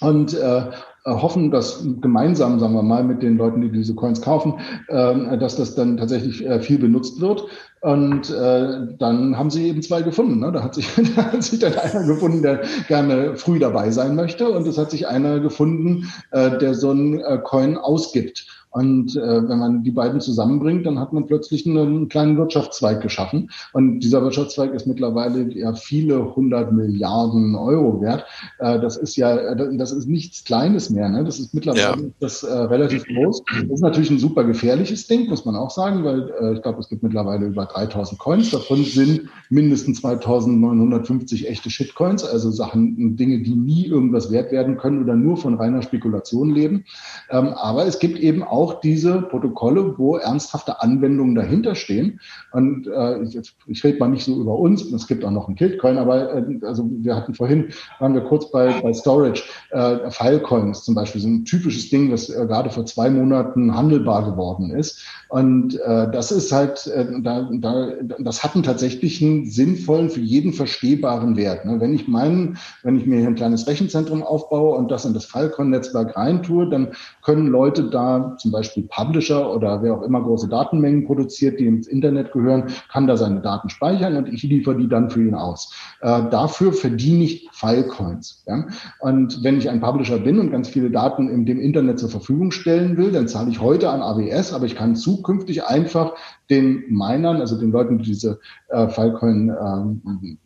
Und 0.00 0.34
äh, 0.34 0.64
hoffen, 1.04 1.50
dass 1.50 1.84
gemeinsam, 2.00 2.60
sagen 2.60 2.74
wir 2.74 2.82
mal, 2.82 3.02
mit 3.02 3.22
den 3.22 3.36
Leuten, 3.36 3.60
die 3.60 3.70
diese 3.70 3.94
Coins 3.94 4.22
kaufen, 4.22 4.54
äh, 4.88 5.36
dass 5.38 5.56
das 5.56 5.74
dann 5.74 5.96
tatsächlich 5.96 6.46
äh, 6.46 6.60
viel 6.60 6.78
benutzt 6.78 7.20
wird. 7.20 7.44
Und 7.80 8.30
äh, 8.30 8.94
dann 8.98 9.36
haben 9.36 9.50
sie 9.50 9.68
eben 9.68 9.82
zwei 9.82 10.02
gefunden. 10.02 10.38
Ne? 10.38 10.52
Da, 10.52 10.62
hat 10.62 10.76
sich, 10.76 10.88
da 11.16 11.32
hat 11.32 11.42
sich 11.42 11.58
dann 11.58 11.74
einer 11.74 12.04
gefunden, 12.06 12.42
der 12.42 12.62
gerne 12.86 13.36
früh 13.36 13.58
dabei 13.58 13.90
sein 13.90 14.14
möchte. 14.14 14.48
Und 14.48 14.66
es 14.66 14.78
hat 14.78 14.92
sich 14.92 15.08
einer 15.08 15.40
gefunden, 15.40 16.12
äh, 16.30 16.56
der 16.58 16.74
so 16.74 16.90
einen 16.90 17.18
äh, 17.20 17.38
Coin 17.42 17.76
ausgibt. 17.76 18.46
Und 18.72 19.16
äh, 19.16 19.48
wenn 19.48 19.58
man 19.58 19.82
die 19.82 19.90
beiden 19.90 20.20
zusammenbringt, 20.20 20.86
dann 20.86 20.98
hat 20.98 21.12
man 21.12 21.26
plötzlich 21.26 21.66
einen, 21.66 21.76
einen 21.76 22.08
kleinen 22.08 22.38
Wirtschaftszweig 22.38 23.02
geschaffen. 23.02 23.50
Und 23.74 24.00
dieser 24.00 24.22
Wirtschaftszweig 24.22 24.72
ist 24.72 24.86
mittlerweile 24.86 25.52
ja 25.52 25.74
viele 25.74 26.34
hundert 26.34 26.72
Milliarden 26.72 27.54
Euro 27.54 28.00
wert. 28.00 28.24
Äh, 28.58 28.80
das 28.80 28.96
ist 28.96 29.16
ja, 29.16 29.36
äh, 29.36 29.76
das 29.76 29.92
ist 29.92 30.08
nichts 30.08 30.44
Kleines 30.44 30.88
mehr. 30.88 31.10
Ne? 31.10 31.22
Das 31.22 31.38
ist 31.38 31.52
mittlerweile 31.52 32.02
ja. 32.02 32.08
das 32.18 32.42
äh, 32.42 32.52
relativ 32.52 33.04
groß. 33.04 33.42
Das 33.62 33.70
ist 33.70 33.82
natürlich 33.82 34.10
ein 34.10 34.18
super 34.18 34.44
gefährliches 34.44 35.06
Ding, 35.06 35.28
muss 35.28 35.44
man 35.44 35.54
auch 35.54 35.70
sagen, 35.70 36.02
weil 36.04 36.30
äh, 36.40 36.54
ich 36.54 36.62
glaube, 36.62 36.80
es 36.80 36.88
gibt 36.88 37.02
mittlerweile 37.02 37.46
über 37.46 37.66
3000 37.66 38.18
Coins. 38.18 38.50
Davon 38.50 38.84
sind 38.84 39.28
mindestens 39.50 40.00
2950 40.00 41.48
echte 41.48 41.68
Shitcoins, 41.68 42.24
also 42.24 42.50
Sachen, 42.50 43.16
Dinge, 43.16 43.42
die 43.42 43.54
nie 43.54 43.86
irgendwas 43.86 44.30
wert 44.30 44.50
werden 44.50 44.78
können 44.78 45.02
oder 45.02 45.14
nur 45.14 45.36
von 45.36 45.54
reiner 45.54 45.82
Spekulation 45.82 46.50
leben. 46.54 46.84
Ähm, 47.30 47.48
aber 47.48 47.86
es 47.86 47.98
gibt 47.98 48.18
eben 48.18 48.42
auch 48.42 48.61
auch 48.62 48.80
diese 48.80 49.22
Protokolle, 49.22 49.98
wo 49.98 50.16
ernsthafte 50.16 50.80
Anwendungen 50.80 51.34
dahinter 51.34 51.74
stehen. 51.74 52.20
Und 52.52 52.86
äh, 52.86 53.22
ich, 53.22 53.54
ich 53.66 53.84
rede 53.84 53.98
mal 53.98 54.08
nicht 54.08 54.24
so 54.24 54.40
über 54.40 54.56
uns, 54.56 54.84
es 54.84 55.08
gibt 55.08 55.24
auch 55.24 55.32
noch 55.32 55.48
einen 55.48 55.56
Kiltcoin, 55.56 55.98
aber 55.98 56.34
äh, 56.34 56.60
also 56.62 56.88
wir 56.88 57.16
hatten 57.16 57.34
vorhin, 57.34 57.70
waren 57.98 58.14
wir 58.14 58.22
kurz 58.22 58.50
bei, 58.52 58.72
bei 58.80 58.92
Storage, 58.92 59.42
äh, 59.70 60.10
Filecoin 60.10 60.70
ist 60.70 60.84
zum 60.84 60.94
Beispiel 60.94 61.20
so 61.20 61.28
ein 61.28 61.44
typisches 61.44 61.90
Ding, 61.90 62.12
was 62.12 62.28
äh, 62.28 62.46
gerade 62.46 62.70
vor 62.70 62.86
zwei 62.86 63.10
Monaten 63.10 63.74
handelbar 63.74 64.24
geworden 64.30 64.70
ist. 64.70 65.04
Und 65.28 65.80
äh, 65.80 66.10
das 66.10 66.30
ist 66.30 66.52
halt, 66.52 66.86
äh, 66.86 67.06
da, 67.20 67.48
da, 67.50 67.86
das 68.18 68.44
hat 68.44 68.54
einen 68.54 68.62
tatsächlichen 68.62 69.46
sinnvollen, 69.46 70.10
für 70.10 70.20
jeden 70.20 70.52
verstehbaren 70.52 71.36
Wert. 71.36 71.64
Ne? 71.64 71.80
Wenn 71.80 71.94
ich 71.94 72.06
meinen, 72.06 72.58
wenn 72.82 72.96
ich 72.96 73.06
mir 73.06 73.18
hier 73.18 73.28
ein 73.28 73.34
kleines 73.34 73.66
Rechenzentrum 73.66 74.22
aufbaue 74.22 74.76
und 74.76 74.90
das 74.90 75.04
in 75.04 75.14
das 75.14 75.24
Filecoin-Netzwerk 75.24 76.16
reintue, 76.16 76.68
dann 76.68 76.88
können 77.22 77.46
Leute 77.46 77.84
da 77.84 78.36
zum 78.38 78.51
Beispiel 78.52 78.84
Publisher 78.84 79.52
oder 79.52 79.82
wer 79.82 79.94
auch 79.94 80.02
immer 80.02 80.22
große 80.22 80.48
Datenmengen 80.48 81.06
produziert, 81.06 81.58
die 81.58 81.66
ins 81.66 81.86
Internet 81.86 82.32
gehören, 82.32 82.64
kann 82.90 83.06
da 83.06 83.16
seine 83.16 83.40
Daten 83.40 83.68
speichern 83.68 84.16
und 84.16 84.28
ich 84.28 84.42
liefere 84.42 84.76
die 84.76 84.88
dann 84.88 85.10
für 85.10 85.22
ihn 85.22 85.34
aus. 85.34 85.74
Äh, 86.00 86.28
dafür 86.30 86.72
verdiene 86.72 87.24
ich 87.24 87.48
Filecoins. 87.52 88.44
Ja? 88.46 88.66
Und 89.00 89.42
wenn 89.42 89.58
ich 89.58 89.68
ein 89.68 89.80
Publisher 89.80 90.18
bin 90.18 90.38
und 90.38 90.50
ganz 90.50 90.68
viele 90.68 90.90
Daten 90.90 91.28
in 91.28 91.46
dem 91.46 91.60
Internet 91.60 91.98
zur 91.98 92.10
Verfügung 92.10 92.50
stellen 92.50 92.96
will, 92.96 93.10
dann 93.10 93.28
zahle 93.28 93.50
ich 93.50 93.60
heute 93.60 93.90
an 93.90 94.02
AWS, 94.02 94.52
aber 94.52 94.66
ich 94.66 94.76
kann 94.76 94.94
zukünftig 94.94 95.64
einfach 95.64 96.14
den 96.50 96.84
Minern, 96.88 97.38
also 97.38 97.58
den 97.58 97.72
Leuten, 97.72 97.98
die 97.98 98.04
diese 98.04 98.38
äh, 98.68 98.88
Filecoin 98.88 99.48
ähm, 99.48 100.38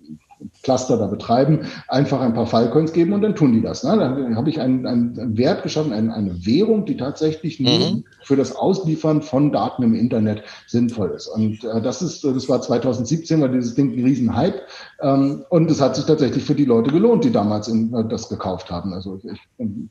Cluster 0.67 0.97
da 0.97 1.07
betreiben, 1.07 1.61
einfach 1.87 2.21
ein 2.21 2.35
paar 2.35 2.49
Filecoins 2.49 2.93
geben 2.93 3.13
und 3.13 3.23
dann 3.23 3.37
tun 3.37 3.53
die 3.53 3.63
das. 3.63 3.85
Ne? 3.85 3.97
Dann 3.97 4.35
habe 4.35 4.51
ich 4.51 4.61
einen, 4.61 4.85
einen 4.85 5.39
Wert 5.39 5.63
geschaffen, 5.63 5.93
eine, 5.93 6.13
eine 6.13 6.45
Währung, 6.45 6.87
die 6.87 6.97
tatsächlich 6.97 7.61
nur 7.61 7.79
mhm. 7.79 8.05
für 8.25 8.35
das 8.35 8.57
Ausliefern 8.57 9.23
von 9.23 9.53
Daten 9.53 9.85
im 9.85 9.95
Internet 9.95 10.43
sinnvoll 10.67 11.11
ist. 11.11 11.29
Und 11.29 11.63
äh, 11.63 11.81
das 11.81 12.03
ist, 12.03 12.25
das 12.25 12.49
war 12.49 12.61
2017, 12.61 13.41
war 13.41 13.49
dieses 13.49 13.77
Ding 13.77 13.93
ein 13.97 14.05
Riesenhype. 14.05 14.61
Ähm, 15.01 15.45
und 15.51 15.71
es 15.71 15.81
hat 15.81 15.95
sich 15.95 16.05
tatsächlich 16.05 16.43
für 16.43 16.57
die 16.57 16.65
Leute 16.65 16.91
gelohnt, 16.91 17.23
die 17.23 17.31
damals 17.31 17.69
in, 17.69 17.95
äh, 17.95 18.05
das 18.09 18.29
gekauft 18.29 18.69
haben. 18.69 18.93
Also 18.93 19.21
ich 19.23 19.41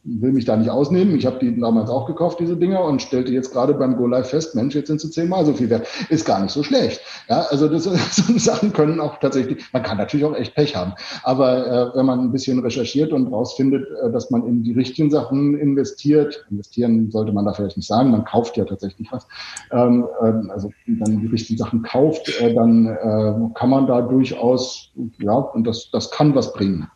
will 0.03 0.33
mich 0.33 0.43
da 0.43 0.57
nicht 0.57 0.71
ausnehmen. 0.71 1.15
Ich 1.15 1.25
habe 1.25 1.39
die 1.39 1.57
damals 1.57 1.89
auch 1.89 2.05
gekauft, 2.05 2.41
diese 2.41 2.57
Dinger, 2.57 2.83
und 2.83 3.01
stellte 3.01 3.31
jetzt 3.31 3.53
gerade 3.53 3.73
beim 3.75 3.95
Go 3.95 4.07
Live 4.07 4.31
fest, 4.31 4.55
Mensch, 4.55 4.75
jetzt 4.75 4.87
sind 4.87 4.99
sie 4.99 5.09
zehnmal 5.09 5.45
so 5.45 5.53
viel 5.53 5.69
wert. 5.69 5.87
Ist 6.09 6.25
gar 6.25 6.41
nicht 6.41 6.51
so 6.51 6.63
schlecht. 6.63 6.99
Ja, 7.29 7.45
also 7.49 7.69
das, 7.69 7.83
so 8.11 8.37
Sachen 8.37 8.73
können 8.73 8.99
auch 8.99 9.19
tatsächlich, 9.19 9.63
man 9.71 9.83
kann 9.83 9.97
natürlich 9.97 10.25
auch 10.25 10.35
echt 10.35 10.53
Pech 10.53 10.64
haben. 10.73 10.93
Aber 11.23 11.67
äh, 11.67 11.97
wenn 11.97 12.05
man 12.05 12.21
ein 12.21 12.31
bisschen 12.31 12.59
recherchiert 12.59 13.11
und 13.11 13.27
rausfindet, 13.27 13.85
äh, 14.01 14.09
dass 14.09 14.31
man 14.31 14.47
in 14.47 14.63
die 14.63 14.71
richtigen 14.71 15.11
Sachen 15.11 15.57
investiert, 15.57 16.45
investieren 16.49 17.11
sollte 17.11 17.33
man 17.33 17.43
da 17.43 17.51
vielleicht 17.51 17.75
nicht 17.75 17.87
sagen, 17.87 18.11
man 18.11 18.23
kauft 18.23 18.55
ja 18.55 18.63
tatsächlich 18.63 19.11
was, 19.11 19.27
ähm, 19.71 20.07
äh, 20.21 20.51
also 20.51 20.71
dann 20.87 21.19
die 21.19 21.27
richtigen 21.27 21.57
Sachen 21.57 21.81
kauft, 21.81 22.29
äh, 22.39 22.53
dann 22.53 22.85
äh, 22.85 23.53
kann 23.53 23.69
man 23.69 23.85
da 23.85 24.01
durchaus, 24.01 24.91
ja, 25.19 25.33
und 25.33 25.67
das, 25.67 25.89
das 25.91 26.09
kann 26.11 26.33
was 26.35 26.53
bringen. 26.53 26.87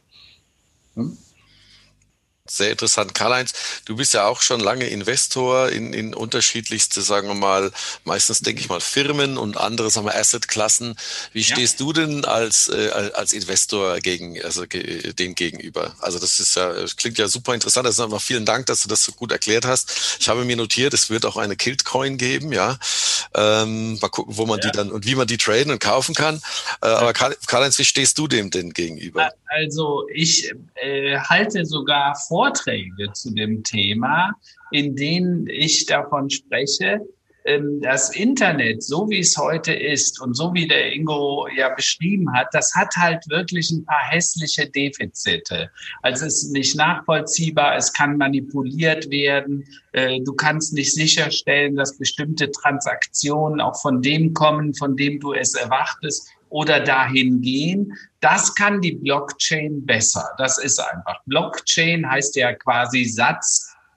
Ja? 0.96 1.04
Sehr 2.52 2.72
interessant. 2.72 3.14
Karl-Heinz, 3.14 3.54
du 3.86 3.96
bist 3.96 4.14
ja 4.14 4.28
auch 4.28 4.42
schon 4.42 4.60
lange 4.60 4.88
Investor 4.88 5.70
in, 5.70 5.94
in 5.94 6.14
unterschiedlichste, 6.14 7.02
sagen 7.02 7.28
wir 7.28 7.36
mal, 7.36 7.72
meistens 8.04 8.40
denke 8.40 8.62
ich 8.62 8.70
mal 8.70 8.82
Firmen 8.82 9.38
und 9.38 9.58
andere, 9.58 9.90
sagen 9.90 10.06
wir, 10.06 10.16
Assetklassen. 10.16 10.96
Wie 11.34 11.42
ja. 11.42 11.56
stehst 11.56 11.80
du 11.80 11.94
denn 11.94 12.26
als, 12.26 12.68
äh, 12.68 13.12
als 13.14 13.34
Investor 13.34 14.00
gegen, 14.00 14.42
also 14.44 14.66
ge, 14.68 15.14
dem 15.14 15.36
gegenüber? 15.36 15.96
Also 16.00 16.20
das 16.20 16.40
ist 16.40 16.56
ja, 16.56 16.74
das 16.74 16.96
klingt 16.96 17.18
ja 17.18 17.28
super 17.28 17.54
interessant. 17.54 17.88
Ist 17.88 17.98
nochmal 17.98 18.20
vielen 18.20 18.46
Dank, 18.46 18.66
dass 18.68 18.82
du 18.82 18.88
das 18.88 19.04
so 19.04 19.12
gut 19.12 19.32
erklärt 19.32 19.66
hast. 19.66 20.18
Ich 20.20 20.30
habe 20.30 20.46
mir 20.46 20.56
notiert, 20.56 20.94
es 20.94 21.10
wird 21.10 21.26
auch 21.26 21.38
eine 21.38 21.56
Kiltcoin 21.56 22.18
geben, 22.18 22.52
ja. 22.52 22.78
Ähm, 23.40 23.98
mal 24.02 24.10
gucken, 24.10 24.36
wo 24.36 24.46
man 24.46 24.60
ja. 24.60 24.70
die 24.70 24.78
dann 24.78 24.92
und 24.92 25.06
wie 25.06 25.16
man 25.16 25.26
die 25.26 25.38
traden 25.38 25.72
und 25.72 25.80
kaufen 25.80 26.14
kann. 26.14 26.42
Äh, 26.82 26.88
aber 26.88 27.14
Karl-Heinz, 27.14 27.80
wie 27.80 27.86
stehst 27.86 28.18
du 28.18 28.28
dem 28.28 28.50
denn 28.50 28.74
gegenüber? 28.74 29.32
Also 29.46 30.06
ich 30.14 30.52
äh, 30.76 31.18
halte 31.18 31.66
sogar 31.66 32.16
Vorträge 32.28 33.14
zu 33.14 33.34
dem 33.34 33.64
Thema, 33.64 34.32
in 34.72 34.96
denen 34.96 35.48
ich 35.48 35.86
davon 35.86 36.30
spreche, 36.30 37.00
das 37.82 38.16
Internet, 38.16 38.84
so 38.84 39.10
wie 39.10 39.20
es 39.20 39.38
heute 39.38 39.74
ist 39.74 40.22
und 40.22 40.36
so 40.36 40.54
wie 40.54 40.68
der 40.68 40.94
Ingo 40.94 41.48
ja 41.56 41.70
beschrieben 41.70 42.32
hat, 42.34 42.48
das 42.52 42.74
hat 42.76 42.94
halt 42.96 43.28
wirklich 43.30 43.72
ein 43.72 43.86
paar 43.86 44.04
hässliche 44.10 44.70
Defizite. 44.70 45.70
Also 46.02 46.26
es 46.26 46.44
ist 46.44 46.52
nicht 46.52 46.76
nachvollziehbar, 46.76 47.76
es 47.76 47.94
kann 47.94 48.18
manipuliert 48.18 49.10
werden, 49.10 49.66
äh, 49.94 50.20
du 50.22 50.34
kannst 50.34 50.74
nicht 50.74 50.94
sicherstellen, 50.94 51.76
dass 51.76 51.98
bestimmte 51.98 52.52
Transaktionen 52.52 53.62
auch 53.62 53.80
von 53.82 54.02
dem 54.02 54.34
kommen, 54.34 54.74
von 54.74 54.96
dem 54.96 55.20
du 55.20 55.34
es 55.34 55.56
erwartest 55.56 56.30
oder 56.50 56.80
dahin 56.80 57.42
gehen. 57.42 57.94
Das 58.20 58.54
kann 58.54 58.82
die 58.82 58.94
Blockchain 58.94 59.86
besser. 59.86 60.30
Das 60.38 60.58
ist 60.58 60.80
einfach. 60.80 61.20
Blockchain 61.26 62.10
heißt 62.10 62.36
ja 62.36 62.54
quasi 62.54 63.06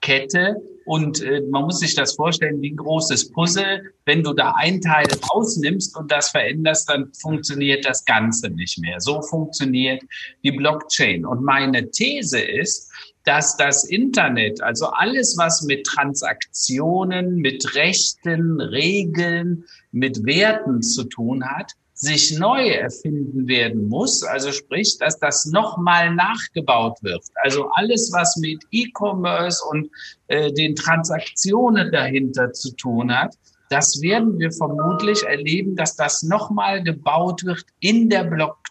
Satzkette. 0.03 0.55
Und 0.85 1.21
äh, 1.21 1.41
man 1.49 1.63
muss 1.63 1.79
sich 1.79 1.95
das 1.95 2.15
vorstellen 2.15 2.61
wie 2.61 2.71
ein 2.71 2.77
großes 2.77 3.31
Puzzle. 3.31 3.83
Wenn 4.05 4.21
du 4.21 4.33
da 4.33 4.53
ein 4.57 4.81
Teil 4.81 5.05
rausnimmst 5.33 5.97
und 5.97 6.11
das 6.11 6.29
veränderst, 6.29 6.89
dann 6.89 7.09
funktioniert 7.13 7.85
das 7.85 8.03
Ganze 8.03 8.49
nicht 8.49 8.79
mehr. 8.79 8.99
So 8.99 9.21
funktioniert 9.21 10.03
die 10.43 10.51
Blockchain. 10.51 11.25
Und 11.25 11.43
meine 11.43 11.89
These 11.89 12.39
ist, 12.39 12.91
dass 13.23 13.55
das 13.55 13.85
Internet, 13.85 14.61
also 14.61 14.87
alles, 14.87 15.37
was 15.37 15.61
mit 15.61 15.85
Transaktionen, 15.85 17.37
mit 17.37 17.75
Rechten, 17.75 18.59
Regeln, 18.59 19.63
mit 19.93 20.25
Werten 20.25 20.81
zu 20.81 21.05
tun 21.05 21.45
hat, 21.45 21.71
sich 21.93 22.37
neu 22.37 22.69
erfinden 22.69 23.47
werden 23.47 23.87
muss, 23.87 24.23
also 24.23 24.51
sprich, 24.51 24.97
dass 24.97 25.19
das 25.19 25.45
nochmal 25.45 26.13
nachgebaut 26.13 26.97
wird. 27.01 27.23
Also 27.43 27.69
alles, 27.73 28.11
was 28.11 28.35
mit 28.37 28.63
E-Commerce 28.71 29.63
und 29.69 29.89
äh, 30.27 30.51
den 30.51 30.75
Transaktionen 30.75 31.91
dahinter 31.91 32.51
zu 32.51 32.75
tun 32.75 33.13
hat, 33.15 33.35
das 33.69 34.01
werden 34.01 34.37
wir 34.37 34.51
vermutlich 34.51 35.23
erleben, 35.23 35.75
dass 35.75 35.95
das 35.95 36.21
nochmal 36.21 36.83
gebaut 36.83 37.43
wird 37.43 37.65
in 37.79 38.09
der 38.09 38.23
Blockchain, 38.23 38.62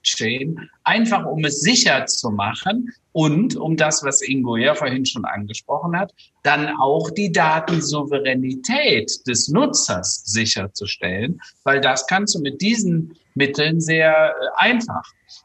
einfach 0.84 1.26
um 1.26 1.44
es 1.44 1.60
sicher 1.60 2.06
zu 2.06 2.30
machen 2.30 2.92
und 3.12 3.56
um 3.56 3.76
das, 3.76 4.02
was 4.04 4.22
Ingo 4.22 4.56
ja 4.56 4.74
vorhin 4.74 5.06
schon 5.06 5.24
angesprochen 5.24 5.96
hat, 5.96 6.12
dann 6.42 6.68
auch 6.80 7.10
die 7.10 7.30
Datensouveränität 7.30 9.10
des 9.26 9.48
Nutzers 9.48 10.22
sicherzustellen, 10.24 11.40
weil 11.64 11.80
das 11.80 12.06
kannst 12.06 12.34
du 12.34 12.40
mit 12.40 12.60
diesen 12.60 13.16
Mitteln 13.34 13.80
sehr 13.80 14.12
äh, 14.12 14.32
einfach. 14.56 15.04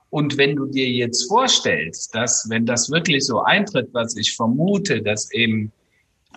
Und 0.09 0.37
wenn 0.37 0.55
du 0.55 0.65
dir 0.65 0.89
jetzt 0.89 1.27
vorstellst, 1.27 2.15
dass, 2.15 2.47
wenn 2.49 2.65
das 2.65 2.89
wirklich 2.89 3.25
so 3.25 3.41
eintritt, 3.41 3.89
was 3.93 4.15
ich 4.15 4.35
vermute, 4.35 5.01
dass 5.01 5.31
eben 5.33 5.71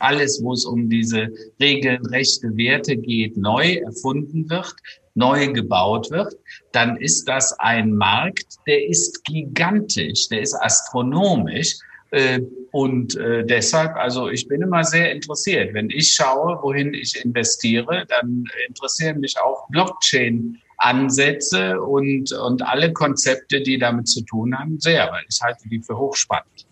alles, 0.01 0.41
wo 0.43 0.53
es 0.53 0.65
um 0.65 0.89
diese 0.89 1.29
Regeln, 1.61 2.05
Rechte, 2.07 2.57
Werte 2.57 2.97
geht, 2.97 3.37
neu 3.37 3.75
erfunden 3.75 4.49
wird, 4.51 4.75
neu 5.15 5.53
gebaut 5.53 6.11
wird, 6.11 6.35
dann 6.73 6.97
ist 6.97 7.25
das 7.29 7.53
ein 7.59 7.93
Markt, 7.93 8.47
der 8.67 8.87
ist 8.87 9.25
gigantisch, 9.25 10.29
der 10.29 10.43
ist 10.43 10.55
astronomisch. 10.55 11.77
Äh, 12.13 12.41
und 12.73 13.17
äh, 13.17 13.45
deshalb, 13.45 13.95
also 13.97 14.29
ich 14.29 14.47
bin 14.49 14.63
immer 14.63 14.85
sehr 14.85 15.13
interessiert. 15.13 15.75
Wenn 15.75 15.91
ich 15.91 16.13
schaue, 16.13 16.59
wohin 16.63 16.95
ich 16.95 17.25
investiere, 17.25 18.05
dann 18.09 18.45
interessieren 18.69 19.21
mich 19.21 19.39
auch 19.39 19.69
Blockchain 19.69 20.59
Ansätze 20.81 21.81
und, 21.81 22.33
und 22.33 22.63
alle 22.63 22.93
Konzepte, 22.93 23.61
die 23.61 23.79
damit 23.79 24.09
zu 24.09 24.23
tun 24.23 24.59
haben, 24.59 24.81
sehr, 24.81 25.11
weil 25.13 25.25
ich 25.29 25.39
halte 25.43 25.69
die 25.69 25.83
für 25.83 25.97
hochspannend. 25.97 26.67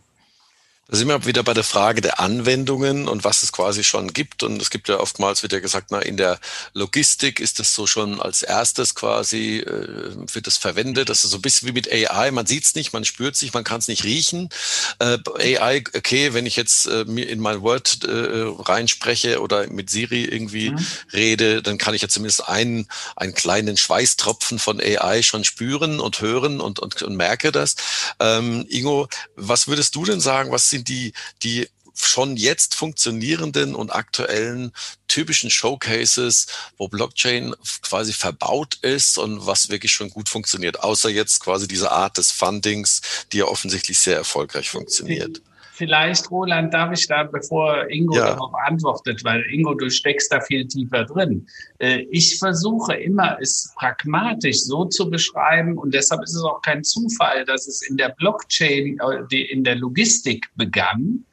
Da 0.90 0.96
sind 0.96 1.08
wir 1.08 1.26
wieder 1.26 1.42
bei 1.42 1.52
der 1.52 1.64
Frage 1.64 2.00
der 2.00 2.18
Anwendungen 2.18 3.08
und 3.08 3.22
was 3.22 3.42
es 3.42 3.52
quasi 3.52 3.84
schon 3.84 4.14
gibt. 4.14 4.42
Und 4.42 4.62
es 4.62 4.70
gibt 4.70 4.88
ja 4.88 4.98
oftmals, 5.00 5.42
wird 5.42 5.52
ja 5.52 5.60
gesagt, 5.60 5.88
na, 5.90 5.98
in 6.00 6.16
der 6.16 6.40
Logistik 6.72 7.40
ist 7.40 7.58
das 7.58 7.74
so 7.74 7.86
schon 7.86 8.22
als 8.22 8.42
erstes 8.42 8.94
quasi, 8.94 9.58
äh, 9.58 10.14
wird 10.32 10.46
das 10.46 10.56
verwendet. 10.56 11.10
Das 11.10 11.24
ist 11.24 11.32
so 11.32 11.36
ein 11.36 11.42
bisschen 11.42 11.68
wie 11.68 11.72
mit 11.72 11.92
AI. 11.92 12.30
Man 12.30 12.46
sieht 12.46 12.64
es 12.64 12.74
nicht, 12.74 12.94
man 12.94 13.04
spürt 13.04 13.36
sich, 13.36 13.52
man 13.52 13.64
kann 13.64 13.80
es 13.80 13.88
nicht 13.88 14.04
riechen. 14.04 14.48
Äh, 14.98 15.18
AI, 15.58 15.84
okay, 15.94 16.32
wenn 16.32 16.46
ich 16.46 16.56
jetzt 16.56 16.86
äh, 16.86 17.04
mir 17.04 17.28
in 17.28 17.40
mein 17.40 17.60
Word 17.60 18.04
äh, 18.04 18.46
reinspreche 18.58 19.42
oder 19.42 19.66
mit 19.66 19.90
Siri 19.90 20.24
irgendwie 20.24 20.70
mhm. 20.70 20.86
rede, 21.12 21.60
dann 21.60 21.76
kann 21.76 21.92
ich 21.92 22.00
ja 22.00 22.08
zumindest 22.08 22.48
einen, 22.48 22.88
einen 23.14 23.34
kleinen 23.34 23.76
Schweißtropfen 23.76 24.58
von 24.58 24.80
AI 24.80 25.22
schon 25.22 25.44
spüren 25.44 26.00
und 26.00 26.22
hören 26.22 26.62
und, 26.62 26.78
und, 26.78 27.02
und 27.02 27.14
merke 27.14 27.52
das. 27.52 27.76
Ähm, 28.20 28.64
Ingo, 28.70 29.06
was 29.36 29.68
würdest 29.68 29.94
du 29.94 30.06
denn 30.06 30.22
sagen, 30.22 30.50
was 30.50 30.70
sind 30.70 30.77
die, 30.84 31.12
die 31.42 31.68
schon 31.94 32.36
jetzt 32.36 32.74
funktionierenden 32.74 33.74
und 33.74 33.90
aktuellen 33.90 34.72
typischen 35.08 35.50
Showcases, 35.50 36.46
wo 36.76 36.88
Blockchain 36.88 37.54
quasi 37.82 38.12
verbaut 38.12 38.78
ist 38.82 39.18
und 39.18 39.46
was 39.46 39.68
wirklich 39.68 39.92
schon 39.92 40.10
gut 40.10 40.28
funktioniert, 40.28 40.80
außer 40.80 41.08
jetzt 41.08 41.40
quasi 41.40 41.66
diese 41.66 41.90
Art 41.90 42.18
des 42.18 42.30
Fundings, 42.30 43.00
die 43.32 43.38
ja 43.38 43.46
offensichtlich 43.46 43.98
sehr 43.98 44.16
erfolgreich 44.16 44.70
funktioniert. 44.70 45.40
Vielleicht, 45.78 46.28
Roland, 46.32 46.74
darf 46.74 46.92
ich 46.92 47.06
da, 47.06 47.22
bevor 47.22 47.88
Ingo 47.88 48.16
ja. 48.16 48.34
darauf 48.34 48.52
antwortet, 48.66 49.22
weil 49.22 49.44
Ingo, 49.52 49.74
du 49.74 49.88
steckst 49.88 50.32
da 50.32 50.40
viel 50.40 50.66
tiefer 50.66 51.04
drin. 51.04 51.46
Äh, 51.78 52.00
ich 52.10 52.36
versuche 52.36 52.94
immer, 52.94 53.38
es 53.40 53.72
pragmatisch 53.76 54.64
so 54.64 54.86
zu 54.86 55.08
beschreiben 55.08 55.78
und 55.78 55.94
deshalb 55.94 56.20
ist 56.24 56.34
es 56.34 56.42
auch 56.42 56.60
kein 56.62 56.82
Zufall, 56.82 57.44
dass 57.44 57.68
es 57.68 57.82
in 57.88 57.96
der 57.96 58.08
Blockchain, 58.08 58.98
äh, 59.30 59.36
in 59.52 59.62
der 59.62 59.76
Logistik 59.76 60.50
begann, 60.56 61.24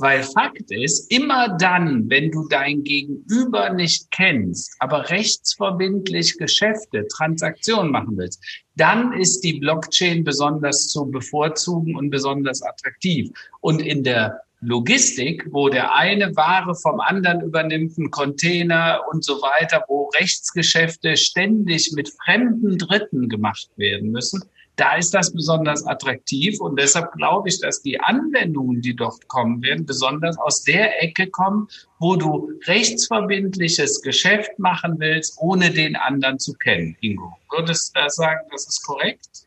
weil 0.00 0.22
Fakt 0.22 0.70
ist, 0.70 1.10
immer 1.10 1.56
dann, 1.58 2.08
wenn 2.08 2.30
du 2.30 2.48
dein 2.48 2.82
Gegenüber 2.84 3.70
nicht 3.70 4.10
kennst, 4.10 4.74
aber 4.78 5.10
rechtsverbindlich 5.10 6.38
Geschäfte, 6.38 7.06
Transaktionen 7.08 7.90
machen 7.90 8.16
willst, 8.16 8.42
dann 8.76 9.12
ist 9.12 9.40
die 9.40 9.60
Blockchain 9.60 10.24
besonders 10.24 10.88
zu 10.88 11.10
bevorzugen 11.10 11.96
und 11.96 12.10
besonders 12.10 12.62
attraktiv. 12.62 13.30
Und 13.60 13.82
in 13.82 14.02
der 14.02 14.40
Logistik, 14.62 15.46
wo 15.50 15.70
der 15.70 15.94
eine 15.94 16.36
Ware 16.36 16.74
vom 16.74 17.00
anderen 17.00 17.40
übernimmt, 17.40 17.96
ein 17.96 18.10
Container 18.10 19.00
und 19.10 19.24
so 19.24 19.40
weiter, 19.40 19.84
wo 19.88 20.10
Rechtsgeschäfte 20.20 21.16
ständig 21.16 21.92
mit 21.94 22.12
fremden 22.22 22.76
Dritten 22.76 23.28
gemacht 23.28 23.70
werden 23.76 24.10
müssen, 24.10 24.42
da 24.80 24.96
ist 24.96 25.12
das 25.12 25.32
besonders 25.32 25.86
attraktiv 25.86 26.58
und 26.60 26.80
deshalb 26.80 27.12
glaube 27.12 27.50
ich, 27.50 27.60
dass 27.60 27.82
die 27.82 28.00
Anwendungen, 28.00 28.80
die 28.80 28.96
dort 28.96 29.28
kommen 29.28 29.62
werden, 29.62 29.84
besonders 29.84 30.38
aus 30.38 30.62
der 30.62 31.02
Ecke 31.02 31.28
kommen, 31.28 31.68
wo 31.98 32.16
du 32.16 32.50
rechtsverbindliches 32.66 34.00
Geschäft 34.00 34.58
machen 34.58 34.96
willst, 34.98 35.36
ohne 35.38 35.70
den 35.70 35.96
anderen 35.96 36.38
zu 36.38 36.54
kennen. 36.54 36.96
Ingo, 37.00 37.36
würdest 37.50 37.94
du 37.94 38.00
da 38.00 38.08
sagen, 38.08 38.40
das 38.50 38.66
ist 38.68 38.82
korrekt? 38.82 39.44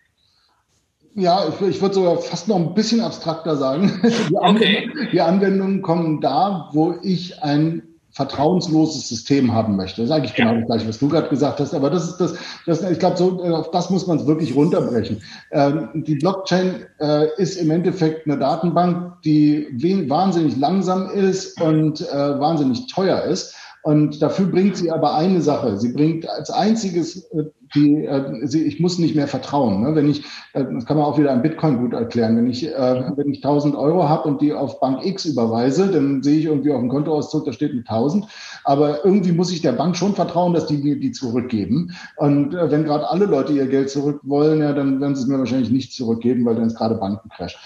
Ja, 1.16 1.48
ich, 1.48 1.62
ich 1.68 1.82
würde 1.82 1.96
sogar 1.96 2.18
fast 2.18 2.48
noch 2.48 2.58
ein 2.58 2.74
bisschen 2.76 3.02
abstrakter 3.02 3.56
sagen. 3.56 4.00
Die, 4.30 4.38
Anwendungen, 4.38 4.92
okay. 4.92 5.10
die 5.12 5.22
Anwendungen 5.22 5.82
kommen 5.82 6.22
da, 6.22 6.70
wo 6.74 6.96
ich 7.04 7.42
ein 7.44 7.93
vertrauensloses 8.14 9.10
System 9.10 9.54
haben 9.54 9.76
möchte. 9.76 10.02
Das 10.02 10.10
ist 10.10 10.16
eigentlich 10.16 10.36
genau 10.36 10.56
das 10.56 10.66
Gleiche, 10.66 10.88
was 10.88 11.00
du 11.00 11.10
gerade 11.10 11.30
gesagt 11.30 11.60
hast. 11.60 11.74
Aber 11.74 11.90
das 11.90 12.08
ist 12.08 12.18
das, 12.18 12.36
das 12.68 12.84
ich 12.90 13.00
glaube, 13.00 13.18
so, 13.18 13.44
auf 13.44 13.72
das 13.72 13.90
muss 13.90 14.06
man 14.06 14.20
es 14.20 14.28
wirklich 14.28 14.56
runterbrechen. 14.56 15.22
Ähm, 15.52 15.90
die 15.94 16.16
Blockchain 16.16 16.86
äh, 17.00 17.28
ist 17.38 17.58
im 17.58 17.72
Endeffekt 17.72 18.28
eine 18.28 18.38
Datenbank, 18.38 19.22
die 19.24 19.68
wahnsinnig 20.10 20.58
langsam 20.58 21.10
ist 21.10 21.60
und 21.60 22.02
äh, 22.02 22.40
wahnsinnig 22.40 22.88
teuer 22.88 23.24
ist. 23.24 23.56
Und 23.84 24.22
dafür 24.22 24.46
bringt 24.46 24.78
sie 24.78 24.92
aber 24.92 25.14
eine 25.16 25.42
Sache. 25.42 25.78
Sie 25.78 25.92
bringt 25.92 26.28
als 26.28 26.50
einziges 26.50 27.30
äh, 27.32 27.44
die, 27.76 28.06
äh, 28.06 28.48
sie, 28.48 28.64
ich 28.64 28.80
muss 28.80 28.98
nicht 28.98 29.14
mehr 29.14 29.28
vertrauen. 29.28 29.82
Ne? 29.82 29.94
Wenn 29.94 30.10
ich, 30.10 30.24
äh, 30.54 30.64
das 30.74 30.86
kann 30.86 30.96
man 30.96 31.06
auch 31.06 31.18
wieder 31.20 31.34
an 31.34 31.42
Bitcoin 31.42 31.80
gut 31.80 31.92
erklären. 31.92 32.38
Wenn 32.38 32.50
ich, 32.50 32.64
wenn 32.64 33.30
ich 33.30 33.44
1000 33.44 33.76
Euro 33.76 34.08
habe 34.08 34.30
und 34.30 34.42
die 34.42 34.54
auf 34.54 34.80
Bank 34.80 35.06
X 35.06 35.26
überweise, 35.26 35.92
dann 35.92 36.24
sehe 36.24 36.40
ich 36.40 36.46
irgendwie 36.46 36.72
auf 36.72 36.80
dem 36.80 36.88
Kontoauszug, 36.88 37.44
da 37.44 37.52
steht 37.52 37.74
mit 37.74 37.90
1000. 37.90 38.26
Aber 38.64 39.04
irgendwie 39.04 39.34
muss 39.34 39.52
ich 39.52 39.62
der 39.62 39.74
Bank 39.74 39.98
schon 39.98 40.16
vertrauen, 40.16 40.54
dass 40.54 40.68
die 40.68 40.78
mir 40.78 40.98
die 40.98 41.12
zurückgeben. 41.12 41.92
Und 42.16 42.54
wenn 42.54 42.86
gerade 42.86 43.10
alle 43.10 43.26
Leute 43.26 43.52
ihr 43.52 43.68
Geld 43.68 43.90
zurück 43.90 44.22
wollen, 44.24 44.62
ja, 44.62 44.72
dann 44.72 45.02
werden 45.02 45.16
sie 45.16 45.24
es 45.24 45.28
mir 45.28 45.40
wahrscheinlich 45.40 45.72
nicht 45.72 45.94
zurückgeben, 45.94 46.46
weil 46.46 46.56
dann 46.56 46.68
ist 46.68 46.78
gerade 46.78 46.96
Bankencrash. 46.96 47.58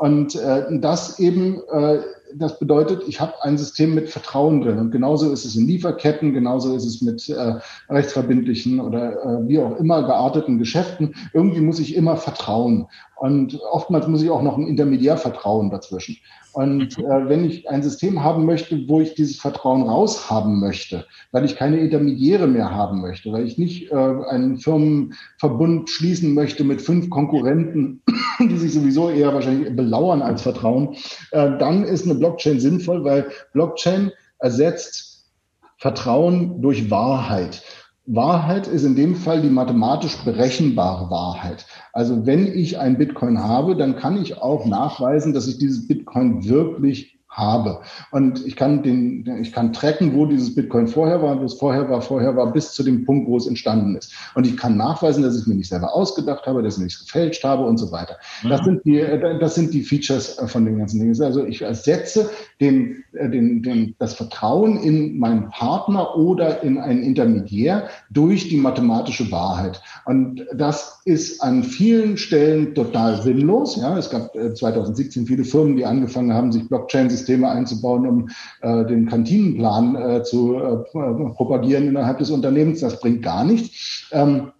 Und 0.00 0.38
das 0.82 1.18
eben 1.18 1.62
das 2.34 2.58
bedeutet, 2.58 3.02
ich 3.06 3.20
habe 3.20 3.34
ein 3.42 3.58
System 3.58 3.94
mit 3.94 4.08
Vertrauen 4.08 4.60
drin. 4.60 4.78
Und 4.78 4.90
genauso 4.90 5.32
ist 5.32 5.44
es 5.44 5.56
in 5.56 5.66
Lieferketten, 5.66 6.32
genauso 6.32 6.74
ist 6.74 6.84
es 6.84 7.00
mit 7.02 7.28
äh, 7.28 7.54
rechtsverbindlichen 7.88 8.80
oder 8.80 9.12
äh, 9.22 9.48
wie 9.48 9.58
auch 9.58 9.76
immer 9.76 10.02
gearteten 10.02 10.58
Geschäften. 10.58 11.14
Irgendwie 11.32 11.60
muss 11.60 11.78
ich 11.78 11.94
immer 11.94 12.16
vertrauen. 12.16 12.86
Und 13.18 13.60
oftmals 13.72 14.06
muss 14.06 14.22
ich 14.22 14.30
auch 14.30 14.42
noch 14.42 14.56
ein 14.56 14.68
Intermediär 14.68 15.16
vertrauen 15.16 15.70
dazwischen. 15.70 16.16
Und 16.52 16.98
mhm. 16.98 17.04
äh, 17.04 17.28
wenn 17.28 17.44
ich 17.44 17.68
ein 17.68 17.82
System 17.82 18.22
haben 18.22 18.46
möchte, 18.46 18.88
wo 18.88 19.00
ich 19.00 19.14
dieses 19.14 19.40
Vertrauen 19.40 19.82
raushaben 19.82 20.60
möchte, 20.60 21.04
weil 21.32 21.44
ich 21.44 21.56
keine 21.56 21.78
Intermediäre 21.78 22.46
mehr 22.46 22.70
haben 22.70 23.00
möchte, 23.00 23.32
weil 23.32 23.46
ich 23.46 23.58
nicht 23.58 23.90
äh, 23.90 23.94
einen 23.94 24.58
Firmenverbund 24.58 25.90
schließen 25.90 26.32
möchte 26.32 26.62
mit 26.64 26.80
fünf 26.80 27.10
Konkurrenten, 27.10 28.02
die 28.40 28.56
sich 28.56 28.72
sowieso 28.72 29.10
eher 29.10 29.34
wahrscheinlich 29.34 29.74
belauern 29.74 30.22
als 30.22 30.42
Vertrauen, 30.42 30.94
äh, 31.32 31.58
dann 31.58 31.84
ist 31.84 32.04
eine 32.04 32.14
Blockchain 32.14 32.60
sinnvoll, 32.60 33.04
weil 33.04 33.26
Blockchain 33.52 34.12
ersetzt 34.38 35.26
Vertrauen 35.76 36.60
durch 36.60 36.90
Wahrheit. 36.90 37.62
Wahrheit 38.06 38.66
ist 38.66 38.84
in 38.84 38.96
dem 38.96 39.14
Fall 39.14 39.42
die 39.42 39.50
mathematisch 39.50 40.16
berechenbare 40.24 41.10
Wahrheit. 41.10 41.66
Also 41.92 42.26
wenn 42.26 42.46
ich 42.46 42.78
ein 42.78 42.98
Bitcoin 42.98 43.38
habe, 43.38 43.76
dann 43.76 43.96
kann 43.96 44.20
ich 44.20 44.38
auch 44.38 44.66
nachweisen, 44.66 45.32
dass 45.32 45.48
ich 45.48 45.58
dieses 45.58 45.86
Bitcoin 45.86 46.48
wirklich 46.48 47.17
habe. 47.38 47.80
Und 48.10 48.44
ich 48.44 48.56
kann 48.56 48.82
den, 48.82 49.24
ich 49.40 49.52
kann 49.52 49.72
tracken, 49.72 50.14
wo 50.14 50.26
dieses 50.26 50.54
Bitcoin 50.54 50.88
vorher 50.88 51.22
war, 51.22 51.40
wo 51.40 51.44
es 51.44 51.54
vorher 51.54 51.88
war, 51.88 52.02
vorher 52.02 52.36
war, 52.36 52.52
bis 52.52 52.72
zu 52.72 52.82
dem 52.82 53.04
Punkt, 53.04 53.28
wo 53.28 53.36
es 53.36 53.46
entstanden 53.46 53.96
ist. 53.96 54.12
Und 54.34 54.46
ich 54.46 54.56
kann 54.56 54.76
nachweisen, 54.76 55.22
dass 55.22 55.34
ich 55.34 55.42
es 55.42 55.46
mir 55.46 55.54
nicht 55.54 55.68
selber 55.68 55.94
ausgedacht 55.94 56.46
habe, 56.46 56.62
dass 56.62 56.74
ich 56.74 56.78
es 56.78 56.84
nicht 56.84 57.06
gefälscht 57.06 57.44
habe 57.44 57.64
und 57.64 57.78
so 57.78 57.92
weiter. 57.92 58.16
Mhm. 58.42 58.48
Das 58.48 58.64
sind 58.64 58.84
die, 58.84 58.98
das 59.40 59.54
sind 59.54 59.72
die 59.72 59.82
Features 59.82 60.36
von 60.46 60.64
den 60.64 60.78
ganzen 60.78 61.00
Dingen. 61.00 61.22
Also 61.22 61.44
ich 61.44 61.62
ersetze 61.62 62.28
den, 62.60 63.04
den, 63.12 63.62
den, 63.62 63.94
das 63.98 64.14
Vertrauen 64.14 64.78
in 64.80 65.18
meinen 65.18 65.48
Partner 65.50 66.16
oder 66.16 66.62
in 66.62 66.78
einen 66.78 67.02
Intermediär 67.02 67.88
durch 68.10 68.48
die 68.48 68.56
mathematische 68.56 69.30
Wahrheit. 69.30 69.80
Und 70.04 70.44
das 70.54 71.00
ist 71.04 71.42
an 71.42 71.62
vielen 71.62 72.16
Stellen 72.16 72.74
total 72.74 73.22
sinnlos. 73.22 73.76
Ja, 73.76 73.96
es 73.96 74.10
gab 74.10 74.32
2017 74.34 75.22
äh, 75.22 75.26
viele 75.26 75.44
Firmen, 75.44 75.76
die 75.76 75.86
angefangen 75.86 76.32
haben, 76.32 76.52
sich 76.52 76.68
Blockchains 76.68 77.27
Systeme 77.28 77.50
einzubauen, 77.50 78.06
um 78.06 78.28
äh, 78.62 78.86
den 78.86 79.06
Kantinenplan 79.06 79.96
äh, 79.96 80.22
zu 80.22 80.54
äh, 80.56 80.76
propagieren 81.34 81.88
innerhalb 81.88 82.18
des 82.18 82.30
Unternehmens. 82.30 82.80
Das 82.80 83.00
bringt 83.00 83.22
gar 83.22 83.44
nichts. 83.44 84.08
Ähm, 84.12 84.52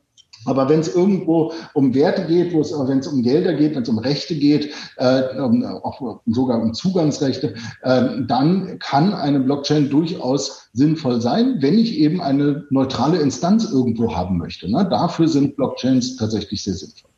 aber 0.45 0.69
wenn 0.69 0.81
es 0.81 0.95
irgendwo 0.95 1.53
um 1.75 1.95
Werte 1.95 2.27
geht, 2.27 2.53
wo 2.53 2.61
es, 2.61 2.73
wenn 2.73 2.99
es 2.99 3.09
um 3.09 3.23
Gelder 3.23 3.55
geht, 3.55 3.75
wenn 3.75 3.83
es 3.83 3.89
um 3.89 3.99
Rechte 3.99 4.37
geht, 4.37 4.73
äh, 4.97 5.39
um, 5.41 5.65
auch 5.65 6.21
sogar 6.27 6.61
um 6.63 6.75
Zugangsrechte, 6.75 7.55
äh, 7.83 8.05
dann 8.27 8.79
kann 8.79 9.15
eine 9.15 9.41
Blockchain 9.41 9.91
durchaus 9.91 10.69
sinnvoll 10.75 11.21
sein, 11.21 11.57
wenn 11.61 11.77
ich 11.79 11.99
eben 11.99 12.21
eine 12.21 12.65
neutrale 12.71 13.19
Instanz 13.19 13.65
irgendwo 13.71 14.15
haben 14.15 14.39
möchte. 14.39 14.71
Ne? 14.71 14.87
Dafür 14.89 15.27
sind 15.27 15.57
Blockchains 15.57 16.17
tatsächlich 16.17 16.63
sehr 16.63 16.75
sinnvoll. 16.75 17.11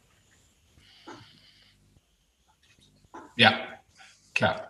Ja, 3.37 3.53
klar. 4.35 4.70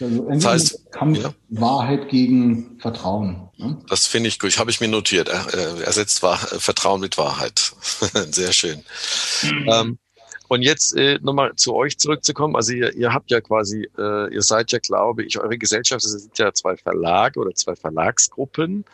Also 0.00 0.28
das 0.30 0.44
heißt, 0.44 0.92
Kampf 0.92 1.18
ja. 1.18 1.34
Wahrheit 1.48 2.08
gegen 2.08 2.78
Vertrauen. 2.80 3.48
Ne? 3.56 3.78
Das 3.88 4.06
finde 4.06 4.28
ich 4.28 4.38
gut. 4.38 4.58
Habe 4.58 4.70
ich 4.70 4.80
mir 4.80 4.88
notiert. 4.88 5.28
Er, 5.28 5.80
ersetzt 5.84 6.22
Wahr 6.22 6.38
Vertrauen 6.38 7.00
mit 7.00 7.18
Wahrheit. 7.18 7.72
Sehr 8.30 8.52
schön. 8.52 8.82
Mhm. 9.42 9.68
Ähm, 9.72 9.98
und 10.48 10.62
jetzt 10.62 10.96
äh, 10.96 11.18
nochmal 11.22 11.54
zu 11.56 11.74
euch 11.74 11.98
zurückzukommen. 11.98 12.56
Also 12.56 12.72
ihr, 12.72 12.94
ihr 12.96 13.12
habt 13.12 13.30
ja 13.30 13.40
quasi, 13.40 13.88
äh, 13.98 14.32
ihr 14.32 14.42
seid 14.42 14.72
ja, 14.72 14.78
glaube 14.78 15.22
ich, 15.22 15.38
eure 15.38 15.58
Gesellschaft, 15.58 16.02
das 16.02 16.12
sind 16.12 16.38
ja 16.38 16.52
zwei 16.52 16.76
Verlage 16.76 17.38
oder 17.38 17.54
zwei 17.54 17.76
Verlagsgruppen. 17.76 18.84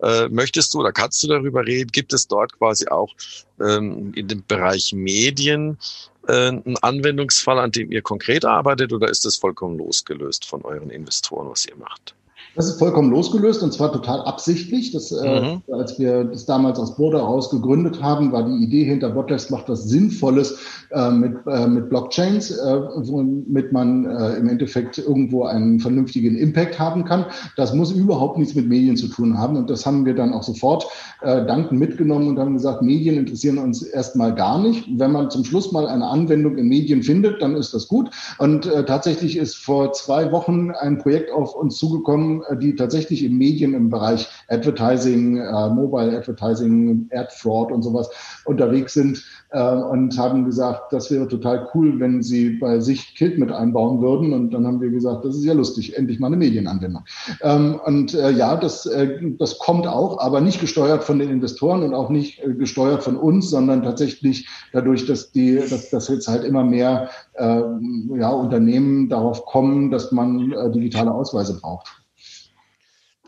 Äh, 0.00 0.28
möchtest 0.28 0.72
du 0.72 0.78
oder 0.78 0.92
kannst 0.92 1.22
du 1.22 1.26
darüber 1.26 1.66
reden? 1.66 1.90
Gibt 1.90 2.12
es 2.12 2.28
dort 2.28 2.56
quasi 2.56 2.86
auch 2.86 3.12
ähm, 3.60 4.12
in 4.14 4.28
dem 4.28 4.44
Bereich 4.46 4.92
Medien 4.92 5.72
äh, 5.72 6.09
ein 6.26 6.76
Anwendungsfall, 6.82 7.58
an 7.58 7.72
dem 7.72 7.90
ihr 7.90 8.02
konkret 8.02 8.44
arbeitet 8.44 8.92
oder 8.92 9.08
ist 9.08 9.24
das 9.24 9.36
vollkommen 9.36 9.78
losgelöst 9.78 10.46
von 10.46 10.62
euren 10.62 10.90
Investoren, 10.90 11.48
was 11.50 11.66
ihr 11.66 11.76
macht? 11.76 12.14
Das 12.56 12.66
ist 12.66 12.78
vollkommen 12.80 13.10
losgelöst 13.10 13.62
und 13.62 13.72
zwar 13.72 13.92
total 13.92 14.22
absichtlich. 14.22 14.90
Das, 14.90 15.12
äh, 15.12 15.40
mhm. 15.40 15.62
äh, 15.68 15.72
als 15.72 15.98
wir 15.98 16.24
das 16.24 16.46
damals 16.46 16.78
aus 16.78 16.96
Boda 16.96 17.20
raus 17.20 17.50
gegründet 17.50 18.02
haben, 18.02 18.32
war 18.32 18.42
die 18.42 18.64
Idee 18.64 18.84
hinter 18.84 19.10
Botlex 19.10 19.50
macht 19.50 19.68
was 19.68 19.84
Sinnvolles 19.84 20.58
äh, 20.90 21.10
mit, 21.10 21.36
äh, 21.46 21.68
mit 21.68 21.88
Blockchains, 21.88 22.50
äh, 22.50 22.80
womit 22.96 23.72
man 23.72 24.04
äh, 24.04 24.34
im 24.34 24.48
Endeffekt 24.48 24.98
irgendwo 24.98 25.44
einen 25.44 25.78
vernünftigen 25.78 26.36
Impact 26.36 26.78
haben 26.78 27.04
kann. 27.04 27.26
Das 27.56 27.72
muss 27.72 27.92
überhaupt 27.92 28.36
nichts 28.36 28.54
mit 28.54 28.68
Medien 28.68 28.96
zu 28.96 29.06
tun 29.06 29.38
haben 29.38 29.56
und 29.56 29.70
das 29.70 29.86
haben 29.86 30.04
wir 30.04 30.14
dann 30.14 30.32
auch 30.32 30.42
sofort 30.42 30.86
äh, 31.22 31.46
dankend 31.46 31.78
mitgenommen 31.78 32.28
und 32.28 32.38
haben 32.38 32.54
gesagt, 32.54 32.82
Medien 32.82 33.16
interessieren 33.16 33.58
uns 33.58 33.82
erstmal 33.82 34.34
gar 34.34 34.60
nicht. 34.60 34.88
Wenn 34.98 35.12
man 35.12 35.30
zum 35.30 35.44
Schluss 35.44 35.70
mal 35.70 35.86
eine 35.86 36.06
Anwendung 36.06 36.56
in 36.58 36.66
Medien 36.66 37.02
findet, 37.04 37.40
dann 37.42 37.54
ist 37.54 37.74
das 37.74 37.86
gut. 37.86 38.10
Und 38.38 38.66
äh, 38.66 38.84
tatsächlich 38.84 39.36
ist 39.36 39.54
vor 39.56 39.92
zwei 39.92 40.32
Wochen 40.32 40.72
ein 40.72 40.98
Projekt 40.98 41.30
auf 41.30 41.54
uns 41.54 41.76
zugekommen, 41.78 42.39
äh, 42.48 42.56
die 42.56 42.74
tatsächlich 42.74 43.24
in 43.24 43.36
Medien 43.36 43.74
im 43.74 43.90
Bereich 43.90 44.28
Advertising, 44.48 45.38
äh, 45.38 45.68
Mobile 45.70 46.16
Advertising, 46.16 47.08
Ad 47.12 47.28
Fraud 47.36 47.72
und 47.72 47.82
sowas 47.82 48.10
unterwegs 48.44 48.94
sind 48.94 49.22
äh, 49.50 49.74
und 49.74 50.16
haben 50.18 50.44
gesagt, 50.44 50.92
das 50.92 51.10
wäre 51.10 51.26
total 51.28 51.68
cool, 51.74 51.98
wenn 51.98 52.22
sie 52.22 52.50
bei 52.50 52.80
sich 52.80 53.14
Kilt 53.14 53.38
mit 53.38 53.50
einbauen 53.50 54.00
würden. 54.00 54.32
Und 54.32 54.50
dann 54.52 54.66
haben 54.66 54.80
wir 54.80 54.90
gesagt, 54.90 55.24
das 55.24 55.36
ist 55.36 55.44
ja 55.44 55.54
lustig, 55.54 55.96
endlich 55.96 56.20
mal 56.20 56.28
eine 56.28 56.36
Medienanwendung. 56.36 57.04
Ähm, 57.42 57.80
und 57.84 58.14
äh, 58.14 58.30
ja, 58.30 58.56
das, 58.56 58.86
äh, 58.86 59.18
das 59.38 59.58
kommt 59.58 59.86
auch, 59.86 60.20
aber 60.20 60.40
nicht 60.40 60.60
gesteuert 60.60 61.04
von 61.04 61.18
den 61.18 61.30
Investoren 61.30 61.82
und 61.82 61.94
auch 61.94 62.10
nicht 62.10 62.42
äh, 62.44 62.54
gesteuert 62.54 63.02
von 63.02 63.16
uns, 63.16 63.50
sondern 63.50 63.82
tatsächlich 63.82 64.48
dadurch, 64.72 65.06
dass 65.06 65.32
die, 65.32 65.56
dass, 65.56 65.90
dass 65.90 66.08
jetzt 66.08 66.28
halt 66.28 66.44
immer 66.44 66.64
mehr 66.64 67.10
ja, 67.38 68.30
Unternehmen 68.30 69.08
darauf 69.08 69.46
kommen, 69.46 69.90
dass 69.90 70.12
man 70.12 70.52
digitale 70.72 71.10
Ausweise 71.10 71.58
braucht. 71.58 71.99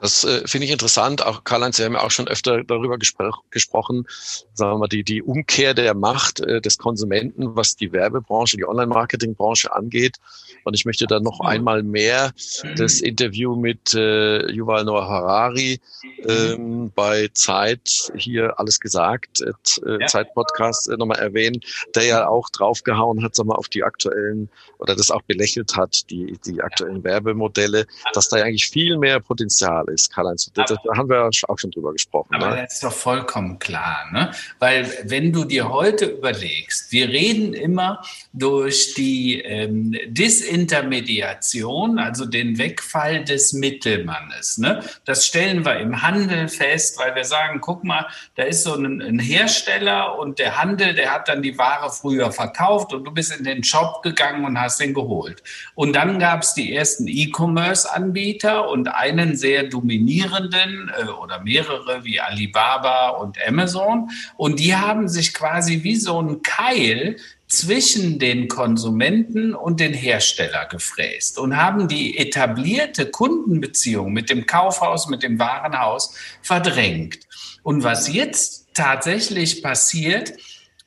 Das 0.02 0.24
äh, 0.24 0.42
finde 0.48 0.66
ich 0.66 0.72
interessant. 0.72 1.24
Auch 1.24 1.44
Karl-Heinz, 1.44 1.76
Sie 1.76 1.84
haben 1.84 1.92
ja 1.92 2.02
auch 2.02 2.10
schon 2.10 2.26
öfter 2.26 2.64
darüber 2.64 2.98
gespr 2.98 3.30
gesprochen, 3.50 4.04
sagen 4.52 4.72
wir 4.72 4.78
mal, 4.78 4.88
die, 4.88 5.04
die 5.04 5.22
Umkehr 5.22 5.74
der 5.74 5.94
Macht 5.94 6.40
äh, 6.40 6.60
des 6.60 6.76
Konsumenten, 6.76 7.54
was 7.54 7.76
die 7.76 7.92
Werbebranche, 7.92 8.56
die 8.56 8.66
Online-Marketing-Branche 8.66 9.72
angeht. 9.72 10.16
Und 10.64 10.74
ich 10.74 10.84
möchte 10.84 11.06
da 11.06 11.20
noch 11.20 11.38
einmal 11.38 11.84
mehr 11.84 12.32
das 12.76 13.00
Interview 13.00 13.54
mit 13.54 13.94
äh, 13.94 14.50
Yuval 14.50 14.84
Noah 14.84 15.08
Harari 15.08 15.80
ähm, 16.26 16.90
bei 16.94 17.28
Zeit 17.32 18.12
hier 18.16 18.58
alles 18.58 18.80
gesagt, 18.80 19.40
äh, 19.40 19.52
ja. 20.00 20.06
Zeit-Podcast 20.06 20.88
äh, 20.88 20.96
nochmal 20.96 21.20
erwähnen, 21.20 21.60
der 21.94 22.04
ja 22.04 22.26
auch 22.26 22.50
draufgehauen 22.50 23.22
hat, 23.22 23.36
sagen 23.36 23.50
wir, 23.50 23.58
auf 23.58 23.68
die 23.68 23.84
aktuellen 23.84 24.48
oder 24.78 24.96
das 24.96 25.12
auch 25.12 25.22
belächelt 25.22 25.76
hat, 25.76 26.10
die, 26.10 26.38
die 26.44 26.60
aktuellen 26.60 27.04
Werbemodelle, 27.04 27.86
dass 28.14 28.28
da 28.28 28.38
ja 28.38 28.44
eigentlich 28.44 28.66
viel 28.66 28.98
mehr 28.98 29.20
Potenzial 29.20 29.91
ist, 29.92 30.12
Karl-Heinz. 30.12 30.50
Da 30.54 30.64
haben 30.96 31.08
wir 31.08 31.28
auch 31.48 31.58
schon 31.58 31.70
drüber 31.70 31.92
gesprochen. 31.92 32.34
Aber 32.34 32.50
ne? 32.50 32.62
das 32.62 32.74
ist 32.74 32.84
doch 32.84 32.92
vollkommen 32.92 33.58
klar, 33.58 34.08
ne? 34.12 34.30
Weil 34.58 34.90
wenn 35.04 35.32
du 35.32 35.44
dir 35.44 35.68
heute 35.68 36.06
überlegst, 36.06 36.90
wir 36.92 37.08
reden 37.08 37.54
immer 37.54 38.02
durch 38.32 38.94
die 38.94 39.40
ähm, 39.40 39.94
Disintermediation, 40.06 41.98
also 41.98 42.24
den 42.24 42.58
Wegfall 42.58 43.24
des 43.24 43.52
Mittelmannes. 43.52 44.58
Ne? 44.58 44.82
Das 45.04 45.26
stellen 45.26 45.64
wir 45.64 45.78
im 45.78 46.02
Handel 46.02 46.48
fest, 46.48 46.98
weil 46.98 47.14
wir 47.14 47.24
sagen, 47.24 47.60
guck 47.60 47.84
mal, 47.84 48.06
da 48.36 48.44
ist 48.44 48.64
so 48.64 48.74
ein, 48.74 49.02
ein 49.02 49.18
Hersteller 49.18 50.18
und 50.18 50.38
der 50.38 50.60
Handel, 50.60 50.94
der 50.94 51.12
hat 51.12 51.28
dann 51.28 51.42
die 51.42 51.58
Ware 51.58 51.90
früher 51.90 52.32
verkauft 52.32 52.92
und 52.92 53.04
du 53.04 53.10
bist 53.10 53.36
in 53.36 53.44
den 53.44 53.62
Shop 53.62 54.02
gegangen 54.02 54.44
und 54.44 54.58
hast 54.58 54.80
den 54.80 54.94
geholt. 54.94 55.42
Und 55.74 55.94
dann 55.94 56.18
gab 56.18 56.42
es 56.42 56.54
die 56.54 56.74
ersten 56.74 57.06
E-Commerce-Anbieter 57.06 58.68
und 58.68 58.88
einen 58.88 59.36
sehr 59.36 59.64
dominierenden 59.82 60.90
äh, 60.96 61.04
oder 61.08 61.40
mehrere 61.40 62.04
wie 62.04 62.20
Alibaba 62.20 63.10
und 63.10 63.36
Amazon. 63.46 64.10
Und 64.36 64.60
die 64.60 64.74
haben 64.74 65.08
sich 65.08 65.34
quasi 65.34 65.82
wie 65.82 65.96
so 65.96 66.20
ein 66.20 66.42
Keil 66.42 67.16
zwischen 67.48 68.18
den 68.18 68.48
Konsumenten 68.48 69.54
und 69.54 69.78
den 69.78 69.92
Hersteller 69.92 70.64
gefräst 70.66 71.38
und 71.38 71.56
haben 71.56 71.86
die 71.86 72.16
etablierte 72.16 73.10
Kundenbeziehung 73.10 74.12
mit 74.12 74.30
dem 74.30 74.46
Kaufhaus, 74.46 75.08
mit 75.08 75.22
dem 75.22 75.38
Warenhaus 75.38 76.14
verdrängt. 76.40 77.20
Und 77.62 77.84
was 77.84 78.10
jetzt 78.10 78.68
tatsächlich 78.72 79.62
passiert, 79.62 80.32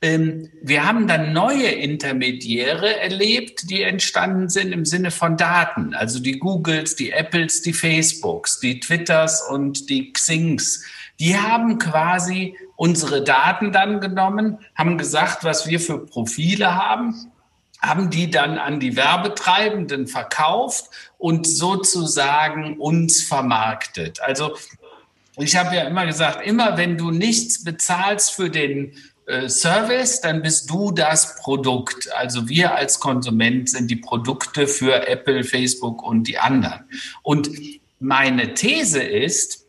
wir 0.01 0.85
haben 0.85 1.07
dann 1.07 1.33
neue 1.33 1.67
Intermediäre 1.67 2.99
erlebt, 2.99 3.69
die 3.69 3.81
entstanden 3.81 4.49
sind 4.49 4.71
im 4.71 4.85
Sinne 4.85 5.09
von 5.09 5.37
Daten, 5.37 5.95
also 5.95 6.19
die 6.19 6.37
Googles, 6.37 6.95
die 6.95 7.11
Apples, 7.11 7.61
die 7.61 7.73
Facebooks, 7.73 8.59
die 8.59 8.79
Twitters 8.79 9.41
und 9.49 9.89
die 9.89 10.11
Xings. 10.13 10.83
Die 11.19 11.37
haben 11.37 11.79
quasi 11.79 12.55
unsere 12.75 13.23
Daten 13.23 13.71
dann 13.71 13.99
genommen, 13.99 14.59
haben 14.75 14.97
gesagt, 14.97 15.43
was 15.43 15.67
wir 15.67 15.79
für 15.79 16.05
Profile 16.05 16.75
haben, 16.75 17.31
haben 17.81 18.09
die 18.09 18.29
dann 18.29 18.57
an 18.57 18.79
die 18.79 18.95
Werbetreibenden 18.95 20.07
verkauft 20.07 20.89
und 21.17 21.47
sozusagen 21.47 22.77
uns 22.79 23.23
vermarktet. 23.23 24.21
Also 24.21 24.55
ich 25.37 25.55
habe 25.55 25.75
ja 25.75 25.83
immer 25.83 26.05
gesagt, 26.05 26.45
immer 26.45 26.77
wenn 26.77 26.97
du 26.97 27.11
nichts 27.11 27.63
bezahlst 27.63 28.31
für 28.31 28.49
den 28.49 28.93
Service, 29.47 30.21
dann 30.21 30.41
bist 30.41 30.69
du 30.69 30.91
das 30.91 31.37
Produkt. 31.37 32.13
Also 32.13 32.47
wir 32.47 32.75
als 32.75 32.99
Konsument 32.99 33.69
sind 33.69 33.89
die 33.89 33.95
Produkte 33.95 34.67
für 34.67 35.07
Apple, 35.07 35.43
Facebook 35.43 36.03
und 36.03 36.27
die 36.27 36.37
anderen. 36.37 36.85
Und 37.23 37.49
meine 37.99 38.53
These 38.53 39.01
ist, 39.01 39.65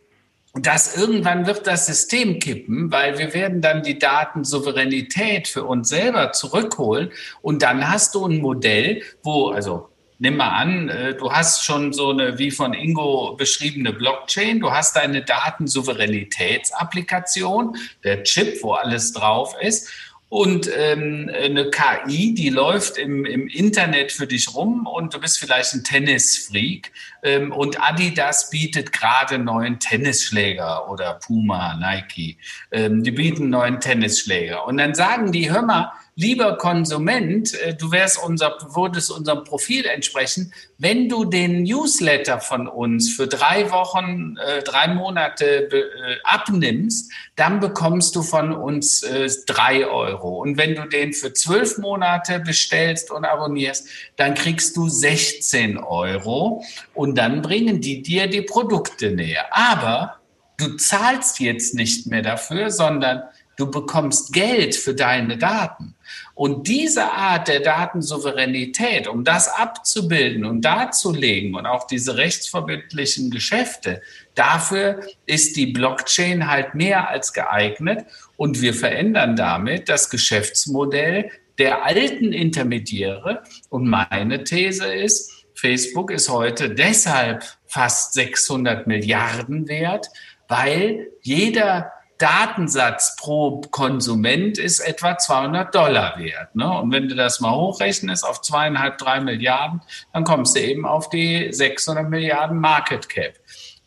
dass 0.54 0.96
irgendwann 0.96 1.46
wird 1.46 1.66
das 1.66 1.86
System 1.86 2.38
kippen, 2.38 2.90
weil 2.90 3.18
wir 3.18 3.34
werden 3.34 3.60
dann 3.60 3.82
die 3.82 3.98
Datensouveränität 3.98 5.48
für 5.48 5.64
uns 5.64 5.88
selber 5.88 6.32
zurückholen 6.32 7.10
und 7.42 7.62
dann 7.62 7.90
hast 7.90 8.14
du 8.14 8.26
ein 8.26 8.38
Modell, 8.38 9.02
wo, 9.22 9.50
also 9.50 9.90
nimm 10.18 10.36
mal 10.36 10.48
an, 10.48 10.88
äh, 10.88 11.14
du 11.14 11.32
hast 11.32 11.64
schon 11.64 11.92
so 11.92 12.10
eine, 12.10 12.38
wie 12.38 12.50
von 12.50 12.74
Ingo 12.74 13.36
beschriebene 13.36 13.92
Blockchain, 13.92 14.58
du 14.60 14.70
hast 14.70 14.96
deine 14.96 15.22
Datensouveränitätsapplikation, 15.22 17.76
der 18.04 18.22
Chip, 18.24 18.62
wo 18.62 18.72
alles 18.72 19.12
drauf 19.12 19.54
ist. 19.60 19.90
Und 20.28 20.68
ähm, 20.76 21.30
eine 21.32 21.70
KI, 21.70 22.34
die 22.34 22.48
läuft 22.48 22.98
im, 22.98 23.24
im 23.24 23.46
Internet 23.46 24.10
für 24.10 24.26
dich 24.26 24.52
rum 24.52 24.84
und 24.84 25.14
du 25.14 25.20
bist 25.20 25.38
vielleicht 25.38 25.72
ein 25.72 25.84
Tennisfreak. 25.84 26.90
Ähm, 27.22 27.52
und 27.52 27.80
Adidas 27.80 28.50
bietet 28.50 28.92
gerade 28.92 29.38
neuen 29.38 29.78
Tennisschläger 29.78 30.90
oder 30.90 31.20
Puma, 31.24 31.74
Nike, 31.74 32.38
ähm, 32.72 33.04
die 33.04 33.12
bieten 33.12 33.50
neuen 33.50 33.78
Tennisschläger. 33.78 34.66
Und 34.66 34.78
dann 34.78 34.96
sagen 34.96 35.30
die, 35.30 35.48
hör 35.48 35.62
mal, 35.62 35.92
lieber 36.16 36.56
Konsument, 36.56 37.54
äh, 37.60 37.74
du 37.74 37.92
wärst 37.92 38.22
unser, 38.24 38.56
würdest 38.74 39.10
unserem 39.10 39.44
Profil 39.44 39.84
entsprechen, 39.84 40.52
wenn 40.78 41.08
du 41.08 41.26
den 41.26 41.62
Newsletter 41.62 42.40
von 42.40 42.66
uns 42.66 43.12
für 43.12 43.26
drei 43.26 43.70
Wochen, 43.70 44.36
äh, 44.38 44.62
drei 44.62 44.88
Monate 44.88 45.70
äh, 45.70 46.16
abnimmst, 46.24 47.12
dann 47.36 47.60
bekommst 47.60 48.16
du 48.16 48.22
von 48.22 48.52
uns 48.52 49.04
drei 49.46 49.86
Euro. 49.86 50.40
Und 50.40 50.56
wenn 50.56 50.74
du 50.74 50.86
den 50.88 51.12
für 51.12 51.34
zwölf 51.34 51.76
Monate 51.76 52.40
bestellst 52.40 53.10
und 53.10 53.26
abonnierst, 53.26 53.86
dann 54.16 54.34
kriegst 54.34 54.74
du 54.76 54.88
16 54.88 55.76
Euro 55.76 56.64
und 56.94 57.18
dann 57.18 57.42
bringen 57.42 57.82
die 57.82 58.00
dir 58.00 58.26
die 58.26 58.40
Produkte 58.40 59.10
näher. 59.10 59.44
Aber 59.50 60.16
du 60.56 60.76
zahlst 60.76 61.40
jetzt 61.40 61.74
nicht 61.74 62.06
mehr 62.06 62.22
dafür, 62.22 62.70
sondern 62.70 63.22
du 63.56 63.70
bekommst 63.70 64.32
Geld 64.32 64.74
für 64.74 64.94
deine 64.94 65.38
Daten. 65.38 65.94
Und 66.34 66.68
diese 66.68 67.10
Art 67.12 67.48
der 67.48 67.60
Datensouveränität, 67.60 69.08
um 69.08 69.24
das 69.24 69.48
abzubilden 69.48 70.44
und 70.44 70.62
darzulegen 70.62 71.54
und 71.54 71.66
auch 71.66 71.86
diese 71.86 72.16
rechtsverbindlichen 72.16 73.30
Geschäfte, 73.30 74.02
dafür 74.34 75.00
ist 75.24 75.56
die 75.56 75.66
Blockchain 75.66 76.48
halt 76.48 76.74
mehr 76.74 77.08
als 77.08 77.32
geeignet. 77.32 78.04
Und 78.36 78.60
wir 78.60 78.74
verändern 78.74 79.34
damit 79.34 79.88
das 79.88 80.10
Geschäftsmodell 80.10 81.30
der 81.58 81.84
alten 81.84 82.32
Intermediäre. 82.32 83.42
Und 83.70 83.88
meine 83.88 84.44
These 84.44 84.92
ist, 84.92 85.46
Facebook 85.54 86.10
ist 86.10 86.28
heute 86.28 86.74
deshalb 86.74 87.44
fast 87.66 88.12
600 88.12 88.86
Milliarden 88.86 89.68
wert, 89.68 90.08
weil 90.48 91.08
jeder 91.22 91.92
Datensatz 92.18 93.16
pro 93.16 93.60
Konsument 93.70 94.58
ist 94.58 94.80
etwa 94.80 95.18
200 95.18 95.74
Dollar 95.74 96.18
wert. 96.18 96.54
Ne? 96.54 96.70
Und 96.70 96.90
wenn 96.92 97.08
du 97.08 97.14
das 97.14 97.40
mal 97.40 97.54
hochrechnest 97.54 98.26
auf 98.26 98.40
zweieinhalb, 98.40 98.98
drei 98.98 99.20
Milliarden, 99.20 99.82
dann 100.12 100.24
kommst 100.24 100.56
du 100.56 100.60
eben 100.60 100.86
auf 100.86 101.10
die 101.10 101.52
600 101.52 102.08
Milliarden 102.08 102.58
Market 102.58 103.08
Cap. 103.08 103.34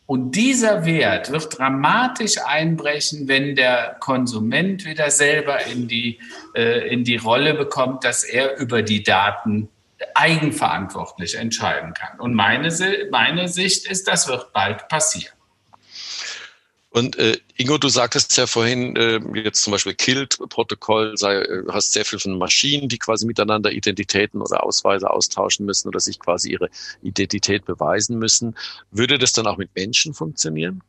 Und 0.06 0.32
dieser 0.32 0.84
Wert 0.84 1.30
wird 1.30 1.56
dramatisch 1.56 2.36
einbrechen, 2.44 3.28
wenn 3.28 3.54
der 3.54 3.96
Konsument 4.00 4.84
wieder 4.84 5.10
selber 5.10 5.66
in 5.66 5.86
die, 5.86 6.18
äh, 6.54 6.88
in 6.92 7.04
die 7.04 7.16
Rolle 7.16 7.54
bekommt, 7.54 8.02
dass 8.02 8.24
er 8.24 8.56
über 8.58 8.82
die 8.82 9.04
Daten 9.04 9.68
eigenverantwortlich 10.14 11.36
entscheiden 11.36 11.94
kann. 11.94 12.18
Und 12.18 12.34
meine, 12.34 12.70
meine 13.10 13.48
Sicht 13.48 13.86
ist, 13.88 14.08
das 14.08 14.28
wird 14.28 14.52
bald 14.52 14.88
passieren. 14.88 15.34
Und 16.92 17.16
äh, 17.16 17.38
Ingo, 17.56 17.78
du 17.78 17.88
sagtest 17.88 18.36
ja 18.36 18.46
vorhin, 18.48 18.96
äh, 18.96 19.20
jetzt 19.34 19.62
zum 19.62 19.70
Beispiel 19.70 19.94
Kilt-Protokoll, 19.94 21.14
äh, 21.22 21.62
hast 21.72 21.92
sehr 21.92 22.04
viel 22.04 22.18
von 22.18 22.36
Maschinen, 22.36 22.88
die 22.88 22.98
quasi 22.98 23.26
miteinander 23.26 23.70
Identitäten 23.70 24.42
oder 24.42 24.64
Ausweise 24.64 25.08
austauschen 25.08 25.66
müssen 25.66 25.86
oder 25.88 26.00
sich 26.00 26.18
quasi 26.18 26.50
ihre 26.50 26.68
Identität 27.02 27.64
beweisen 27.64 28.18
müssen. 28.18 28.56
Würde 28.90 29.18
das 29.18 29.32
dann 29.32 29.46
auch 29.46 29.56
mit 29.56 29.70
Menschen 29.76 30.14
funktionieren? 30.14 30.82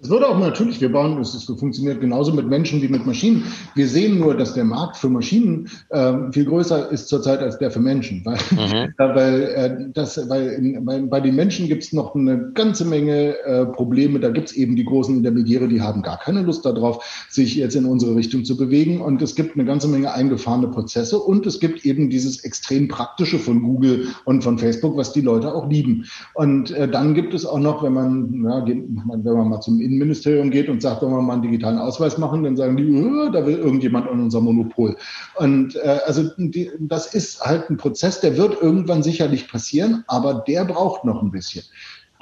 Es 0.00 0.10
würde 0.10 0.28
auch 0.28 0.38
natürlich, 0.38 0.80
wir 0.80 0.92
bauen, 0.92 1.20
es 1.20 1.42
funktioniert 1.42 2.00
genauso 2.00 2.32
mit 2.32 2.46
Menschen 2.46 2.80
wie 2.82 2.88
mit 2.88 3.04
Maschinen. 3.04 3.42
Wir 3.74 3.88
sehen 3.88 4.20
nur, 4.20 4.36
dass 4.36 4.54
der 4.54 4.64
Markt 4.64 4.96
für 4.96 5.08
Maschinen 5.08 5.68
äh, 5.88 6.12
viel 6.30 6.44
größer 6.44 6.92
ist 6.92 7.08
zurzeit 7.08 7.40
als 7.40 7.58
der 7.58 7.72
für 7.72 7.80
Menschen. 7.80 8.24
Weil, 8.24 8.38
mhm. 8.52 8.94
weil, 8.96 9.42
äh, 9.42 9.90
das, 9.92 10.28
weil 10.28 10.50
in, 10.50 10.84
bei, 10.84 11.00
bei, 11.00 11.20
den 11.20 11.34
Menschen 11.34 11.66
gibt 11.66 11.82
es 11.82 11.92
noch 11.92 12.14
eine 12.14 12.52
ganze 12.54 12.84
Menge 12.84 13.38
äh, 13.38 13.66
Probleme. 13.66 14.20
Da 14.20 14.30
gibt 14.30 14.50
es 14.50 14.56
eben 14.56 14.76
die 14.76 14.84
großen 14.84 15.16
Intermediäre, 15.16 15.66
die 15.66 15.82
haben 15.82 16.02
gar 16.02 16.18
keine 16.18 16.42
Lust 16.42 16.64
darauf, 16.64 17.26
sich 17.28 17.56
jetzt 17.56 17.74
in 17.74 17.84
unsere 17.84 18.14
Richtung 18.14 18.44
zu 18.44 18.56
bewegen. 18.56 19.00
Und 19.00 19.20
es 19.20 19.34
gibt 19.34 19.56
eine 19.56 19.64
ganze 19.64 19.88
Menge 19.88 20.12
eingefahrene 20.12 20.68
Prozesse 20.68 21.18
und 21.18 21.44
es 21.44 21.58
gibt 21.58 21.84
eben 21.84 22.08
dieses 22.08 22.44
extrem 22.44 22.86
praktische 22.86 23.40
von 23.40 23.64
Google 23.64 24.06
und 24.24 24.44
von 24.44 24.58
Facebook, 24.58 24.96
was 24.96 25.12
die 25.12 25.22
Leute 25.22 25.52
auch 25.52 25.68
lieben. 25.68 26.04
Und 26.34 26.70
äh, 26.70 26.88
dann 26.88 27.14
gibt 27.14 27.34
es 27.34 27.44
auch 27.44 27.58
noch, 27.58 27.82
wenn 27.82 27.94
man, 27.94 28.44
ja, 28.44 28.64
wenn 28.64 29.34
man 29.34 29.48
mal 29.48 29.60
zum 29.60 29.87
Innenministerium 29.88 30.50
geht 30.50 30.68
und 30.68 30.82
sagt, 30.82 31.02
wollen 31.02 31.12
wir 31.12 31.22
mal 31.22 31.34
einen 31.34 31.42
digitalen 31.42 31.78
Ausweis 31.78 32.18
machen, 32.18 32.44
dann 32.44 32.56
sagen 32.56 32.76
die, 32.76 32.84
äh, 32.84 33.32
da 33.32 33.46
will 33.46 33.56
irgendjemand 33.56 34.08
an 34.08 34.20
unser 34.20 34.40
Monopol. 34.40 34.96
Und 35.36 35.76
äh, 35.76 35.98
also 36.06 36.30
die, 36.36 36.70
das 36.78 37.14
ist 37.14 37.40
halt 37.40 37.70
ein 37.70 37.76
Prozess, 37.76 38.20
der 38.20 38.36
wird 38.36 38.60
irgendwann 38.60 39.02
sicherlich 39.02 39.48
passieren, 39.48 40.04
aber 40.06 40.44
der 40.46 40.64
braucht 40.64 41.04
noch 41.04 41.22
ein 41.22 41.30
bisschen. 41.30 41.64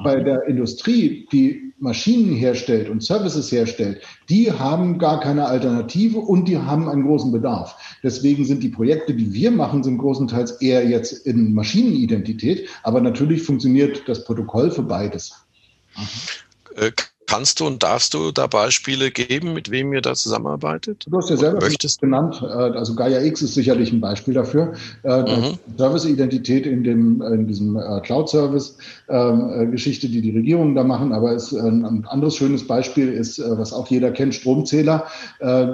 Bei 0.04 0.20
der 0.20 0.46
Industrie, 0.46 1.26
die 1.32 1.72
Maschinen 1.78 2.34
herstellt 2.34 2.90
und 2.90 3.02
Services 3.02 3.50
herstellt, 3.50 4.02
die 4.28 4.52
haben 4.52 4.98
gar 4.98 5.20
keine 5.20 5.46
Alternative 5.46 6.18
und 6.18 6.46
die 6.46 6.58
haben 6.58 6.88
einen 6.88 7.06
großen 7.06 7.32
Bedarf. 7.32 7.76
Deswegen 8.02 8.44
sind 8.44 8.62
die 8.62 8.68
Projekte, 8.68 9.14
die 9.14 9.32
wir 9.32 9.50
machen, 9.50 9.82
sind 9.82 9.96
großenteils 9.96 10.52
eher 10.60 10.86
jetzt 10.86 11.26
in 11.26 11.54
Maschinenidentität, 11.54 12.68
aber 12.82 13.00
natürlich 13.00 13.42
funktioniert 13.42 14.06
das 14.06 14.24
Protokoll 14.24 14.70
für 14.70 14.82
beides. 14.82 15.34
Äh, 16.74 16.92
Kannst 17.26 17.58
du 17.58 17.66
und 17.66 17.82
darfst 17.82 18.14
du 18.14 18.30
da 18.30 18.46
Beispiele 18.46 19.10
geben, 19.10 19.52
mit 19.52 19.72
wem 19.72 19.92
ihr 19.92 20.00
da 20.00 20.14
zusammenarbeitet? 20.14 21.06
Du 21.10 21.16
hast 21.16 21.28
ja 21.28 21.36
selber 21.36 21.58
möchtest? 21.60 22.00
genannt. 22.00 22.40
Äh, 22.40 22.46
also 22.46 22.94
Gaia 22.94 23.20
X 23.20 23.42
ist 23.42 23.54
sicherlich 23.54 23.92
ein 23.92 24.00
Beispiel 24.00 24.34
dafür. 24.34 24.74
Äh, 25.02 25.22
mhm. 25.22 25.58
Service-Identität 25.76 26.66
in, 26.66 26.84
dem, 26.84 27.20
in 27.22 27.48
diesem 27.48 27.76
äh, 27.76 28.00
Cloud-Service-Geschichte, 28.02 30.08
die 30.08 30.20
die 30.20 30.30
Regierungen 30.30 30.76
da 30.76 30.84
machen. 30.84 31.12
Aber 31.12 31.32
es, 31.32 31.52
ein 31.52 32.06
anderes 32.06 32.36
schönes 32.36 32.64
Beispiel 32.64 33.12
ist, 33.12 33.42
was 33.44 33.72
auch 33.72 33.88
jeder 33.88 34.12
kennt, 34.12 34.34
Stromzähler. 34.34 35.06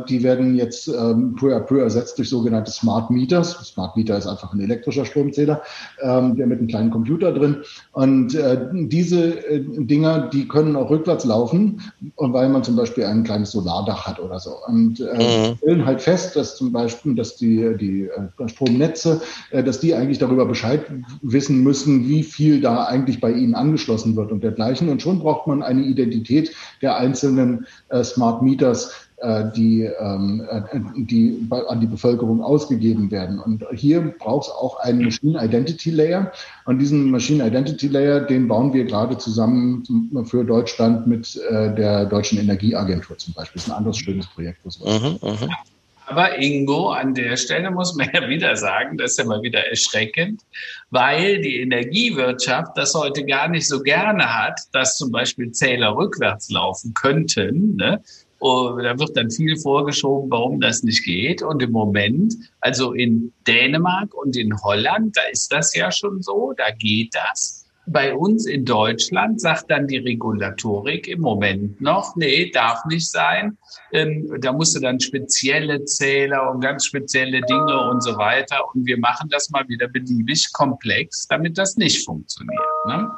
Die 0.09 0.23
werden 0.23 0.55
jetzt 0.55 0.89
ähm, 0.89 1.35
peu 1.39 1.55
à 1.55 1.61
peu 1.61 1.81
ersetzt 1.81 2.19
durch 2.19 2.29
sogenannte 2.29 2.71
Smart 2.71 3.11
Meters. 3.11 3.53
Smart 3.65 3.97
Meter 3.97 4.17
ist 4.17 4.27
einfach 4.27 4.53
ein 4.53 4.61
elektrischer 4.61 5.05
Stromzähler, 5.05 5.63
ähm, 6.01 6.37
der 6.37 6.47
mit 6.47 6.59
einem 6.59 6.69
kleinen 6.69 6.91
Computer 6.91 7.33
drin. 7.33 7.63
Und 7.93 8.37
diese 8.73 9.33
Dinger, 9.51 10.29
die 10.29 10.49
können 10.49 10.77
auch 10.77 10.91
rückwärts 10.91 11.25
laufen 11.25 11.42
laufen, 11.43 11.81
weil 12.17 12.49
man 12.49 12.63
zum 12.63 12.77
Beispiel 12.77 13.05
ein 13.05 13.25
kleines 13.25 13.51
Solardach 13.53 14.07
hat 14.07 14.21
oder 14.21 14.39
so. 14.39 14.57
Und 14.67 15.01
äh, 15.01 15.51
mhm. 15.51 15.57
stellen 15.57 15.85
halt 15.85 16.01
fest, 16.01 16.37
dass 16.37 16.57
zum 16.57 16.73
Beispiel, 16.73 17.15
dass 17.15 17.37
die, 17.37 17.77
die 17.79 18.05
äh, 18.05 18.49
Stromnetze, 18.49 19.21
äh, 19.51 19.63
dass 19.63 19.81
die 19.81 19.95
eigentlich 19.95 20.19
darüber 20.19 20.47
Bescheid 20.47 20.85
wissen 21.23 21.63
müssen, 21.63 22.09
wie 22.09 22.23
viel 22.23 22.61
da 22.61 22.85
eigentlich 22.85 23.21
bei 23.21 23.33
ihnen 23.33 23.55
angeschlossen 23.55 24.17
wird 24.17 24.33
und 24.33 24.43
dergleichen. 24.43 24.89
Und 24.89 25.03
schon 25.03 25.19
braucht 25.19 25.47
man 25.47 25.63
eine 25.63 25.83
Identität 25.83 26.53
der 26.81 26.97
einzelnen 26.97 27.67
äh, 27.89 28.05
Smart 28.05 28.43
Meters, 28.43 28.93
die, 29.55 29.89
ähm, 30.01 30.47
äh, 30.51 30.61
die 30.97 31.47
an 31.69 31.81
die 31.81 31.87
Bevölkerung 31.87 32.43
ausgegeben 32.43 33.11
werden. 33.11 33.39
Und 33.39 33.65
hier 33.73 34.01
braucht 34.19 34.49
es 34.49 34.53
auch 34.53 34.81
einen 34.81 35.05
Machine 35.05 35.43
Identity 35.45 35.91
Layer. 35.91 36.33
Und 36.65 36.79
diesen 36.79 37.11
Machine 37.11 37.47
Identity 37.47 37.89
Layer, 37.89 38.21
den 38.21 38.49
bauen 38.49 38.73
wir 38.73 38.85
gerade 38.85 39.17
zusammen 39.19 39.85
für 40.25 40.45
Deutschland 40.45 41.07
mit 41.07 41.37
äh, 41.51 41.75
der 41.75 42.07
Deutschen 42.07 42.39
Energieagentur 42.39 43.17
zum 43.19 43.35
Beispiel. 43.35 43.55
Das 43.55 43.67
ist 43.67 43.73
ein 43.73 43.77
anderes 43.77 43.99
schönes 43.99 44.27
Projekt. 44.27 44.59
Mhm, 44.65 45.19
mh. 45.23 45.49
Aber 46.07 46.39
Ingo, 46.39 46.91
an 46.91 47.15
der 47.15 47.37
Stelle 47.37 47.71
muss 47.71 47.95
man 47.95 48.11
ja 48.13 48.29
wieder 48.29 48.57
sagen, 48.57 48.99
das 48.99 49.13
ist 49.13 49.19
ja 49.19 49.25
mal 49.25 49.41
wieder 49.43 49.67
erschreckend, 49.69 50.43
weil 50.91 51.41
die 51.41 51.61
Energiewirtschaft 51.61 52.77
das 52.77 52.95
heute 52.95 53.25
gar 53.25 53.49
nicht 53.49 53.69
so 53.69 53.81
gerne 53.81 54.25
hat, 54.25 54.61
dass 54.73 54.99
zum 54.99 55.11
Beispiel 55.11 55.53
Zähler 55.53 55.97
rückwärts 55.97 56.51
laufen 56.51 56.93
könnten. 56.93 57.77
Ne? 57.77 58.03
Da 58.43 58.99
wird 58.99 59.17
dann 59.17 59.31
viel 59.31 59.57
vorgeschoben, 59.57 60.31
warum 60.31 60.61
das 60.61 60.83
nicht 60.83 61.05
geht. 61.05 61.43
Und 61.43 61.63
im 61.63 61.71
Moment, 61.71 62.35
also 62.61 62.93
in 62.93 63.33
Dänemark 63.47 64.13
und 64.15 64.37
in 64.37 64.53
Holland, 64.63 65.17
da 65.17 65.23
ist 65.31 65.53
das 65.53 65.75
ja 65.77 65.93
schon 65.93 66.23
so, 66.23 66.53
da 66.57 66.71
geht 66.73 67.15
das. 67.15 67.65
Bei 67.87 68.15
uns 68.15 68.47
in 68.47 68.65
Deutschland 68.65 69.41
sagt 69.41 69.71
dann 69.71 69.89
die 69.89 69.99
Regulatorik 69.99 71.09
im 71.09 71.21
Moment 71.21 71.81
noch, 71.81 72.15
nee, 72.17 72.51
darf 72.51 72.85
nicht 72.87 73.11
sein. 73.11 73.59
Ähm, 73.93 74.33
da 74.41 74.53
musst 74.53 74.77
du 74.77 74.81
dann 74.81 75.01
spezielle 75.01 75.85
Zähler 75.85 76.51
und 76.51 76.61
ganz 76.61 76.87
spezielle 76.87 77.41
Dinge 77.43 77.91
und 77.91 78.03
so 78.03 78.17
weiter. 78.17 78.61
Und 78.73 78.87
wir 78.87 78.99
machen 78.99 79.29
das 79.31 79.51
mal 79.51 79.67
wieder 79.69 79.89
beliebig 79.89 80.53
komplex, 80.53 81.27
damit 81.29 81.59
das 81.59 81.77
nicht 81.77 82.05
funktioniert. 82.05 82.61
Ne? 82.87 83.09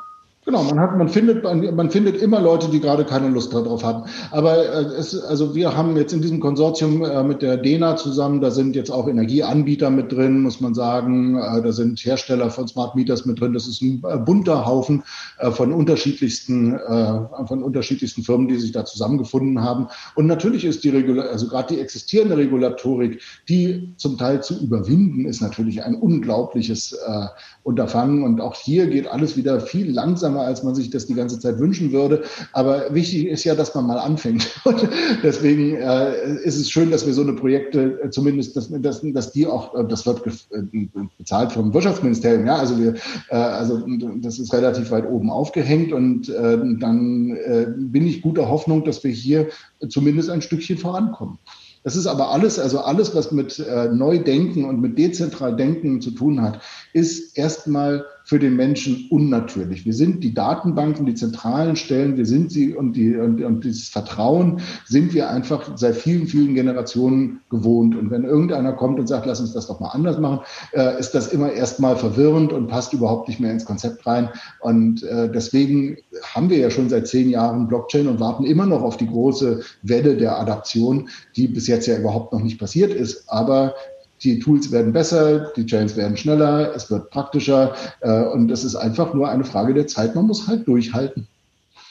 Genau, 0.46 0.62
man 0.62 0.78
hat, 0.78 0.98
man 0.98 1.08
findet, 1.08 1.42
man 1.42 1.90
findet 1.90 2.20
immer 2.20 2.38
Leute, 2.38 2.68
die 2.68 2.78
gerade 2.78 3.06
keine 3.06 3.30
Lust 3.30 3.54
darauf 3.54 3.82
haben. 3.82 4.04
Aber 4.30 4.58
äh, 4.58 4.82
es, 4.98 5.18
also 5.24 5.54
wir 5.54 5.74
haben 5.74 5.96
jetzt 5.96 6.12
in 6.12 6.20
diesem 6.20 6.38
Konsortium 6.38 7.02
äh, 7.02 7.24
mit 7.24 7.40
der 7.40 7.56
DENA 7.56 7.96
zusammen, 7.96 8.42
da 8.42 8.50
sind 8.50 8.76
jetzt 8.76 8.90
auch 8.90 9.08
Energieanbieter 9.08 9.88
mit 9.88 10.12
drin, 10.12 10.42
muss 10.42 10.60
man 10.60 10.74
sagen. 10.74 11.38
Äh, 11.38 11.62
da 11.62 11.72
sind 11.72 11.98
Hersteller 11.98 12.50
von 12.50 12.68
Smart 12.68 12.94
Meters 12.94 13.24
mit 13.24 13.40
drin. 13.40 13.54
Das 13.54 13.66
ist 13.66 13.80
ein 13.80 14.02
äh, 14.06 14.18
bunter 14.18 14.66
Haufen 14.66 15.02
äh, 15.38 15.50
von 15.50 15.72
unterschiedlichsten, 15.72 16.74
äh, 16.74 17.46
von 17.46 17.62
unterschiedlichsten 17.62 18.22
Firmen, 18.22 18.46
die 18.46 18.56
sich 18.56 18.72
da 18.72 18.84
zusammengefunden 18.84 19.62
haben. 19.62 19.86
Und 20.14 20.26
natürlich 20.26 20.66
ist 20.66 20.84
die 20.84 20.90
Regula 20.90 21.22
also 21.22 21.48
gerade 21.48 21.74
die 21.74 21.80
existierende 21.80 22.36
Regulatorik, 22.36 23.22
die 23.48 23.94
zum 23.96 24.18
Teil 24.18 24.42
zu 24.42 24.62
überwinden, 24.62 25.24
ist 25.24 25.40
natürlich 25.40 25.82
ein 25.82 25.94
unglaubliches 25.94 26.98
Unterfangen. 27.62 28.24
Und 28.24 28.40
auch 28.40 28.54
hier 28.54 28.88
geht 28.88 29.06
alles 29.06 29.36
wieder 29.36 29.60
viel 29.60 29.90
langsamer 29.90 30.33
langsamer, 30.34 30.46
als 30.46 30.62
man 30.62 30.74
sich 30.74 30.90
das 30.90 31.06
die 31.06 31.14
ganze 31.14 31.38
Zeit 31.38 31.58
wünschen 31.58 31.92
würde. 31.92 32.22
Aber 32.52 32.94
wichtig 32.94 33.26
ist 33.26 33.44
ja, 33.44 33.54
dass 33.54 33.74
man 33.74 33.86
mal 33.86 33.98
anfängt. 33.98 34.50
Und 34.64 34.88
deswegen 35.22 35.76
äh, 35.76 36.36
ist 36.44 36.56
es 36.56 36.70
schön, 36.70 36.90
dass 36.90 37.06
wir 37.06 37.14
so 37.14 37.22
eine 37.22 37.34
Projekte 37.34 38.00
äh, 38.02 38.10
zumindest, 38.10 38.56
dass, 38.56 38.68
dass, 38.70 39.00
dass 39.02 39.32
die 39.32 39.46
auch, 39.46 39.74
äh, 39.74 39.84
das 39.86 40.06
wird 40.06 40.22
äh, 40.26 40.62
bezahlt 41.18 41.52
vom 41.52 41.72
Wirtschaftsministerium, 41.72 42.46
ja, 42.46 42.56
also 42.56 42.78
wir, 42.78 42.94
äh, 43.30 43.36
also 43.36 43.82
das 44.20 44.38
ist 44.38 44.52
relativ 44.52 44.90
weit 44.90 45.08
oben 45.08 45.30
aufgehängt 45.30 45.92
und 45.92 46.28
äh, 46.28 46.58
dann 46.78 47.36
äh, 47.36 47.66
bin 47.76 48.06
ich 48.06 48.22
guter 48.22 48.48
Hoffnung, 48.48 48.84
dass 48.84 49.02
wir 49.04 49.10
hier 49.10 49.48
zumindest 49.88 50.30
ein 50.30 50.42
Stückchen 50.42 50.78
vorankommen. 50.78 51.38
Das 51.84 51.96
ist 51.96 52.06
aber 52.06 52.30
alles, 52.30 52.58
also 52.58 52.80
alles, 52.80 53.14
was 53.14 53.30
mit 53.30 53.58
äh, 53.58 53.88
Neudenken 53.88 54.64
und 54.64 54.80
mit 54.80 54.98
dezentral 54.98 55.54
Denken 55.54 56.00
zu 56.00 56.12
tun 56.12 56.40
hat, 56.40 56.60
ist 56.94 57.36
erstmal 57.36 58.06
für 58.24 58.38
den 58.38 58.56
Menschen 58.56 59.06
unnatürlich. 59.10 59.84
Wir 59.84 59.92
sind 59.92 60.24
die 60.24 60.32
Datenbanken, 60.32 61.04
die 61.04 61.14
zentralen 61.14 61.76
Stellen, 61.76 62.16
wir 62.16 62.24
sind 62.24 62.50
sie 62.50 62.74
und, 62.74 62.94
die, 62.94 63.14
und, 63.16 63.42
und 63.42 63.64
dieses 63.64 63.88
Vertrauen 63.88 64.62
sind 64.86 65.12
wir 65.12 65.28
einfach 65.28 65.76
seit 65.76 65.94
vielen, 65.94 66.26
vielen 66.26 66.54
Generationen 66.54 67.42
gewohnt. 67.50 67.94
Und 67.94 68.10
wenn 68.10 68.24
irgendeiner 68.24 68.72
kommt 68.72 68.98
und 68.98 69.08
sagt, 69.08 69.26
lass 69.26 69.40
uns 69.40 69.52
das 69.52 69.66
doch 69.66 69.78
mal 69.78 69.90
anders 69.90 70.18
machen, 70.18 70.40
äh, 70.72 70.98
ist 70.98 71.10
das 71.10 71.34
immer 71.34 71.52
erstmal 71.52 71.96
verwirrend 71.96 72.54
und 72.54 72.68
passt 72.68 72.94
überhaupt 72.94 73.28
nicht 73.28 73.40
mehr 73.40 73.52
ins 73.52 73.66
Konzept 73.66 74.06
rein. 74.06 74.30
Und 74.60 75.02
äh, 75.02 75.30
deswegen 75.30 75.98
haben 76.34 76.48
wir 76.48 76.56
ja 76.56 76.70
schon 76.70 76.88
seit 76.88 77.06
zehn 77.06 77.28
Jahren 77.28 77.68
Blockchain 77.68 78.06
und 78.06 78.20
warten 78.20 78.44
immer 78.44 78.64
noch 78.64 78.82
auf 78.82 78.96
die 78.96 79.06
große 79.06 79.60
Welle 79.82 80.16
der 80.16 80.40
Adaption, 80.40 81.10
die 81.36 81.46
bis 81.46 81.66
jetzt 81.66 81.86
ja 81.86 81.98
überhaupt 81.98 82.32
noch 82.32 82.40
nicht 82.40 82.58
passiert 82.58 82.94
ist. 82.94 83.28
Aber 83.28 83.74
die 84.24 84.38
Tools 84.38 84.70
werden 84.70 84.92
besser, 84.92 85.52
die 85.56 85.66
Chains 85.66 85.96
werden 85.96 86.16
schneller, 86.16 86.74
es 86.74 86.90
wird 86.90 87.10
praktischer 87.10 87.76
äh, 88.00 88.22
und 88.24 88.50
es 88.50 88.64
ist 88.64 88.74
einfach 88.74 89.12
nur 89.12 89.28
eine 89.28 89.44
Frage 89.44 89.74
der 89.74 89.86
Zeit. 89.86 90.14
Man 90.14 90.26
muss 90.26 90.46
halt 90.46 90.66
durchhalten. 90.66 91.28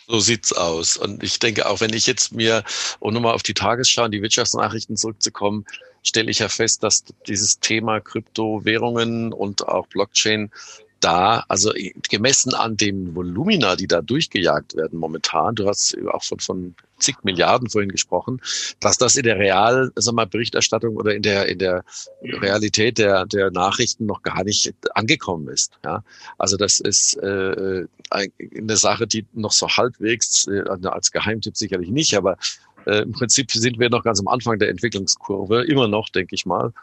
So 0.08 0.20
sieht's 0.20 0.52
aus. 0.52 0.98
Und 0.98 1.24
ich 1.24 1.40
denke, 1.40 1.68
auch 1.70 1.80
wenn 1.80 1.94
ich 1.94 2.08
jetzt 2.08 2.34
mir, 2.34 2.64
um 3.00 3.14
nochmal 3.14 3.34
auf 3.34 3.44
die 3.44 3.54
Tagesschau 3.54 4.06
und 4.06 4.12
die 4.12 4.22
Wirtschaftsnachrichten 4.22 4.98
zurückzukommen, 4.98 5.66
stelle 6.02 6.30
ich 6.30 6.40
ja 6.40 6.50
fest, 6.50 6.84
dass 6.84 7.06
dieses 7.28 7.60
Thema 7.60 8.02
Kryptowährungen 8.02 9.32
und 9.32 9.68
auch 9.68 9.88
Blockchain 9.88 10.52
da, 11.00 11.46
also 11.48 11.72
gemessen 12.10 12.54
an 12.54 12.78
den 12.78 13.16
Volumina, 13.16 13.76
die 13.76 13.88
da 13.88 14.02
durchgejagt 14.02 14.76
werden 14.76 15.00
momentan, 15.00 15.56
du 15.56 15.68
hast 15.68 15.96
auch 16.12 16.24
von, 16.24 16.40
von 16.40 16.76
zig 17.04 17.18
Milliarden 17.24 17.70
vorhin 17.70 17.92
gesprochen, 17.92 18.42
dass 18.80 18.98
das 18.98 19.16
in 19.16 19.24
der 19.24 19.38
Real, 19.38 19.92
sag 19.96 20.16
mal, 20.16 20.26
Berichterstattung 20.26 20.96
oder 20.96 21.14
in 21.14 21.22
der, 21.22 21.48
in 21.48 21.60
der 21.60 21.84
Realität 22.24 22.98
der, 22.98 23.26
der 23.26 23.52
Nachrichten 23.52 24.06
noch 24.06 24.24
gar 24.24 24.44
nicht 24.44 24.74
angekommen 24.96 25.48
ist. 25.50 25.74
Ja? 25.84 26.04
Also 26.38 26.58
das 26.58 26.80
ist 26.80 27.16
äh, 27.18 27.86
eine 28.10 28.78
Sache, 28.78 29.08
die 29.08 29.26
noch 29.34 29.52
so 29.52 29.68
halbwegs, 29.68 30.48
äh, 30.48 30.64
als 30.68 31.12
Geheimtipp 31.12 31.58
sicherlich 31.58 31.90
nicht, 31.90 32.16
aber 32.16 32.38
äh, 32.86 33.02
im 33.02 33.12
Prinzip 33.12 33.52
sind 33.52 33.80
wir 33.80 33.90
noch 33.90 34.04
ganz 34.04 34.20
am 34.20 34.28
Anfang 34.28 34.60
der 34.60 34.70
Entwicklungskurve, 34.70 35.64
immer 35.64 35.88
noch, 35.88 36.10
denke 36.10 36.36
ich 36.36 36.46
mal. 36.46 36.74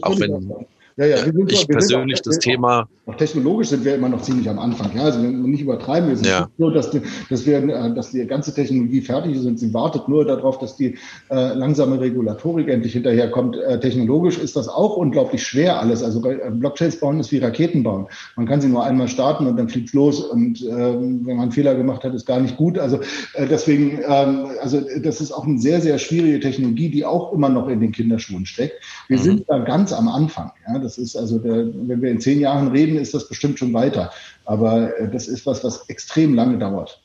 Auch 0.00 0.18
wenn, 0.18 0.52
ja, 0.96 1.06
ja, 1.06 1.16
wir 1.24 1.32
sind 1.32 1.52
ich 1.52 1.68
wir 1.68 1.74
persönlich 1.76 2.18
sind 2.18 2.26
auch, 2.26 2.30
das 2.30 2.38
Thema. 2.38 2.88
Auch 3.06 3.16
technologisch 3.16 3.68
sind 3.68 3.84
wir 3.84 3.94
immer 3.94 4.08
noch 4.08 4.22
ziemlich 4.22 4.48
am 4.48 4.58
Anfang. 4.58 4.90
Ja, 4.94 5.02
also 5.04 5.22
wenn 5.22 5.42
wir 5.42 5.48
nicht 5.48 5.62
übertreiben, 5.62 6.08
wir 6.08 6.16
sind 6.16 6.26
ja. 6.26 6.48
so, 6.58 6.70
dass 6.70 6.90
die, 6.90 7.00
dass 7.30 7.46
wir, 7.46 7.58
äh, 7.58 7.94
dass 7.94 8.10
die 8.10 8.24
ganze 8.26 8.54
Technologie 8.54 9.00
fertig 9.00 9.36
ist 9.36 9.46
und 9.46 9.58
sie 9.58 9.72
wartet 9.74 10.08
nur 10.08 10.24
darauf, 10.24 10.58
dass 10.58 10.76
die 10.76 10.96
äh, 11.30 11.54
langsame 11.54 12.00
Regulatorik 12.00 12.68
endlich 12.68 12.92
hinterherkommt. 12.92 13.56
Äh, 13.56 13.80
technologisch 13.80 14.38
ist 14.38 14.56
das 14.56 14.68
auch 14.68 14.96
unglaublich 14.96 15.42
schwer 15.42 15.80
alles. 15.80 16.02
Also 16.02 16.24
äh, 16.28 16.50
Blockchains 16.50 17.00
bauen 17.00 17.18
ist 17.18 17.32
wie 17.32 17.38
Raketen 17.38 17.82
bauen. 17.82 18.06
Man 18.36 18.46
kann 18.46 18.60
sie 18.60 18.68
nur 18.68 18.84
einmal 18.84 19.08
starten 19.08 19.46
und 19.46 19.56
dann 19.56 19.68
fliegt's 19.68 19.94
los. 19.94 20.20
Und 20.20 20.62
äh, 20.62 20.70
wenn 20.70 21.24
man 21.24 21.40
einen 21.40 21.52
Fehler 21.52 21.74
gemacht 21.74 22.04
hat, 22.04 22.14
ist 22.14 22.26
gar 22.26 22.40
nicht 22.40 22.56
gut. 22.56 22.78
Also 22.78 22.98
äh, 23.34 23.46
deswegen, 23.48 24.00
ähm, 24.06 24.46
also 24.60 24.80
das 25.02 25.20
ist 25.20 25.32
auch 25.32 25.46
eine 25.46 25.58
sehr, 25.58 25.80
sehr 25.80 25.98
schwierige 25.98 26.40
Technologie, 26.40 26.90
die 26.90 27.04
auch 27.04 27.32
immer 27.32 27.48
noch 27.48 27.68
in 27.68 27.80
den 27.80 27.92
Kinderschuhen 27.92 28.46
steckt. 28.46 28.74
Wir 29.08 29.18
mhm. 29.18 29.22
sind 29.22 29.44
da 29.48 29.58
ganz 29.58 29.92
am 29.92 30.08
Anfang. 30.08 30.52
Ja. 30.66 30.78
Das 30.82 30.98
ist 30.98 31.16
also, 31.16 31.38
der, 31.38 31.66
wenn 31.72 32.02
wir 32.02 32.10
in 32.10 32.20
zehn 32.20 32.40
Jahren 32.40 32.68
reden, 32.68 32.96
ist 32.96 33.14
das 33.14 33.28
bestimmt 33.28 33.58
schon 33.58 33.72
weiter. 33.72 34.12
Aber 34.44 34.96
äh, 34.98 35.10
das 35.10 35.28
ist 35.28 35.46
was, 35.46 35.62
was 35.64 35.88
extrem 35.88 36.34
lange 36.34 36.58
dauert. 36.58 37.00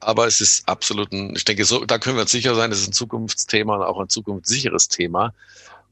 Aber 0.00 0.26
es 0.26 0.40
ist 0.40 0.66
absolut 0.66 1.12
ein, 1.12 1.34
ich 1.36 1.44
denke, 1.44 1.64
so, 1.64 1.84
da 1.84 1.98
können 1.98 2.16
wir 2.16 2.22
uns 2.22 2.32
sicher 2.32 2.54
sein, 2.54 2.72
es 2.72 2.80
ist 2.80 2.88
ein 2.88 2.92
Zukunftsthema 2.92 3.76
und 3.76 3.82
auch 3.82 4.00
ein 4.00 4.08
zukunftssicheres 4.08 4.88
Thema. 4.88 5.34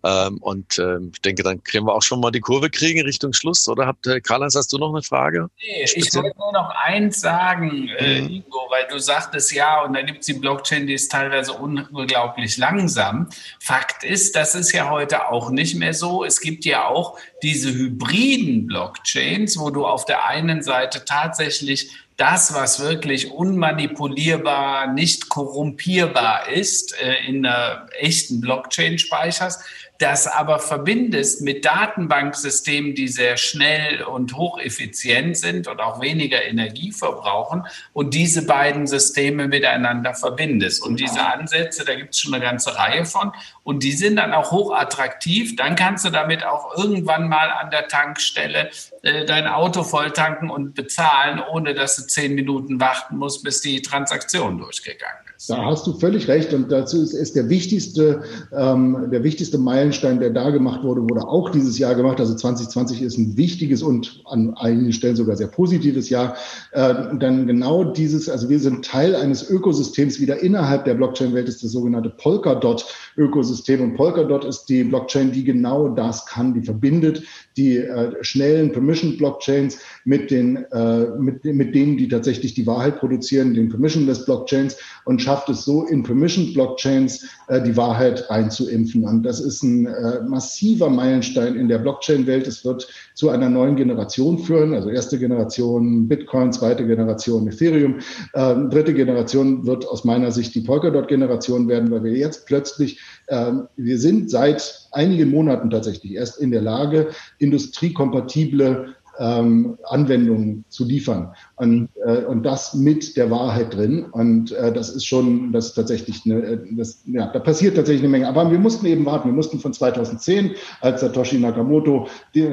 Ähm, 0.04 0.38
und 0.38 0.78
ähm, 0.78 1.10
ich 1.12 1.20
denke, 1.22 1.42
dann 1.42 1.62
können 1.64 1.86
wir 1.86 1.94
auch 1.94 2.02
schon 2.02 2.20
mal 2.20 2.30
die 2.30 2.40
Kurve 2.40 2.70
kriegen 2.70 3.02
Richtung 3.02 3.32
Schluss. 3.32 3.68
Oder 3.68 3.86
habt 3.86 4.06
äh, 4.06 4.20
Karl-Heinz, 4.20 4.54
hast 4.54 4.72
du 4.72 4.78
noch 4.78 4.90
eine 4.90 5.02
Frage? 5.02 5.48
Nee, 5.60 5.84
ich 5.84 6.14
wollte 6.14 6.38
nur 6.38 6.52
noch 6.52 6.70
eins 6.70 7.20
sagen, 7.20 7.88
äh, 7.98 8.20
mhm. 8.20 8.28
Ingo, 8.28 8.60
weil 8.70 8.86
du 8.88 8.98
sagtest 8.98 9.52
ja, 9.52 9.82
und 9.82 9.94
da 9.94 10.02
gibt 10.02 10.20
es 10.20 10.26
die 10.26 10.34
Blockchain, 10.34 10.86
die 10.86 10.94
ist 10.94 11.10
teilweise 11.10 11.52
unglaublich 11.52 12.56
langsam. 12.58 13.28
Fakt 13.58 14.04
ist, 14.04 14.36
das 14.36 14.54
ist 14.54 14.72
ja 14.72 14.88
heute 14.88 15.28
auch 15.30 15.50
nicht 15.50 15.74
mehr 15.74 15.94
so. 15.94 16.24
Es 16.24 16.40
gibt 16.40 16.64
ja 16.64 16.86
auch 16.86 17.18
diese 17.42 17.72
hybriden 17.72 18.66
Blockchains, 18.66 19.58
wo 19.58 19.70
du 19.70 19.84
auf 19.84 20.04
der 20.04 20.26
einen 20.26 20.62
Seite 20.62 21.04
tatsächlich 21.04 21.90
das, 22.18 22.52
was 22.52 22.80
wirklich 22.80 23.30
unmanipulierbar, 23.30 24.92
nicht 24.92 25.28
korrumpierbar 25.28 26.48
ist, 26.48 27.00
äh, 27.00 27.14
in 27.28 27.46
einer 27.46 27.88
echten 28.00 28.40
Blockchain 28.40 28.98
speicherst, 28.98 29.62
das 29.98 30.28
aber 30.28 30.60
verbindest 30.60 31.42
mit 31.42 31.64
Datenbanksystemen, 31.64 32.94
die 32.94 33.08
sehr 33.08 33.36
schnell 33.36 34.02
und 34.02 34.36
hocheffizient 34.36 35.36
sind 35.36 35.66
und 35.66 35.80
auch 35.80 36.00
weniger 36.00 36.44
Energie 36.44 36.92
verbrauchen 36.92 37.66
und 37.92 38.14
diese 38.14 38.46
beiden 38.46 38.86
Systeme 38.86 39.48
miteinander 39.48 40.14
verbindest. 40.14 40.82
Und 40.84 41.00
diese 41.00 41.26
Ansätze, 41.26 41.84
da 41.84 41.96
gibt 41.96 42.14
es 42.14 42.20
schon 42.20 42.32
eine 42.32 42.44
ganze 42.44 42.76
Reihe 42.76 43.04
von 43.04 43.32
und 43.64 43.82
die 43.82 43.92
sind 43.92 44.16
dann 44.16 44.32
auch 44.32 44.52
hochattraktiv. 44.52 45.56
Dann 45.56 45.74
kannst 45.74 46.04
du 46.04 46.10
damit 46.10 46.44
auch 46.44 46.78
irgendwann 46.78 47.28
mal 47.28 47.50
an 47.50 47.72
der 47.72 47.88
Tankstelle 47.88 48.70
äh, 49.02 49.24
dein 49.24 49.48
Auto 49.48 49.82
volltanken 49.82 50.48
und 50.48 50.76
bezahlen, 50.76 51.42
ohne 51.50 51.74
dass 51.74 51.96
du 51.96 52.06
zehn 52.06 52.36
Minuten 52.36 52.78
warten 52.78 53.16
musst, 53.16 53.42
bis 53.42 53.62
die 53.62 53.82
Transaktion 53.82 54.58
durchgegangen 54.58 55.22
ist. 55.24 55.27
Da 55.46 55.64
hast 55.66 55.86
du 55.86 55.92
völlig 55.92 56.26
recht 56.26 56.52
und 56.52 56.72
dazu 56.72 57.00
ist, 57.00 57.12
ist 57.12 57.36
der 57.36 57.48
wichtigste, 57.48 58.22
ähm, 58.52 59.08
der 59.12 59.22
wichtigste 59.22 59.56
Meilenstein, 59.56 60.18
der 60.18 60.30
da 60.30 60.50
gemacht 60.50 60.82
wurde, 60.82 61.02
wurde 61.02 61.28
auch 61.28 61.50
dieses 61.50 61.78
Jahr 61.78 61.94
gemacht. 61.94 62.18
Also 62.18 62.34
2020 62.34 63.02
ist 63.02 63.18
ein 63.18 63.36
wichtiges 63.36 63.82
und 63.84 64.20
an 64.24 64.54
einigen 64.56 64.92
Stellen 64.92 65.14
sogar 65.14 65.36
sehr 65.36 65.46
positives 65.46 66.10
Jahr. 66.10 66.36
Äh, 66.72 66.92
dann 67.20 67.46
genau 67.46 67.84
dieses, 67.84 68.28
also 68.28 68.48
wir 68.48 68.58
sind 68.58 68.84
Teil 68.84 69.14
eines 69.14 69.48
Ökosystems 69.48 70.18
wieder 70.18 70.42
innerhalb 70.42 70.84
der 70.86 70.94
Blockchain-Welt 70.94 71.48
ist 71.48 71.62
das 71.62 71.70
sogenannte 71.70 72.10
Polkadot-Ökosystem 72.10 73.80
und 73.80 73.94
Polkadot 73.94 74.44
ist 74.44 74.64
die 74.64 74.82
Blockchain, 74.82 75.30
die 75.30 75.44
genau 75.44 75.88
das 75.88 76.26
kann, 76.26 76.52
die 76.52 76.62
verbindet 76.62 77.22
die 77.58 77.76
äh, 77.76 78.12
schnellen 78.22 78.72
Permission-Blockchains 78.72 79.78
mit 80.04 80.30
äh, 80.30 81.06
mit, 81.18 81.44
mit 81.44 81.74
denen, 81.74 81.96
die 81.96 82.08
tatsächlich 82.08 82.54
die 82.54 82.66
Wahrheit 82.66 82.98
produzieren, 82.98 83.54
den 83.54 83.68
Permissionless 83.68 84.24
Blockchains 84.24 84.76
und 85.04 85.20
schafft 85.20 85.48
es 85.48 85.64
so, 85.64 85.84
in 85.84 86.02
Permission-Blockchains 86.02 87.26
äh, 87.48 87.62
die 87.62 87.76
Wahrheit 87.76 88.30
einzuimpfen. 88.30 89.04
Und 89.04 89.22
das 89.24 89.40
ist 89.40 89.62
ein 89.62 89.86
äh, 89.86 90.22
massiver 90.22 90.88
Meilenstein 90.88 91.56
in 91.56 91.68
der 91.68 91.78
Blockchain-Welt. 91.78 92.46
Es 92.46 92.64
wird 92.64 92.88
zu 93.14 93.30
einer 93.30 93.48
neuen 93.48 93.76
Generation 93.76 94.38
führen, 94.38 94.74
also 94.74 94.90
erste 94.90 95.18
Generation 95.18 96.06
Bitcoin, 96.08 96.52
zweite 96.52 96.86
Generation 96.86 97.48
Ethereum, 97.48 97.96
äh, 98.34 98.54
dritte 98.70 98.94
Generation 98.94 99.66
wird 99.66 99.86
aus 99.88 100.04
meiner 100.04 100.30
Sicht 100.30 100.54
die 100.54 100.60
Polkadot-Generation 100.60 101.68
werden, 101.68 101.90
weil 101.90 102.04
wir 102.04 102.12
jetzt 102.12 102.46
plötzlich, 102.46 103.00
wir 103.30 103.98
sind 103.98 104.30
seit 104.30 104.88
einigen 104.92 105.30
Monaten 105.30 105.70
tatsächlich 105.70 106.14
erst 106.14 106.40
in 106.40 106.50
der 106.50 106.62
Lage, 106.62 107.10
industriekompatible 107.38 108.94
ähm, 109.18 109.78
Anwendungen 109.84 110.64
zu 110.68 110.84
liefern. 110.84 111.32
Und, 111.56 111.88
äh, 112.04 112.24
und 112.24 112.44
das 112.44 112.74
mit 112.74 113.16
der 113.16 113.30
Wahrheit 113.30 113.74
drin. 113.74 114.06
Und 114.12 114.52
äh, 114.52 114.72
das 114.72 114.90
ist 114.90 115.04
schon, 115.04 115.52
das 115.52 115.66
ist 115.66 115.74
tatsächlich 115.74 116.22
eine, 116.24 116.42
äh, 116.42 116.58
das, 116.72 117.02
ja, 117.06 117.26
da 117.32 117.38
passiert 117.40 117.76
tatsächlich 117.76 118.02
eine 118.02 118.10
Menge. 118.10 118.28
Aber 118.28 118.50
wir 118.50 118.58
mussten 118.58 118.86
eben 118.86 119.04
warten. 119.06 119.28
Wir 119.28 119.34
mussten 119.34 119.58
von 119.58 119.72
2010, 119.72 120.52
als 120.80 121.00
Satoshi 121.00 121.38
Nakamoto 121.38 122.06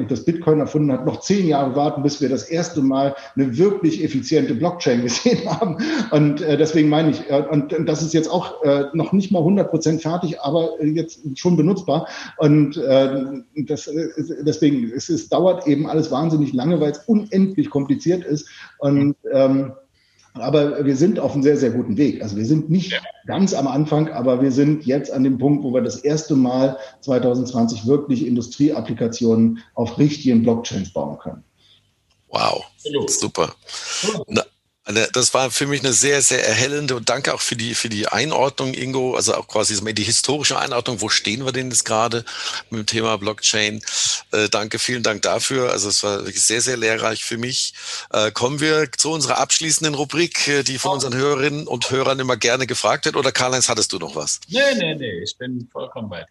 das 0.08 0.24
Bitcoin 0.24 0.60
erfunden 0.60 0.92
hat, 0.92 1.06
noch 1.06 1.20
zehn 1.20 1.46
Jahre 1.46 1.76
warten, 1.76 2.02
bis 2.02 2.20
wir 2.20 2.28
das 2.28 2.44
erste 2.44 2.82
Mal 2.82 3.14
eine 3.36 3.56
wirklich 3.56 4.02
effiziente 4.02 4.54
Blockchain 4.54 5.02
gesehen 5.02 5.48
haben. 5.48 5.78
Und 6.10 6.40
äh, 6.40 6.56
deswegen 6.56 6.88
meine 6.88 7.10
ich, 7.10 7.30
äh, 7.30 7.44
und, 7.50 7.72
und 7.72 7.86
das 7.86 8.02
ist 8.02 8.14
jetzt 8.14 8.30
auch 8.30 8.62
äh, 8.64 8.86
noch 8.92 9.12
nicht 9.12 9.30
mal 9.30 9.38
100 9.38 9.70
Prozent 9.70 10.02
fertig, 10.02 10.40
aber 10.40 10.82
jetzt 10.82 11.20
schon 11.38 11.56
benutzbar. 11.56 12.08
Und 12.38 12.76
äh, 12.76 13.42
das, 13.56 13.86
äh, 13.86 14.08
deswegen, 14.42 14.90
es, 14.94 15.08
es 15.08 15.28
dauert 15.28 15.66
eben 15.66 15.86
alles 15.86 16.10
wahnsinnig 16.10 16.52
lange, 16.56 16.80
weil 16.80 16.92
es 16.92 16.98
unendlich 17.06 17.70
kompliziert 17.70 18.24
ist. 18.24 18.48
Und 18.78 19.16
ähm, 19.32 19.72
aber 20.34 20.84
wir 20.84 20.96
sind 20.96 21.18
auf 21.18 21.32
einem 21.32 21.42
sehr, 21.42 21.56
sehr 21.56 21.70
guten 21.70 21.96
Weg. 21.96 22.22
Also 22.22 22.36
wir 22.36 22.44
sind 22.44 22.70
nicht 22.70 22.92
ja. 22.92 22.98
ganz 23.26 23.54
am 23.54 23.66
Anfang, 23.66 24.08
aber 24.08 24.42
wir 24.42 24.52
sind 24.52 24.84
jetzt 24.84 25.10
an 25.10 25.24
dem 25.24 25.38
Punkt, 25.38 25.64
wo 25.64 25.72
wir 25.72 25.80
das 25.80 25.96
erste 25.96 26.36
Mal 26.36 26.76
2020 27.00 27.86
wirklich 27.86 28.26
Industrieapplikationen 28.26 29.60
auf 29.74 29.98
richtigen 29.98 30.42
Blockchains 30.42 30.92
bauen 30.92 31.18
können. 31.18 31.44
Wow, 32.28 32.64
super. 33.06 33.54
Na, 34.26 34.42
das 34.86 35.34
war 35.34 35.50
für 35.50 35.66
mich 35.66 35.80
eine 35.80 35.92
sehr, 35.92 36.22
sehr 36.22 36.46
erhellende 36.46 36.94
und 36.94 37.08
danke 37.08 37.34
auch 37.34 37.40
für 37.40 37.56
die, 37.56 37.74
für 37.74 37.88
die 37.88 38.06
Einordnung, 38.06 38.72
Ingo, 38.72 39.16
also 39.16 39.34
auch 39.34 39.48
quasi 39.48 39.76
die 39.94 40.04
historische 40.04 40.58
Einordnung. 40.58 41.00
Wo 41.00 41.08
stehen 41.08 41.44
wir 41.44 41.50
denn 41.50 41.70
jetzt 41.70 41.84
gerade 41.84 42.24
mit 42.70 42.78
dem 42.78 42.86
Thema 42.86 43.18
Blockchain? 43.18 43.82
Äh, 44.30 44.48
danke, 44.48 44.78
vielen 44.78 45.02
Dank 45.02 45.22
dafür. 45.22 45.72
Also 45.72 45.88
es 45.88 46.04
war 46.04 46.24
wirklich 46.24 46.44
sehr, 46.44 46.60
sehr 46.60 46.76
lehrreich 46.76 47.24
für 47.24 47.36
mich. 47.36 47.74
Äh, 48.12 48.30
kommen 48.30 48.60
wir 48.60 48.88
zu 48.96 49.10
unserer 49.10 49.38
abschließenden 49.38 49.94
Rubrik, 49.94 50.46
äh, 50.46 50.62
die 50.62 50.78
von 50.78 50.92
unseren 50.92 51.14
Hörerinnen 51.14 51.66
und 51.66 51.90
Hörern 51.90 52.20
immer 52.20 52.36
gerne 52.36 52.68
gefragt 52.68 53.06
wird. 53.06 53.16
Oder 53.16 53.32
Karl-Heinz, 53.32 53.68
hattest 53.68 53.92
du 53.92 53.98
noch 53.98 54.14
was? 54.14 54.40
Nee, 54.48 54.60
nee, 54.76 54.94
nee, 54.94 55.22
ich 55.22 55.36
bin 55.36 55.68
vollkommen 55.72 56.08
bei 56.08 56.20
dir. 56.20 56.26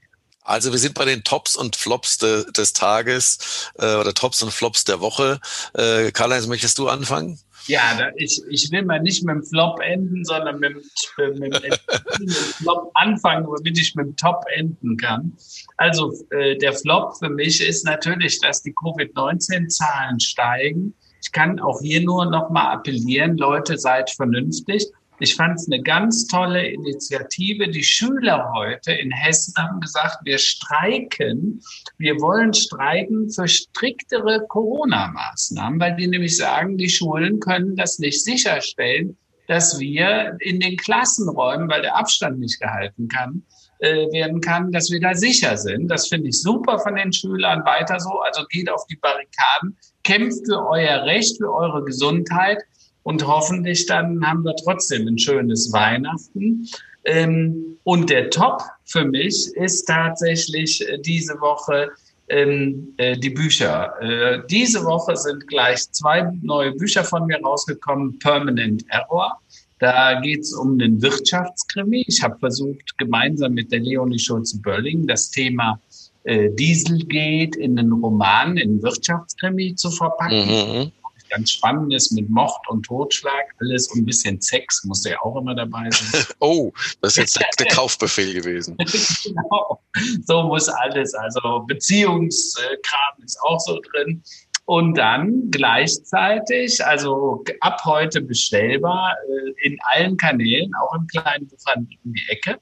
Also 0.45 0.71
wir 0.71 0.79
sind 0.79 0.93
bei 0.93 1.05
den 1.05 1.23
Tops 1.23 1.55
und 1.55 1.75
Flops 1.75 2.19
de, 2.19 2.49
des 2.51 2.71
Tages 2.71 3.39
äh, 3.79 3.95
oder 3.95 4.13
Tops 4.13 4.43
und 4.43 4.51
Flops 4.51 4.85
der 4.85 5.01
Woche. 5.01 5.41
Äh, 5.73 6.11
Karl-Heinz, 6.11 6.45
möchtest 6.45 6.77
du 6.77 6.87
anfangen? 6.87 7.39
Ja, 7.67 7.95
da, 7.97 8.09
ich, 8.15 8.41
ich 8.49 8.71
will 8.71 8.83
mal 8.83 9.01
nicht 9.01 9.23
mit 9.23 9.35
dem 9.35 9.43
Flop 9.43 9.79
enden, 9.81 10.23
sondern 10.23 10.59
mit, 10.59 10.75
mit, 11.17 11.39
mit, 11.39 11.51
mit 11.51 11.81
dem 12.19 12.29
Flop 12.29 12.91
anfangen, 12.93 13.47
damit 13.55 13.79
ich 13.79 13.95
mit 13.95 14.05
dem 14.05 14.15
Top 14.15 14.43
enden 14.55 14.97
kann. 14.97 15.33
Also 15.77 16.13
äh, 16.29 16.57
der 16.57 16.73
Flop 16.73 17.17
für 17.17 17.29
mich 17.29 17.67
ist 17.67 17.85
natürlich, 17.85 18.39
dass 18.41 18.61
die 18.61 18.73
Covid-19-Zahlen 18.73 20.19
steigen. 20.19 20.93
Ich 21.21 21.31
kann 21.31 21.59
auch 21.59 21.81
hier 21.81 22.01
nur 22.01 22.25
noch 22.25 22.51
mal 22.51 22.71
appellieren, 22.71 23.37
Leute, 23.37 23.79
seid 23.79 24.11
vernünftig. 24.11 24.85
Ich 25.19 25.35
fand 25.35 25.55
es 25.55 25.67
eine 25.71 25.81
ganz 25.81 26.27
tolle 26.27 26.67
Initiative. 26.67 27.69
Die 27.69 27.83
Schüler 27.83 28.51
heute 28.53 28.91
in 28.91 29.11
Hessen 29.11 29.53
haben 29.57 29.79
gesagt, 29.79 30.17
wir 30.23 30.37
streiken. 30.37 31.61
Wir 31.97 32.19
wollen 32.19 32.53
streiken 32.53 33.29
für 33.29 33.47
striktere 33.47 34.45
Corona-Maßnahmen, 34.47 35.79
weil 35.79 35.95
die 35.95 36.07
nämlich 36.07 36.35
sagen, 36.35 36.77
die 36.77 36.89
Schulen 36.89 37.39
können 37.39 37.77
das 37.77 37.97
nicht 37.99 38.23
sicherstellen, 38.25 39.17
dass 39.47 39.79
wir 39.79 40.35
in 40.41 40.59
den 40.59 40.75
Klassenräumen, 40.75 41.69
weil 41.69 41.83
der 41.83 41.95
Abstand 41.95 42.39
nicht 42.39 42.59
gehalten 42.59 43.07
kann, 43.07 43.43
äh, 43.79 44.11
werden 44.11 44.41
kann, 44.41 44.71
dass 44.71 44.91
wir 44.91 44.99
da 44.99 45.13
sicher 45.13 45.55
sind. 45.55 45.87
Das 45.87 46.09
finde 46.09 46.29
ich 46.29 46.41
super 46.41 46.79
von 46.79 46.95
den 46.95 47.13
Schülern. 47.13 47.63
Weiter 47.63 47.99
so. 48.01 48.19
Also 48.19 48.43
geht 48.49 48.69
auf 48.69 48.85
die 48.87 48.97
Barrikaden, 48.97 49.77
kämpft 50.03 50.45
für 50.45 50.67
euer 50.67 51.05
Recht, 51.05 51.37
für 51.37 51.53
eure 51.53 51.85
Gesundheit 51.85 52.57
und 53.05 53.25
hoffentlich 53.27 53.85
dann 53.85 54.25
haben 54.25 54.43
wir 54.43 54.55
trotzdem 54.55 55.07
ein 55.07 55.19
schönes 55.19 55.71
Weihnachten. 55.71 56.67
Ähm, 57.05 57.77
und 57.83 58.09
der 58.09 58.31
Top 58.31 58.63
für 58.83 59.05
mich 59.05 59.51
ist 59.53 59.85
tatsächlich 59.85 60.81
äh, 60.89 60.97
diese 60.97 61.39
Woche 61.39 61.91
ähm, 62.29 62.95
äh, 62.97 63.15
die 63.15 63.29
Bücher. 63.29 63.93
Äh, 64.01 64.41
diese 64.49 64.83
Woche 64.83 65.15
sind 65.15 65.47
gleich 65.47 65.87
zwei 65.91 66.31
neue 66.41 66.71
Bücher 66.71 67.03
von 67.03 67.27
mir 67.27 67.39
rausgekommen, 67.41 68.17
Permanent 68.17 68.83
Error. 68.89 69.39
Da 69.77 70.19
geht 70.21 70.39
es 70.39 70.53
um 70.53 70.79
den 70.79 70.99
Wirtschaftskrimi. 70.99 72.05
Ich 72.07 72.23
habe 72.23 72.39
versucht, 72.39 72.97
gemeinsam 72.97 73.53
mit 73.53 73.71
der 73.71 73.81
Leonie 73.81 74.17
Schulze-Börling 74.17 75.05
das 75.05 75.29
Thema 75.29 75.79
äh, 76.23 76.49
Dieselgate 76.55 77.59
in 77.59 77.75
den 77.75 77.91
Roman, 77.91 78.57
in 78.57 78.81
Wirtschaftskrimi 78.81 79.75
zu 79.75 79.91
verpacken. 79.91 80.47
Mhm 80.47 80.91
ganz 81.35 81.51
Spannendes 81.51 82.11
mit 82.11 82.29
Mord 82.29 82.67
und 82.69 82.83
Totschlag, 82.83 83.53
alles 83.59 83.87
und 83.91 84.01
ein 84.01 84.05
bisschen 84.05 84.41
Sex 84.41 84.83
musste 84.85 85.11
ja 85.11 85.21
auch 85.21 85.35
immer 85.35 85.53
dabei 85.53 85.89
sein. 85.91 86.25
oh, 86.39 86.71
das 87.01 87.17
ist 87.17 87.39
jetzt 87.39 87.59
der 87.59 87.67
Kaufbefehl 87.67 88.33
gewesen. 88.33 88.77
genau, 89.23 89.81
so 90.25 90.43
muss 90.43 90.69
alles. 90.69 91.13
Also 91.13 91.65
Beziehungskram 91.67 93.23
ist 93.23 93.39
auch 93.41 93.59
so 93.59 93.79
drin. 93.91 94.23
Und 94.67 94.97
dann 94.97 95.51
gleichzeitig, 95.51 96.83
also 96.83 97.43
ab 97.59 97.81
heute 97.85 98.21
bestellbar 98.21 99.13
äh, 99.29 99.67
in 99.67 99.77
allen 99.91 100.17
Kanälen, 100.17 100.71
auch 100.81 100.95
im 100.95 101.05
kleinen 101.05 101.47
Buchhandel 101.47 101.97
um 102.03 102.13
die 102.13 102.25
Ecke. 102.29 102.57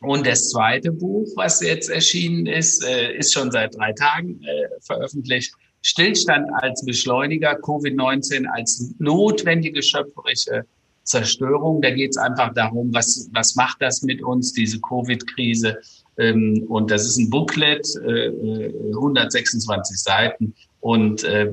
Und 0.00 0.26
das 0.26 0.50
zweite 0.50 0.92
Buch, 0.92 1.28
was 1.36 1.60
jetzt 1.60 1.90
erschienen 1.90 2.46
ist, 2.46 2.84
äh, 2.84 3.16
ist 3.16 3.34
schon 3.34 3.50
seit 3.50 3.76
drei 3.76 3.92
Tagen 3.92 4.42
äh, 4.44 4.68
veröffentlicht. 4.80 5.52
Stillstand 5.86 6.48
als 6.62 6.84
Beschleuniger, 6.84 7.52
Covid-19 7.60 8.44
als 8.46 8.92
notwendige 8.98 9.80
schöpferische 9.84 10.64
Zerstörung. 11.04 11.80
Da 11.80 11.90
geht 11.90 12.10
es 12.10 12.16
einfach 12.16 12.52
darum, 12.54 12.92
was, 12.92 13.30
was 13.32 13.54
macht 13.54 13.80
das 13.80 14.02
mit 14.02 14.20
uns, 14.20 14.52
diese 14.52 14.80
Covid-Krise. 14.80 15.78
Ähm, 16.18 16.64
und 16.68 16.90
das 16.90 17.06
ist 17.06 17.18
ein 17.18 17.30
Booklet, 17.30 17.86
äh, 18.04 18.32
126 18.94 19.94
äh, 19.94 19.98
Seiten 19.98 20.54
und 20.80 21.22
äh, 21.22 21.52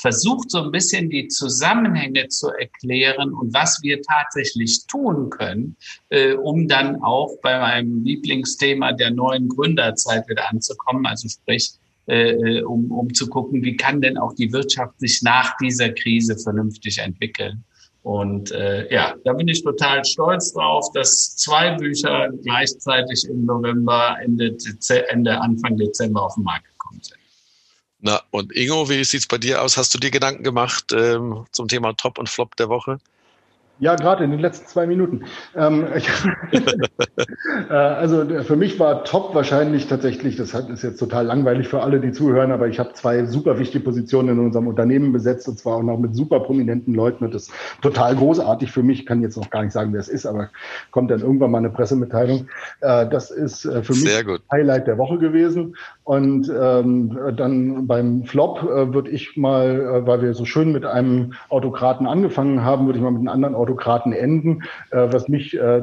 versucht 0.00 0.50
so 0.50 0.62
ein 0.62 0.70
bisschen 0.70 1.10
die 1.10 1.28
Zusammenhänge 1.28 2.28
zu 2.28 2.48
erklären 2.58 3.34
und 3.34 3.52
was 3.52 3.82
wir 3.82 4.00
tatsächlich 4.00 4.86
tun 4.86 5.28
können, 5.28 5.76
äh, 6.08 6.32
um 6.32 6.66
dann 6.66 7.02
auch 7.02 7.36
bei 7.42 7.58
meinem 7.58 8.04
Lieblingsthema 8.04 8.92
der 8.92 9.10
neuen 9.10 9.50
Gründerzeit 9.50 10.26
wieder 10.28 10.48
anzukommen. 10.50 11.04
Also 11.04 11.28
sprich, 11.28 11.72
äh, 12.06 12.62
um, 12.62 12.90
um 12.90 13.12
zu 13.12 13.28
gucken, 13.28 13.62
wie 13.62 13.76
kann 13.76 14.00
denn 14.00 14.18
auch 14.18 14.34
die 14.34 14.52
Wirtschaft 14.52 14.98
sich 15.00 15.22
nach 15.22 15.56
dieser 15.58 15.90
Krise 15.90 16.36
vernünftig 16.38 16.98
entwickeln. 16.98 17.64
Und 18.02 18.52
äh, 18.52 18.92
ja, 18.92 19.14
da 19.24 19.32
bin 19.32 19.48
ich 19.48 19.64
total 19.64 20.04
stolz 20.04 20.52
drauf, 20.52 20.92
dass 20.94 21.34
zwei 21.36 21.72
Bücher 21.72 22.28
gleichzeitig 22.44 23.28
im 23.28 23.46
November, 23.46 24.16
Ende, 24.22 24.52
Dezember, 24.52 25.10
Ende 25.10 25.40
Anfang 25.40 25.76
Dezember 25.76 26.22
auf 26.22 26.34
den 26.34 26.44
Markt 26.44 26.66
gekommen 26.66 27.00
sind. 27.02 27.18
Na, 27.98 28.20
und 28.30 28.54
Ingo, 28.54 28.88
wie 28.88 29.02
sieht's 29.02 29.26
bei 29.26 29.38
dir 29.38 29.60
aus? 29.60 29.76
Hast 29.76 29.92
du 29.92 29.98
dir 29.98 30.12
Gedanken 30.12 30.44
gemacht 30.44 30.92
ähm, 30.92 31.46
zum 31.50 31.66
Thema 31.66 31.94
Top 31.94 32.18
und 32.18 32.28
Flop 32.28 32.54
der 32.54 32.68
Woche? 32.68 32.98
Ja, 33.78 33.94
gerade 33.94 34.24
in 34.24 34.30
den 34.30 34.40
letzten 34.40 34.66
zwei 34.66 34.86
Minuten. 34.86 35.24
Ähm, 35.54 35.86
ich, 35.94 36.08
äh, 37.70 37.72
also 37.72 38.24
für 38.42 38.56
mich 38.56 38.80
war 38.80 39.04
top 39.04 39.34
wahrscheinlich 39.34 39.86
tatsächlich, 39.86 40.36
das 40.36 40.54
ist 40.54 40.82
jetzt 40.82 40.98
total 40.98 41.26
langweilig 41.26 41.68
für 41.68 41.82
alle, 41.82 42.00
die 42.00 42.12
zuhören, 42.12 42.52
aber 42.52 42.68
ich 42.68 42.78
habe 42.78 42.94
zwei 42.94 43.26
super 43.26 43.58
wichtige 43.58 43.84
Positionen 43.84 44.30
in 44.30 44.38
unserem 44.38 44.66
Unternehmen 44.66 45.12
besetzt 45.12 45.46
und 45.48 45.58
zwar 45.58 45.76
auch 45.76 45.82
noch 45.82 45.98
mit 45.98 46.16
super 46.16 46.40
prominenten 46.40 46.94
Leuten 46.94 47.24
und 47.24 47.34
das 47.34 47.48
ist 47.48 47.52
total 47.82 48.16
großartig 48.16 48.72
für 48.72 48.82
mich. 48.82 49.00
Ich 49.00 49.06
kann 49.06 49.20
jetzt 49.20 49.36
noch 49.36 49.50
gar 49.50 49.62
nicht 49.62 49.72
sagen, 49.72 49.92
wer 49.92 50.00
es 50.00 50.08
ist, 50.08 50.24
aber 50.24 50.48
kommt 50.90 51.10
dann 51.10 51.20
irgendwann 51.20 51.50
mal 51.50 51.58
eine 51.58 51.70
Pressemitteilung. 51.70 52.48
Äh, 52.80 53.06
das 53.08 53.30
ist 53.30 53.66
äh, 53.66 53.82
für 53.82 53.92
mich 53.92 54.40
Highlight 54.50 54.86
der 54.86 54.96
Woche 54.96 55.18
gewesen. 55.18 55.76
Und 56.04 56.48
ähm, 56.48 57.18
dann 57.36 57.86
beim 57.86 58.24
Flop 58.24 58.62
äh, 58.62 58.94
würde 58.94 59.10
ich 59.10 59.36
mal, 59.36 59.80
äh, 59.80 60.06
weil 60.06 60.22
wir 60.22 60.34
so 60.34 60.44
schön 60.44 60.72
mit 60.72 60.86
einem 60.86 61.32
Autokraten 61.48 62.06
angefangen 62.06 62.64
haben, 62.64 62.86
würde 62.86 62.98
ich 62.98 63.02
mal 63.02 63.10
mit 63.10 63.20
einem 63.20 63.28
anderen 63.28 63.54
Autokraten 63.66 64.12
enden. 64.12 64.62
Äh, 64.90 65.08
was 65.10 65.28
mich 65.28 65.58
äh, 65.58 65.82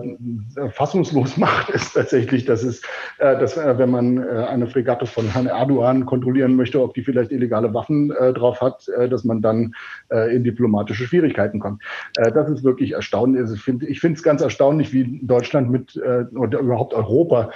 fassungslos 0.72 1.38
macht, 1.38 1.70
ist 1.70 1.94
tatsächlich, 1.94 2.46
dass 2.46 2.64
es, 2.64 2.82
äh, 3.20 3.38
dass 3.38 3.58
äh, 3.58 3.78
wenn 3.78 3.92
man 3.92 4.18
äh, 4.18 4.46
eine 4.50 4.68
Fregatte 4.68 5.06
von 5.06 5.28
Herrn 5.28 5.48
Erdogan 5.48 6.06
kontrollieren 6.06 6.56
möchte, 6.56 6.82
ob 6.82 6.94
die 6.94 7.04
vielleicht 7.04 7.32
illegale 7.32 7.74
Waffen 7.74 8.12
äh, 8.12 8.34
drauf 8.34 8.62
hat, 8.62 8.88
dass 9.10 9.24
man 9.24 9.42
dann 9.42 9.74
in 10.32 10.44
diplomatische 10.44 11.06
Schwierigkeiten 11.06 11.60
kommt. 11.60 11.82
Das 12.16 12.50
ist 12.50 12.64
wirklich 12.64 12.94
erstaunlich. 12.94 13.42
Also 13.42 13.56
ich 13.56 13.62
finde 13.62 13.88
ich 13.88 14.00
finde 14.00 14.18
es 14.18 14.24
ganz 14.24 14.42
erstaunlich, 14.42 14.94
wie 14.94 15.20
Deutschland 15.24 15.70
mit 15.70 16.00
oder 16.36 16.60
überhaupt 16.60 16.94
Europa 16.94 17.50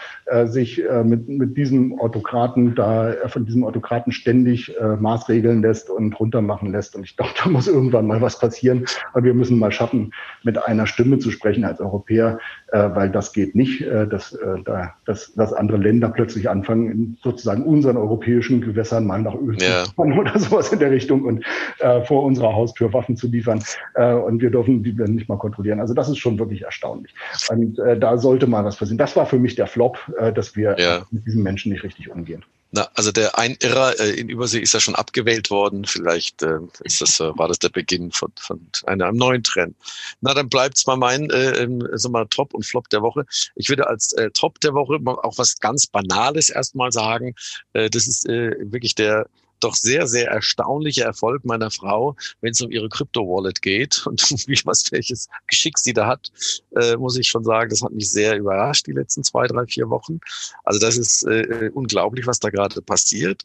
sich 0.45 0.81
mit, 1.03 1.27
mit 1.27 1.57
diesem 1.57 1.99
Autokraten 1.99 2.75
da 2.75 3.13
von 3.27 3.45
diesem 3.45 3.63
Autokraten 3.63 4.11
ständig 4.11 4.75
maßregeln 4.99 5.61
lässt 5.61 5.89
und 5.89 6.19
runtermachen 6.19 6.71
lässt. 6.71 6.95
Und 6.95 7.03
ich 7.03 7.15
glaube, 7.15 7.31
da 7.43 7.49
muss 7.49 7.67
irgendwann 7.67 8.07
mal 8.07 8.21
was 8.21 8.39
passieren. 8.39 8.85
Aber 9.13 9.23
wir 9.23 9.33
müssen 9.33 9.59
mal 9.59 9.71
schaffen, 9.71 10.13
mit 10.43 10.57
einer 10.63 10.87
Stimme 10.87 11.19
zu 11.19 11.31
sprechen 11.31 11.65
als 11.65 11.79
Europäer, 11.79 12.39
äh, 12.71 12.89
weil 12.93 13.09
das 13.09 13.33
geht 13.33 13.55
nicht, 13.55 13.81
äh, 13.81 14.07
dass, 14.07 14.33
äh, 14.33 14.55
da, 14.65 14.95
dass, 15.05 15.33
dass 15.33 15.53
andere 15.53 15.77
Länder 15.77 16.09
plötzlich 16.09 16.49
anfangen, 16.49 16.91
in 16.91 17.17
sozusagen 17.21 17.63
unseren 17.63 17.97
europäischen 17.97 18.61
Gewässern 18.61 19.05
mal 19.05 19.21
nach 19.21 19.35
Öl 19.35 19.57
ja. 19.59 19.83
zu 19.83 19.93
fahren 19.93 20.17
oder 20.19 20.37
sowas 20.39 20.71
in 20.71 20.79
der 20.79 20.91
Richtung 20.91 21.23
und 21.23 21.43
äh, 21.79 22.01
vor 22.01 22.23
unserer 22.23 22.53
Haustür 22.53 22.93
Waffen 22.93 23.17
zu 23.17 23.27
liefern. 23.27 23.63
Äh, 23.95 24.13
und 24.13 24.41
wir 24.41 24.51
dürfen 24.51 24.83
die 24.83 24.95
dann 24.95 25.15
nicht 25.15 25.29
mal 25.29 25.37
kontrollieren. 25.37 25.79
Also 25.79 25.93
das 25.93 26.09
ist 26.09 26.17
schon 26.17 26.39
wirklich 26.39 26.63
erstaunlich. 26.63 27.13
Und 27.49 27.79
äh, 27.79 27.99
da 27.99 28.17
sollte 28.17 28.47
mal 28.47 28.63
was 28.63 28.77
passieren. 28.77 28.97
Das 28.97 29.15
war 29.15 29.25
für 29.25 29.39
mich 29.39 29.55
der 29.55 29.67
Flop, 29.67 29.99
äh, 30.17 30.31
dass 30.31 30.55
wir 30.55 30.75
ja. 30.79 31.05
mit 31.11 31.25
diesen 31.25 31.43
Menschen 31.43 31.71
nicht 31.71 31.83
richtig 31.83 32.09
umgehen. 32.09 32.43
Na, 32.77 32.87
also 32.93 33.11
der 33.11 33.35
Einirrer 33.39 33.99
äh, 33.99 34.11
in 34.11 34.29
Übersee 34.29 34.59
ist 34.59 34.75
ja 34.75 34.79
schon 34.79 34.93
abgewählt 34.93 35.49
worden. 35.49 35.85
Vielleicht 35.85 36.43
äh, 36.43 36.59
ist 36.83 37.01
das, 37.01 37.19
äh, 37.19 37.35
war 37.35 37.47
das 37.47 37.57
der 37.57 37.69
Beginn 37.69 38.11
von, 38.11 38.31
von 38.39 38.67
einem 38.85 39.15
neuen 39.15 39.41
Trend. 39.41 39.75
Na, 40.21 40.35
dann 40.35 40.47
bleibt's 40.47 40.85
mal 40.85 40.95
mein 40.95 41.31
äh, 41.31 41.63
ähm, 41.63 41.81
so 41.93 42.09
mal 42.09 42.27
Top 42.27 42.53
und 42.53 42.67
Flop 42.67 42.87
der 42.89 43.01
Woche. 43.01 43.25
Ich 43.55 43.69
würde 43.69 43.87
als 43.87 44.13
äh, 44.13 44.29
Top 44.29 44.59
der 44.59 44.75
Woche 44.75 44.99
auch 45.23 45.39
was 45.39 45.57
ganz 45.59 45.87
Banales 45.87 46.49
erstmal 46.49 46.91
sagen. 46.91 47.33
Äh, 47.73 47.89
das 47.89 48.07
ist 48.07 48.29
äh, 48.29 48.55
wirklich 48.59 48.93
der 48.93 49.27
doch 49.59 49.75
sehr, 49.75 50.07
sehr 50.07 50.29
erstaunlicher 50.29 51.05
Erfolg 51.05 51.45
meiner 51.45 51.71
Frau, 51.71 52.15
wenn 52.41 52.51
es 52.51 52.61
um 52.61 52.71
ihre 52.71 52.89
Crypto-Wallet 52.89 53.61
geht 53.61 54.05
und 54.07 54.21
wie 54.47 54.59
was 54.65 54.91
welches 54.91 55.27
Geschick 55.47 55.77
sie 55.77 55.93
da 55.93 56.07
hat, 56.07 56.31
äh, 56.75 56.95
muss 56.97 57.17
ich 57.17 57.27
schon 57.27 57.43
sagen, 57.43 57.69
das 57.69 57.81
hat 57.81 57.91
mich 57.91 58.09
sehr 58.09 58.37
überrascht 58.37 58.87
die 58.87 58.91
letzten 58.93 59.23
zwei, 59.23 59.47
drei, 59.47 59.65
vier 59.65 59.89
Wochen. 59.89 60.19
Also 60.63 60.79
das 60.79 60.97
ist 60.97 61.23
äh, 61.23 61.69
unglaublich, 61.73 62.27
was 62.27 62.39
da 62.39 62.49
gerade 62.49 62.81
passiert. 62.81 63.43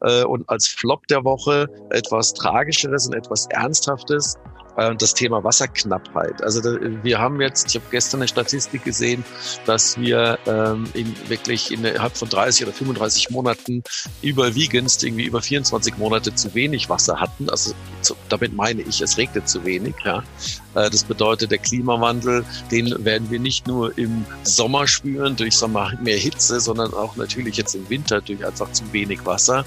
Äh, 0.00 0.24
und 0.24 0.48
als 0.48 0.66
Flop 0.66 1.06
der 1.08 1.24
Woche 1.24 1.68
etwas 1.90 2.32
Tragischeres 2.34 3.06
und 3.06 3.14
etwas 3.14 3.46
Ernsthaftes 3.46 4.36
äh, 4.76 4.94
das 4.96 5.14
Thema 5.14 5.42
Wasserknappheit. 5.44 6.42
Also 6.42 6.62
wir 7.02 7.18
haben 7.18 7.40
jetzt, 7.40 7.68
ich 7.68 7.76
habe 7.76 7.86
gestern 7.90 8.20
eine 8.20 8.28
Statistik 8.28 8.84
gesehen, 8.84 9.24
dass 9.66 9.98
wir 9.98 10.38
ähm, 10.46 10.86
in, 10.94 11.14
wirklich 11.28 11.70
innerhalb 11.70 12.16
von 12.16 12.28
30 12.28 12.66
oder 12.66 12.74
35 12.74 13.30
Monaten 13.30 13.82
überwiegend 14.22 15.02
irgendwie 15.02 15.24
über 15.24 15.42
24 15.42 15.98
Monate 15.98 16.34
zu 16.34 16.54
wenig 16.54 16.88
Wasser 16.88 17.20
hatten. 17.20 17.48
Also 17.48 17.74
damit 18.28 18.54
meine 18.54 18.82
ich, 18.82 19.00
es 19.00 19.16
regnet 19.16 19.48
zu 19.48 19.64
wenig. 19.64 19.94
Ja. 20.04 20.22
Äh, 20.74 20.90
das 20.90 21.04
bedeutet, 21.04 21.50
der 21.50 21.58
Klimawandel, 21.58 22.44
den 22.70 23.04
werden 23.04 23.30
wir 23.30 23.40
nicht 23.40 23.66
nur 23.66 23.96
im 23.98 24.24
Sommer 24.42 24.86
spüren 24.86 25.36
durch 25.36 25.56
Sommer 25.56 25.92
mehr 26.02 26.18
Hitze, 26.18 26.60
sondern 26.60 26.92
auch 26.94 27.16
natürlich 27.16 27.56
jetzt 27.56 27.74
im 27.74 27.88
Winter 27.88 28.20
durch 28.20 28.44
einfach 28.44 28.70
zu 28.72 28.84
wenig 28.92 29.24
Wasser. 29.24 29.64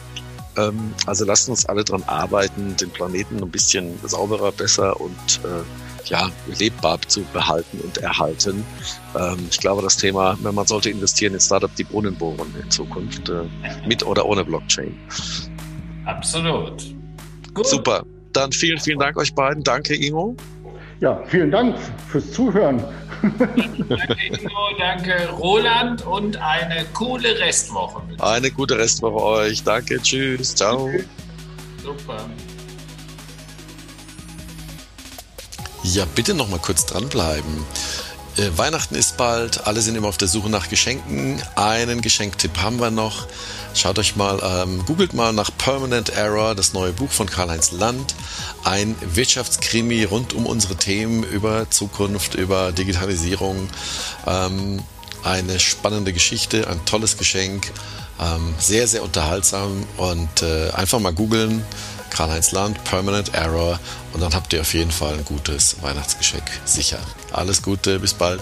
Ähm, 0.57 0.93
also 1.05 1.25
lasst 1.25 1.49
uns 1.49 1.65
alle 1.65 1.83
daran 1.83 2.03
arbeiten, 2.03 2.75
den 2.77 2.89
Planeten 2.89 3.41
ein 3.41 3.49
bisschen 3.49 3.97
sauberer, 4.03 4.51
besser 4.51 4.99
und 4.99 5.39
äh, 5.43 6.09
ja, 6.09 6.29
lebbar 6.57 7.01
zu 7.07 7.21
behalten 7.33 7.79
und 7.79 7.97
erhalten. 7.97 8.65
Ähm, 9.17 9.47
ich 9.49 9.59
glaube, 9.59 9.81
das 9.81 9.97
Thema, 9.97 10.37
man 10.41 10.65
sollte 10.65 10.89
investieren 10.89 11.33
in 11.33 11.39
Startup, 11.39 11.73
die 11.75 11.83
Brunnen 11.83 12.15
bohren 12.15 12.53
in 12.61 12.69
Zukunft, 12.71 13.29
äh, 13.29 13.43
mit 13.85 14.05
oder 14.05 14.25
ohne 14.25 14.43
Blockchain. 14.43 14.97
Absolut. 16.05 16.95
Gut. 17.53 17.67
Super. 17.67 18.05
Dann 18.33 18.51
vielen, 18.51 18.79
vielen 18.79 18.99
Dank 18.99 19.17
euch 19.17 19.33
beiden. 19.33 19.63
Danke, 19.63 19.95
Ingo. 19.95 20.35
Ja, 20.99 21.23
vielen 21.27 21.51
Dank 21.51 21.77
fürs 22.09 22.31
Zuhören. 22.31 22.83
danke 23.21 24.17
Ingo, 24.27 24.69
danke 24.79 25.29
Roland 25.37 26.05
und 26.05 26.37
eine 26.37 26.85
coole 26.93 27.39
Restwoche. 27.39 28.01
Eine 28.19 28.49
gute 28.49 28.77
Restwoche 28.77 29.23
euch. 29.23 29.63
Danke, 29.63 30.01
tschüss, 30.01 30.55
ciao. 30.55 30.89
Super. 31.83 32.17
Ja, 35.83 36.05
bitte 36.15 36.33
noch 36.33 36.49
mal 36.49 36.59
kurz 36.59 36.85
dranbleiben. 36.85 37.65
Äh, 38.37 38.57
Weihnachten 38.57 38.95
ist 38.95 39.17
bald, 39.17 39.65
alle 39.65 39.81
sind 39.81 39.95
immer 39.95 40.09
auf 40.09 40.17
der 40.17 40.27
Suche 40.27 40.49
nach 40.49 40.69
Geschenken. 40.69 41.41
Einen 41.55 42.01
Geschenktipp 42.01 42.57
haben 42.59 42.79
wir 42.79 42.91
noch. 42.91 43.27
Schaut 43.77 43.99
euch 43.99 44.15
mal, 44.15 44.39
ähm, 44.41 44.83
googelt 44.87 45.13
mal 45.13 45.33
nach 45.33 45.51
Permanent 45.55 46.09
Error, 46.09 46.55
das 46.55 46.73
neue 46.73 46.93
Buch 46.93 47.11
von 47.11 47.29
Karl-Heinz 47.29 47.71
Land. 47.71 48.15
Ein 48.63 48.95
Wirtschaftskrimi 49.13 50.03
rund 50.03 50.33
um 50.33 50.47
unsere 50.47 50.75
Themen 50.75 51.23
über 51.23 51.69
Zukunft, 51.69 52.33
über 52.33 52.71
Digitalisierung. 52.71 53.69
Ähm, 54.25 54.81
eine 55.23 55.59
spannende 55.59 56.11
Geschichte, 56.11 56.67
ein 56.67 56.83
tolles 56.85 57.17
Geschenk. 57.17 57.71
Ähm, 58.19 58.55
sehr, 58.57 58.87
sehr 58.87 59.03
unterhaltsam 59.03 59.85
und 59.97 60.41
äh, 60.41 60.71
einfach 60.71 60.99
mal 60.99 61.13
googeln. 61.13 61.63
Karl-Heinz 62.09 62.53
Land, 62.53 62.83
Permanent 62.83 63.35
Error 63.35 63.79
und 64.11 64.23
dann 64.23 64.33
habt 64.33 64.53
ihr 64.53 64.61
auf 64.61 64.73
jeden 64.73 64.89
Fall 64.89 65.13
ein 65.13 65.25
gutes 65.25 65.83
Weihnachtsgeschenk 65.83 66.45
sicher. 66.65 66.97
Alles 67.31 67.61
Gute, 67.61 67.99
bis 67.99 68.15
bald. 68.15 68.41